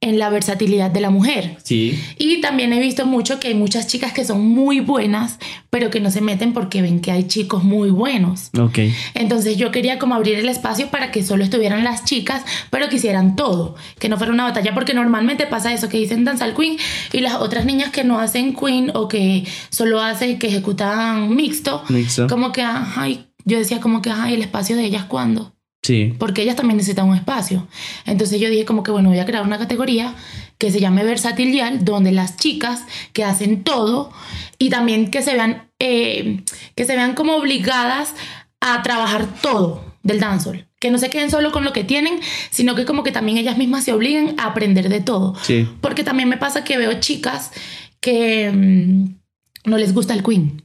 [0.00, 1.56] en la versatilidad de la mujer.
[1.62, 1.98] Sí.
[2.18, 5.38] Y también he visto mucho que hay muchas chicas que son muy buenas,
[5.70, 8.50] pero que no se meten porque ven que hay chicos muy buenos.
[8.58, 8.78] Ok.
[9.14, 12.96] Entonces yo quería como abrir el espacio para que solo estuvieran las chicas, pero que
[12.96, 16.54] hicieran todo, que no fuera una batalla, porque normalmente pasa eso, que dicen danza al
[16.54, 16.76] queen
[17.12, 21.82] y las otras niñas que no hacen queen o que solo hacen, que ejecutan mixto,
[21.88, 22.26] Mixto.
[22.26, 25.55] como que, ay, yo decía como que, ay, el espacio de ellas cuándo
[25.86, 26.14] Sí.
[26.18, 27.66] porque ellas también necesitan un espacio.
[28.06, 30.14] Entonces yo dije como que bueno, voy a crear una categoría
[30.58, 32.82] que se llame Versátil Yal, donde las chicas
[33.12, 34.10] que hacen todo
[34.58, 36.42] y también que se vean, eh,
[36.74, 38.14] que se vean como obligadas
[38.60, 40.66] a trabajar todo del dancehall.
[40.80, 43.56] Que no se queden solo con lo que tienen, sino que como que también ellas
[43.56, 45.34] mismas se obliguen a aprender de todo.
[45.42, 45.68] Sí.
[45.80, 47.52] Porque también me pasa que veo chicas
[48.00, 50.62] que mm, no les gusta el queen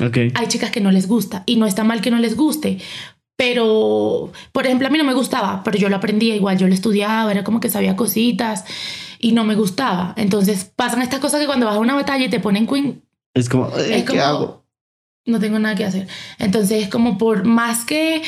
[0.00, 0.16] Ok.
[0.34, 2.78] hay chicas que no les gusta y no está mal que no les guste.
[3.36, 6.74] Pero, por ejemplo, a mí no me gustaba, pero yo lo aprendía igual, yo lo
[6.74, 8.64] estudiaba, era como que sabía cositas
[9.18, 10.12] y no me gustaba.
[10.16, 13.02] Entonces pasan estas cosas que cuando vas a una batalla y te ponen queen,
[13.34, 14.64] Es como, eh, es ¿qué como, hago?
[15.26, 16.06] no tengo nada que hacer.
[16.38, 18.22] Entonces es como por más que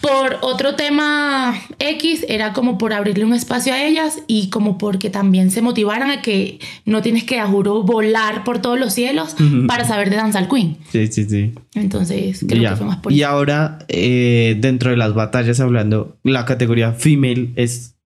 [0.00, 5.10] Por otro tema X, era como por abrirle un espacio a ellas y como porque
[5.10, 9.34] también se motivaran a que no tienes que, a juro, volar por todos los cielos
[9.66, 10.76] para saber de danza al queen.
[10.92, 11.52] Sí, sí, sí.
[11.74, 12.70] Entonces, creo Ya.
[12.70, 13.28] que fue más por Y eso.
[13.30, 17.96] ahora, eh, dentro de las batallas hablando, la categoría female es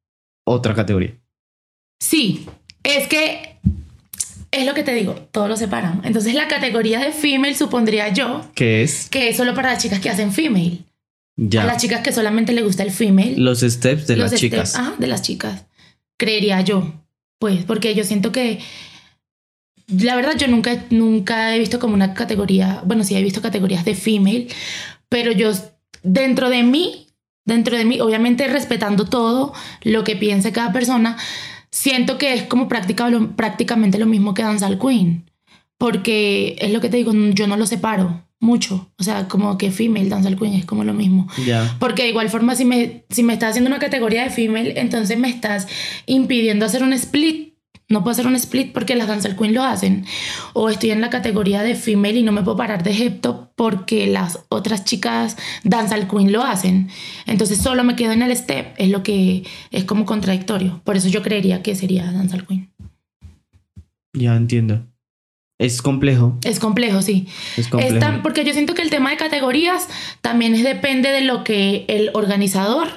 [0.46, 1.14] otra categoría.
[2.00, 2.46] Sí,
[2.84, 3.56] es que
[4.50, 6.00] es lo que te digo, todos lo separan.
[6.04, 10.00] Entonces, la categoría de female supondría yo Que es que es solo para las chicas
[10.00, 10.78] que hacen female.
[11.38, 13.34] A ya las chicas que solamente le gusta el female.
[13.36, 14.74] los steps de los las steps, chicas.
[14.76, 15.64] ajá, de las chicas.
[16.18, 16.92] Creería yo.
[17.38, 18.60] Pues, porque yo siento que.
[19.88, 22.82] La verdad, yo nunca, nunca he visto como una categoría.
[22.84, 24.46] Bueno, sí he visto categorías de female,
[25.08, 25.52] pero yo,
[26.02, 27.08] dentro de mí,
[27.44, 29.52] dentro de mí, obviamente respetando todo
[29.82, 31.16] lo que piense cada persona,
[31.70, 35.28] siento que es como práctica- lo- prácticamente lo mismo que Danza al Queen.
[35.78, 38.92] Porque es lo que te digo, yo no lo separo mucho.
[38.98, 41.28] O sea, como que female, al Queen es como lo mismo.
[41.46, 41.76] Ya.
[41.78, 45.16] Porque de igual forma, si me, si me estás haciendo una categoría de female, entonces
[45.16, 45.68] me estás
[46.06, 47.54] impidiendo hacer un split.
[47.88, 50.06] No puedo hacer un split porque las Dancer Queen lo hacen.
[50.54, 54.06] O estoy en la categoría de female y no me puedo parar de Hepto porque
[54.06, 56.88] las otras chicas Dancer Queen lo hacen.
[57.26, 58.74] Entonces solo me quedo en el step.
[58.76, 60.80] Es lo que es como contradictorio.
[60.84, 62.72] Por eso yo creería que sería Dancer Queen.
[64.14, 64.91] Ya entiendo.
[65.64, 66.36] Es complejo.
[66.44, 67.26] Es complejo, sí.
[67.56, 67.94] Es complejo.
[67.96, 69.88] Es tan- porque yo siento que el tema de categorías
[70.20, 72.88] también es, depende de lo que el organizador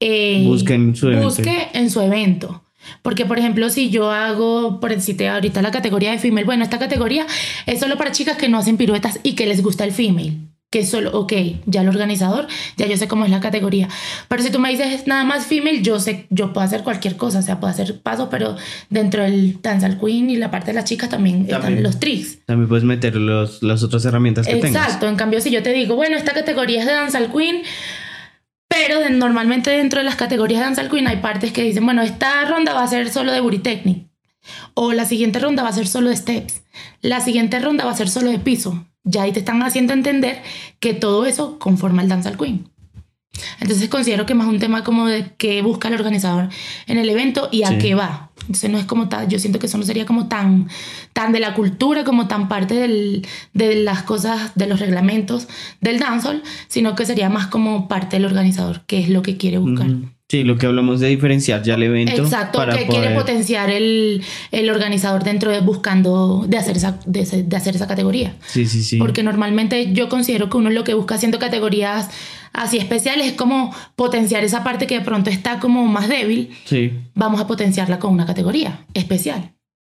[0.00, 1.24] eh, Busque en su evento.
[1.28, 2.64] busque en su evento.
[3.00, 6.78] Porque, por ejemplo, si yo hago, por decirte ahorita la categoría de female, bueno, esta
[6.78, 7.26] categoría
[7.66, 10.36] es solo para chicas que no hacen piruetas y que les gusta el female.
[10.74, 11.32] Que solo, ok,
[11.66, 13.88] ya el organizador, ya yo sé cómo es la categoría.
[14.26, 17.38] Pero si tú me dices nada más female, yo sé, yo puedo hacer cualquier cosa,
[17.38, 18.56] o sea, puedo hacer pasos, pero
[18.90, 21.74] dentro del dance al queen y la parte de las chicas también, También.
[21.74, 22.38] están los tricks.
[22.44, 24.70] También puedes meter los, las otras herramientas que tengas.
[24.84, 27.62] Exacto, en cambio si yo te digo, bueno, esta categoría es de Dance al Queen,
[28.66, 31.84] pero de- normalmente dentro de las categorías de Dance al Queen hay partes que dicen,
[31.84, 34.08] bueno, esta ronda va a ser solo de Booty Technique,
[34.74, 36.62] o la siguiente ronda va a ser solo de Steps,
[37.00, 38.84] la siguiente ronda va a ser solo de piso.
[39.04, 40.42] Ya ahí te están haciendo entender
[40.80, 42.68] que todo eso conforma el Dance al Queen.
[43.60, 46.48] Entonces considero que más un tema como de qué busca el organizador
[46.86, 47.78] en el evento y a Sí.
[47.78, 48.30] qué va.
[48.42, 50.68] Entonces no es como tal, yo siento que eso no sería como tan,
[51.12, 55.48] tan de la cultura, como tan parte del- de las cosas, de los reglamentos
[55.80, 59.58] del dancehall, sino que sería más como parte del organizador, que es lo que quiere
[59.58, 59.88] buscar.
[60.34, 62.24] Sí, lo que hablamos de diferenciar ya el evento.
[62.24, 63.02] Exacto, para que poder...
[63.02, 64.20] quiere potenciar el,
[64.50, 68.34] el organizador dentro de buscando de hacer esa, de, de hacer esa categoría.
[68.44, 68.96] Sí, sí, sí.
[68.98, 72.10] Porque normalmente yo considero que uno lo que busca haciendo categorías
[72.52, 76.50] así especiales es como potenciar esa parte que de pronto está como más débil.
[76.64, 76.90] Sí.
[77.14, 79.52] Vamos a potenciarla con una categoría especial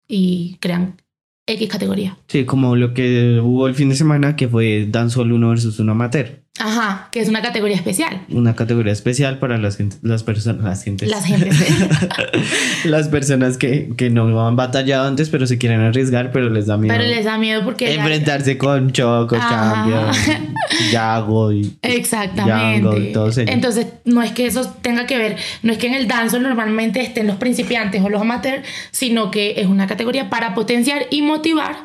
[0.06, 1.00] y crean
[1.46, 2.18] X categoría.
[2.28, 5.92] Sí, como lo que hubo el fin de semana, que fue Dancehall 1 versus 1
[5.92, 6.42] amateur.
[6.58, 8.22] Ajá, que es una categoría especial.
[8.30, 10.64] Una categoría especial para las, las personas.
[10.64, 11.08] Las gentes.
[11.08, 11.54] Las gentes.
[12.84, 16.76] las personas que, que no han batallado antes, pero se quieren arriesgar, pero les da
[16.76, 16.94] miedo.
[16.96, 17.86] Pero les da miedo porque...
[17.86, 19.36] ya- enfrentarse con Choco.
[19.36, 20.00] Cambio,
[20.92, 22.80] Yago y Exactamente.
[22.80, 23.54] Django y todos ellos.
[23.54, 27.00] Entonces, no es que eso tenga que ver, no es que en el danzo normalmente
[27.00, 31.76] estén los principiantes o los amateurs, sino que es una categoría para potenciar y motivar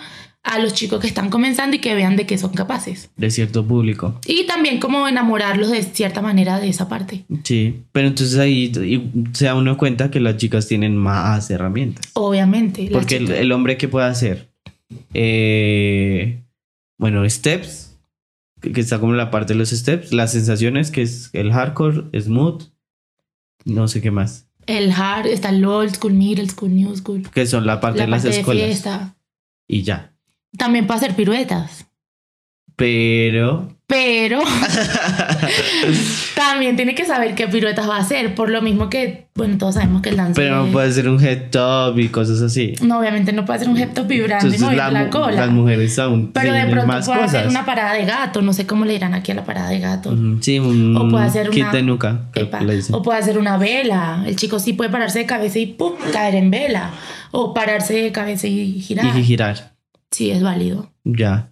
[0.44, 3.12] a los chicos que están comenzando y que vean de qué son capaces.
[3.16, 4.20] de cierto público.
[4.26, 7.26] Y también como enamorarlos de cierta manera de esa parte.
[7.44, 8.72] Sí, pero entonces ahí
[9.34, 12.10] se da uno cuenta que las chicas tienen más herramientas.
[12.14, 12.90] Obviamente.
[12.92, 14.52] Porque el, hombre que puede hacer,
[15.14, 16.44] eh,
[16.98, 17.98] bueno, steps,
[18.60, 22.06] que, que está como la parte de los steps, las sensaciones, que es el hardcore,
[22.20, 22.64] smooth,
[23.66, 27.28] no sé qué más, el hard, está el old school, middle school, new school.
[27.34, 28.66] que son la parte La de las de escuelas.
[28.66, 29.16] fiesta.
[29.68, 30.11] Y ya.
[30.58, 31.86] También puede hacer piruetas.
[32.76, 34.40] Pero Pero
[36.36, 38.34] también tiene que saber qué piruetas va a hacer.
[38.36, 40.34] Por lo mismo que, bueno, todos sabemos que el dance.
[40.42, 42.74] Pero no puede ser un head top y cosas así.
[42.82, 45.32] No, obviamente no puede hacer un hep top vibrando y Entonces moviendo la la, cola.
[45.42, 47.36] las mujeres aún pero de pronto más puede cosas.
[47.36, 48.42] hacer una parada de gato.
[48.42, 50.10] No sé cómo le dirán aquí a la parada de gato.
[50.12, 52.62] Ujú, Sí, un O puede hacer una- de nuca, Epa.
[52.92, 54.24] O puede hacer una vela.
[54.26, 55.94] El chico sí puede pararse de cabeza y ¡pum!
[56.14, 56.92] caer en vela.
[57.32, 59.06] O pararse de cabeza y girar.
[59.18, 59.71] Y girar.
[60.12, 60.92] Sí, es válido.
[61.04, 61.50] Ya.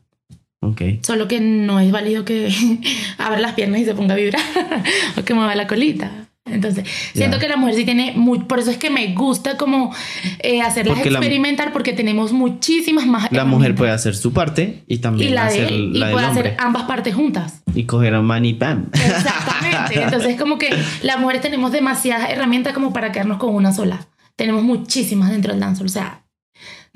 [0.61, 0.81] Ok.
[1.01, 2.53] Solo que no es válido que
[3.17, 4.41] abra las piernas y se ponga a vibrar
[5.17, 6.25] o que mueva la colita.
[6.45, 9.93] Entonces, siento que la mujer sí tiene muy, por eso es que me gusta como
[10.39, 14.83] eh, hacerlas Porque la- experimentar porque tenemos muchísimas más La mujer puede hacer su parte
[14.87, 17.61] y y también la de hacer él, y la puede hacer ambas partes juntas.
[17.75, 18.89] Y coger a man y pam.
[18.93, 20.01] Exactamente.
[20.03, 20.69] Entonces, como que
[21.03, 24.07] las mujeres tenemos demasiadas herramientas como para quedarnos con una sola.
[24.35, 26.23] Tenemos muchísimas dentro del danza, o sea,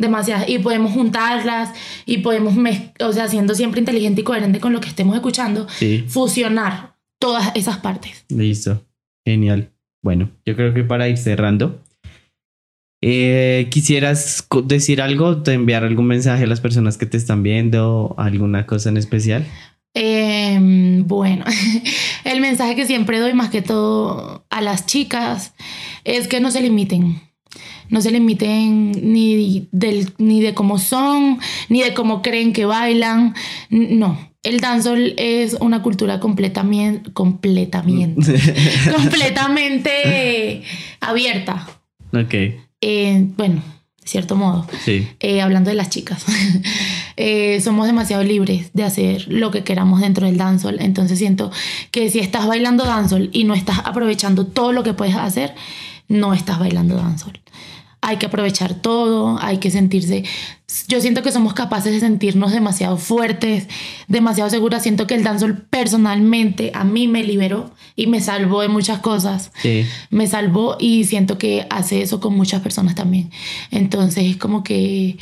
[0.04, 0.48] demasiadas.
[0.48, 1.72] Y podemos juntarlas
[2.06, 2.54] y podemos,
[3.00, 6.06] o sea, siendo siempre inteligente y coherente con lo que estemos escuchando, Sí.
[6.08, 8.26] fusionar todas esas partes.
[8.30, 8.84] Listo.
[9.26, 9.72] Genial.
[10.04, 11.82] Bueno, yo creo que para ir cerrando,
[13.02, 18.14] eh, ¿quisieras decir algo, te enviar algún mensaje a las personas que te están viendo,
[18.18, 19.46] alguna cosa en especial?
[19.96, 21.46] Em, bueno,
[22.26, 25.54] el mensaje que siempre doy más que todo a las chicas
[26.04, 27.22] es que no se limiten.
[27.94, 31.38] No se limiten ni, del, ni de cómo son,
[31.70, 33.36] ni de cómo creen que bailan.
[33.70, 38.34] No, el dancehall es una cultura completamente, completamente,
[38.96, 40.64] completamente
[41.02, 41.68] abierta.
[42.12, 42.34] Ok,
[42.82, 43.62] Eh, bueno,
[44.02, 44.68] de cierto modo.
[44.84, 46.26] sí, Eh, hablando de las chicas,
[47.16, 50.82] eh, somos demasiado libres de hacer lo que queramos dentro del dancehall.
[50.82, 51.52] Entonces siento
[51.92, 55.54] que si estás bailando dancehall y no estás aprovechando todo lo que puedes hacer,
[56.08, 57.43] no estás bailando dancehall.
[58.06, 60.24] Hay que aprovechar todo, hay que sentirse...
[60.88, 63.68] Yo siento que somos capaces de sentirnos demasiado fuertes,
[64.08, 64.82] demasiado seguras.
[64.84, 69.52] Siento que el dancehall personalmente a mí me liberó y me salvó de muchas cosas
[69.62, 69.86] sí.
[70.10, 73.30] me salvó y siento que hace eso con muchas personas también.
[73.72, 75.18] Entonces es como que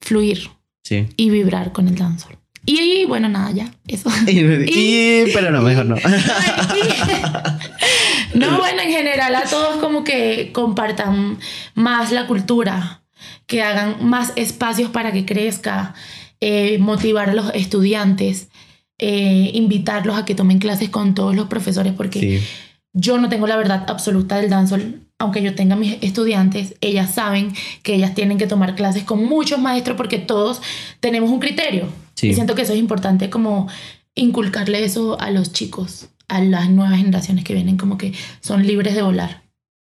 [0.00, 0.50] fluir
[0.84, 1.06] Sí.
[1.16, 2.36] y vibrar con el dancehall.
[2.66, 4.08] Y, bueno, nada, ya, eso.
[4.26, 5.96] Y, y- pero no, mejor no.
[8.34, 11.38] no, bueno, en general a todos como que compartan
[11.74, 13.02] más la cultura,
[13.46, 15.94] que hagan más espacios para que crezca,
[16.40, 18.48] eh, motivar a los estudiantes,
[18.98, 22.40] eh, invitarlos a que tomen clases con todos los profesores, porque Sí,
[22.94, 27.52] yo no tengo la verdad absoluta del dancehall, aunque yo tenga mis estudiantes, ellas saben
[27.82, 30.62] que ellas tienen que tomar clases con muchos maestros porque todos
[31.00, 31.88] tenemos un criterio.
[32.14, 32.28] Sí.
[32.28, 33.68] Y siento que eso es importante como
[34.14, 38.94] inculcarle eso a los chicos, a las nuevas generaciones que vienen como que son libres
[38.94, 39.42] de volar.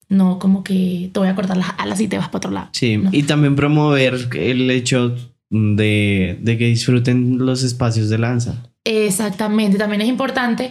[0.09, 2.69] No como que te voy a cortar las alas y te vas para otro lado.
[2.73, 2.97] sí.
[2.97, 3.11] No.
[3.12, 5.16] Y también promover el hecho
[5.51, 8.62] de, de que disfruten los espacios de lanza.
[8.85, 10.70] Exactamente, también es importante.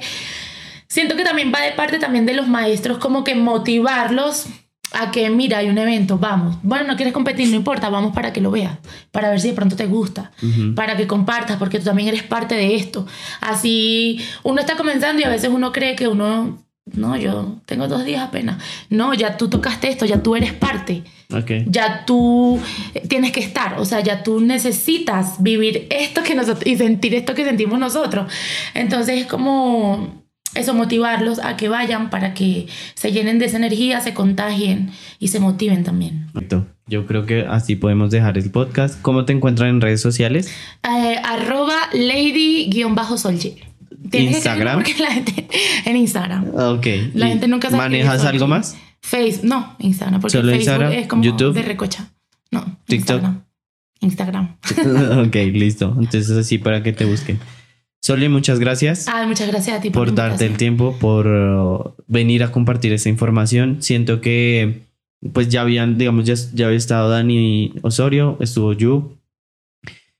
[0.87, 4.47] Siento que también va de parte también de los maestros como que motivarlos
[4.91, 6.57] a que, mira, hay un evento, vamos.
[6.63, 8.77] Bueno, no quieres competir, no importa, vamos para que lo veas,
[9.11, 10.31] para ver si de pronto te gusta,
[10.75, 13.05] para que compartas, porque tú también eres parte de esto.
[13.41, 18.03] Así uno está comenzando y a veces uno cree que uno, no, yo tengo dos
[18.05, 18.61] días apenas.
[18.89, 21.51] No, ya tú tocaste esto, ya tú eres parte Ok.
[21.67, 22.59] ya tú
[23.07, 27.35] tienes que estar, o sea, ya tú necesitas vivir esto que nosotros y sentir esto
[27.35, 28.31] que sentimos nosotros.
[28.73, 30.23] Entonces es como
[30.55, 35.27] eso, motivarlos a que vayan para que se llenen de esa energía, se contagien y
[35.29, 36.27] se motiven también.
[36.87, 38.99] Yo creo que así podemos dejar el podcast.
[39.01, 40.51] ¿Cómo te encuentran en redes sociales?
[40.83, 43.57] Eh, arroba lady-solche.
[44.11, 44.77] Que Instagram.
[44.77, 45.47] Porque la gente,
[45.85, 46.47] en Instagram.
[46.55, 46.87] Ok.
[47.13, 48.75] La ¿Y gente nunca sabe ¿Manejas algo más?
[49.01, 51.53] Face, no, Instagram, porque Solo Facebook Instagram, es como YouTube.
[51.53, 52.11] de recocha.
[52.51, 53.21] No, TikTok.
[53.21, 53.43] Instagram.
[54.01, 54.57] Instagram.
[55.27, 55.95] ok, listo.
[55.99, 57.39] Entonces así para que te busquen.
[58.01, 62.43] Sole, muchas gracias Ah, muchas gracias a ti por, darte el tiempo, por uh, venir
[62.43, 63.81] a compartir esa información.
[63.81, 64.83] Siento que
[65.33, 69.17] pues ya habían, digamos, ya, ya había estado Dani Osorio, estuvo Yu,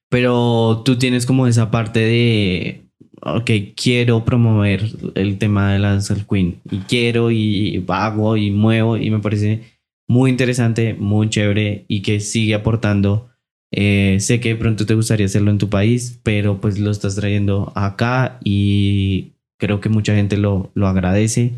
[0.09, 2.81] pero tú tienes como esa parte de,
[3.21, 4.83] ok, quiero promover
[5.15, 9.61] el tema de la Dancehall Queen y quiero y hago y muevo y me parece
[10.07, 13.28] muy interesante, muy chévere y que sigue aportando.
[13.71, 17.15] Eh, sé que de pronto te gustaría hacerlo en tu país, pero pues lo estás
[17.15, 21.53] trayendo acá y creo que mucha gente lo, lo agradece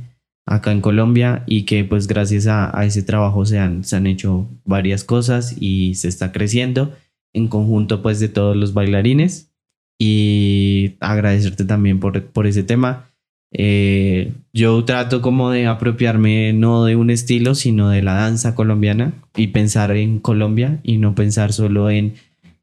[0.46, 4.08] acá en Colombia y que pues gracias a, a ese trabajo se han, se han
[4.08, 6.94] hecho varias cosas y se está creciendo
[7.34, 9.52] en conjunto pues de todos los bailarines
[10.00, 13.11] y agradecerte también por, por ese tema.
[13.54, 19.14] Eh, yo trato como de apropiarme no de un estilo, sino de la danza colombiana
[19.36, 22.14] y pensar en Colombia y no pensar solo en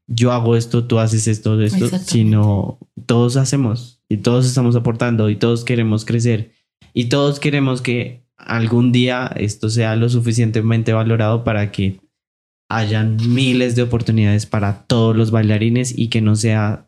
[0.07, 5.35] yo hago esto, tú haces esto, esto, sino todos hacemos y todos estamos aportando y
[5.35, 6.51] todos queremos crecer
[6.93, 11.99] y todos queremos que algún día esto sea lo suficientemente valorado para que
[12.69, 16.87] hayan miles de oportunidades para todos los bailarines y que no sea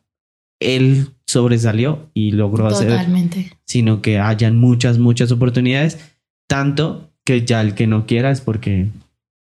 [0.59, 3.51] él sobresalió y logró hacer Totalmente.
[3.65, 5.97] sino que hayan muchas, muchas oportunidades,
[6.47, 8.87] tanto que ya el que no quiera es porque,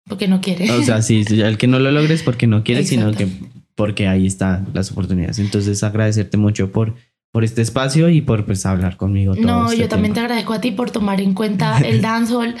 [0.07, 0.71] Porque no quiere.
[0.71, 3.27] o sea, sí, ya el que no lo logre es porque no quiere, sino que
[3.75, 5.39] porque ahí están las oportunidades.
[5.39, 6.93] Entonces, agradecerte mucho por,
[7.31, 9.33] por este espacio y por pues hablar conmigo.
[9.35, 12.55] Todo No, este yo también te agradezco a ti por tomar en cuenta el dancehall,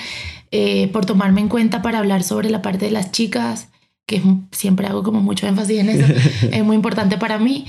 [0.51, 3.69] eh, por tomarme en cuenta para hablar sobre la parte de las chicas,
[4.07, 6.05] que es- siempre hago como mucho énfasis en eso.
[6.51, 7.65] es muy importante para mí.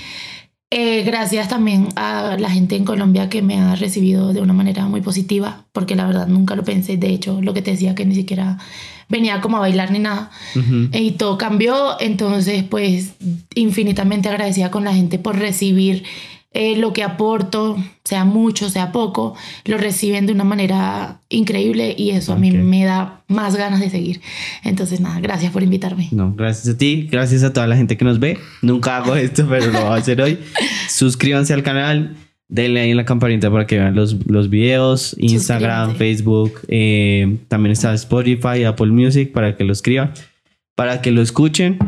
[0.74, 4.86] Eh, gracias también a la gente en Colombia que me ha recibido de una manera
[4.86, 6.96] muy positiva, porque la verdad nunca lo pensé.
[6.96, 8.56] De hecho, lo que te decía que ni siquiera
[9.06, 10.30] venía como a bailar ni nada.
[10.56, 10.88] Ujú.
[10.94, 13.12] Y todo cambió, entonces pues
[13.54, 16.04] infinitamente agradecida con la gente por recibir
[16.54, 19.34] eh, lo que aporto, sea mucho, sea poco,
[19.64, 23.88] lo reciben de una manera increíble y eso a mí me da más ganas de
[23.88, 24.20] seguir.
[24.62, 26.08] Entonces, nada, gracias por invitarme.
[26.10, 28.38] No, gracias a ti, gracias a toda la gente que nos ve.
[28.60, 30.38] Nunca hago esto, pero lo voy a hacer hoy.
[30.90, 32.16] Suscríbanse al canal,
[32.48, 35.96] denle ahí en la campanita para que vean los, los videos, Instagram.
[35.96, 40.12] Facebook, eh, también está Spotify, Apple Music para que lo escriban,
[40.74, 41.78] para que lo escuchen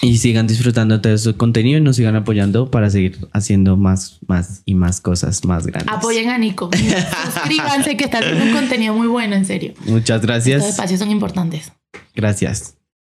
[0.00, 4.62] y sigan disfrutando de su contenido y nos sigan apoyando para seguir haciendo más, más
[4.64, 5.92] y más cosas más grandes.
[5.92, 6.70] Apoyen a Nico.
[7.34, 9.74] Suscríbanse que está haciendo un contenido muy bueno, en serio.
[9.86, 10.64] Muchas Estos gracias.
[10.64, 11.72] espacios son importantes.
[12.14, 12.77] Gracias.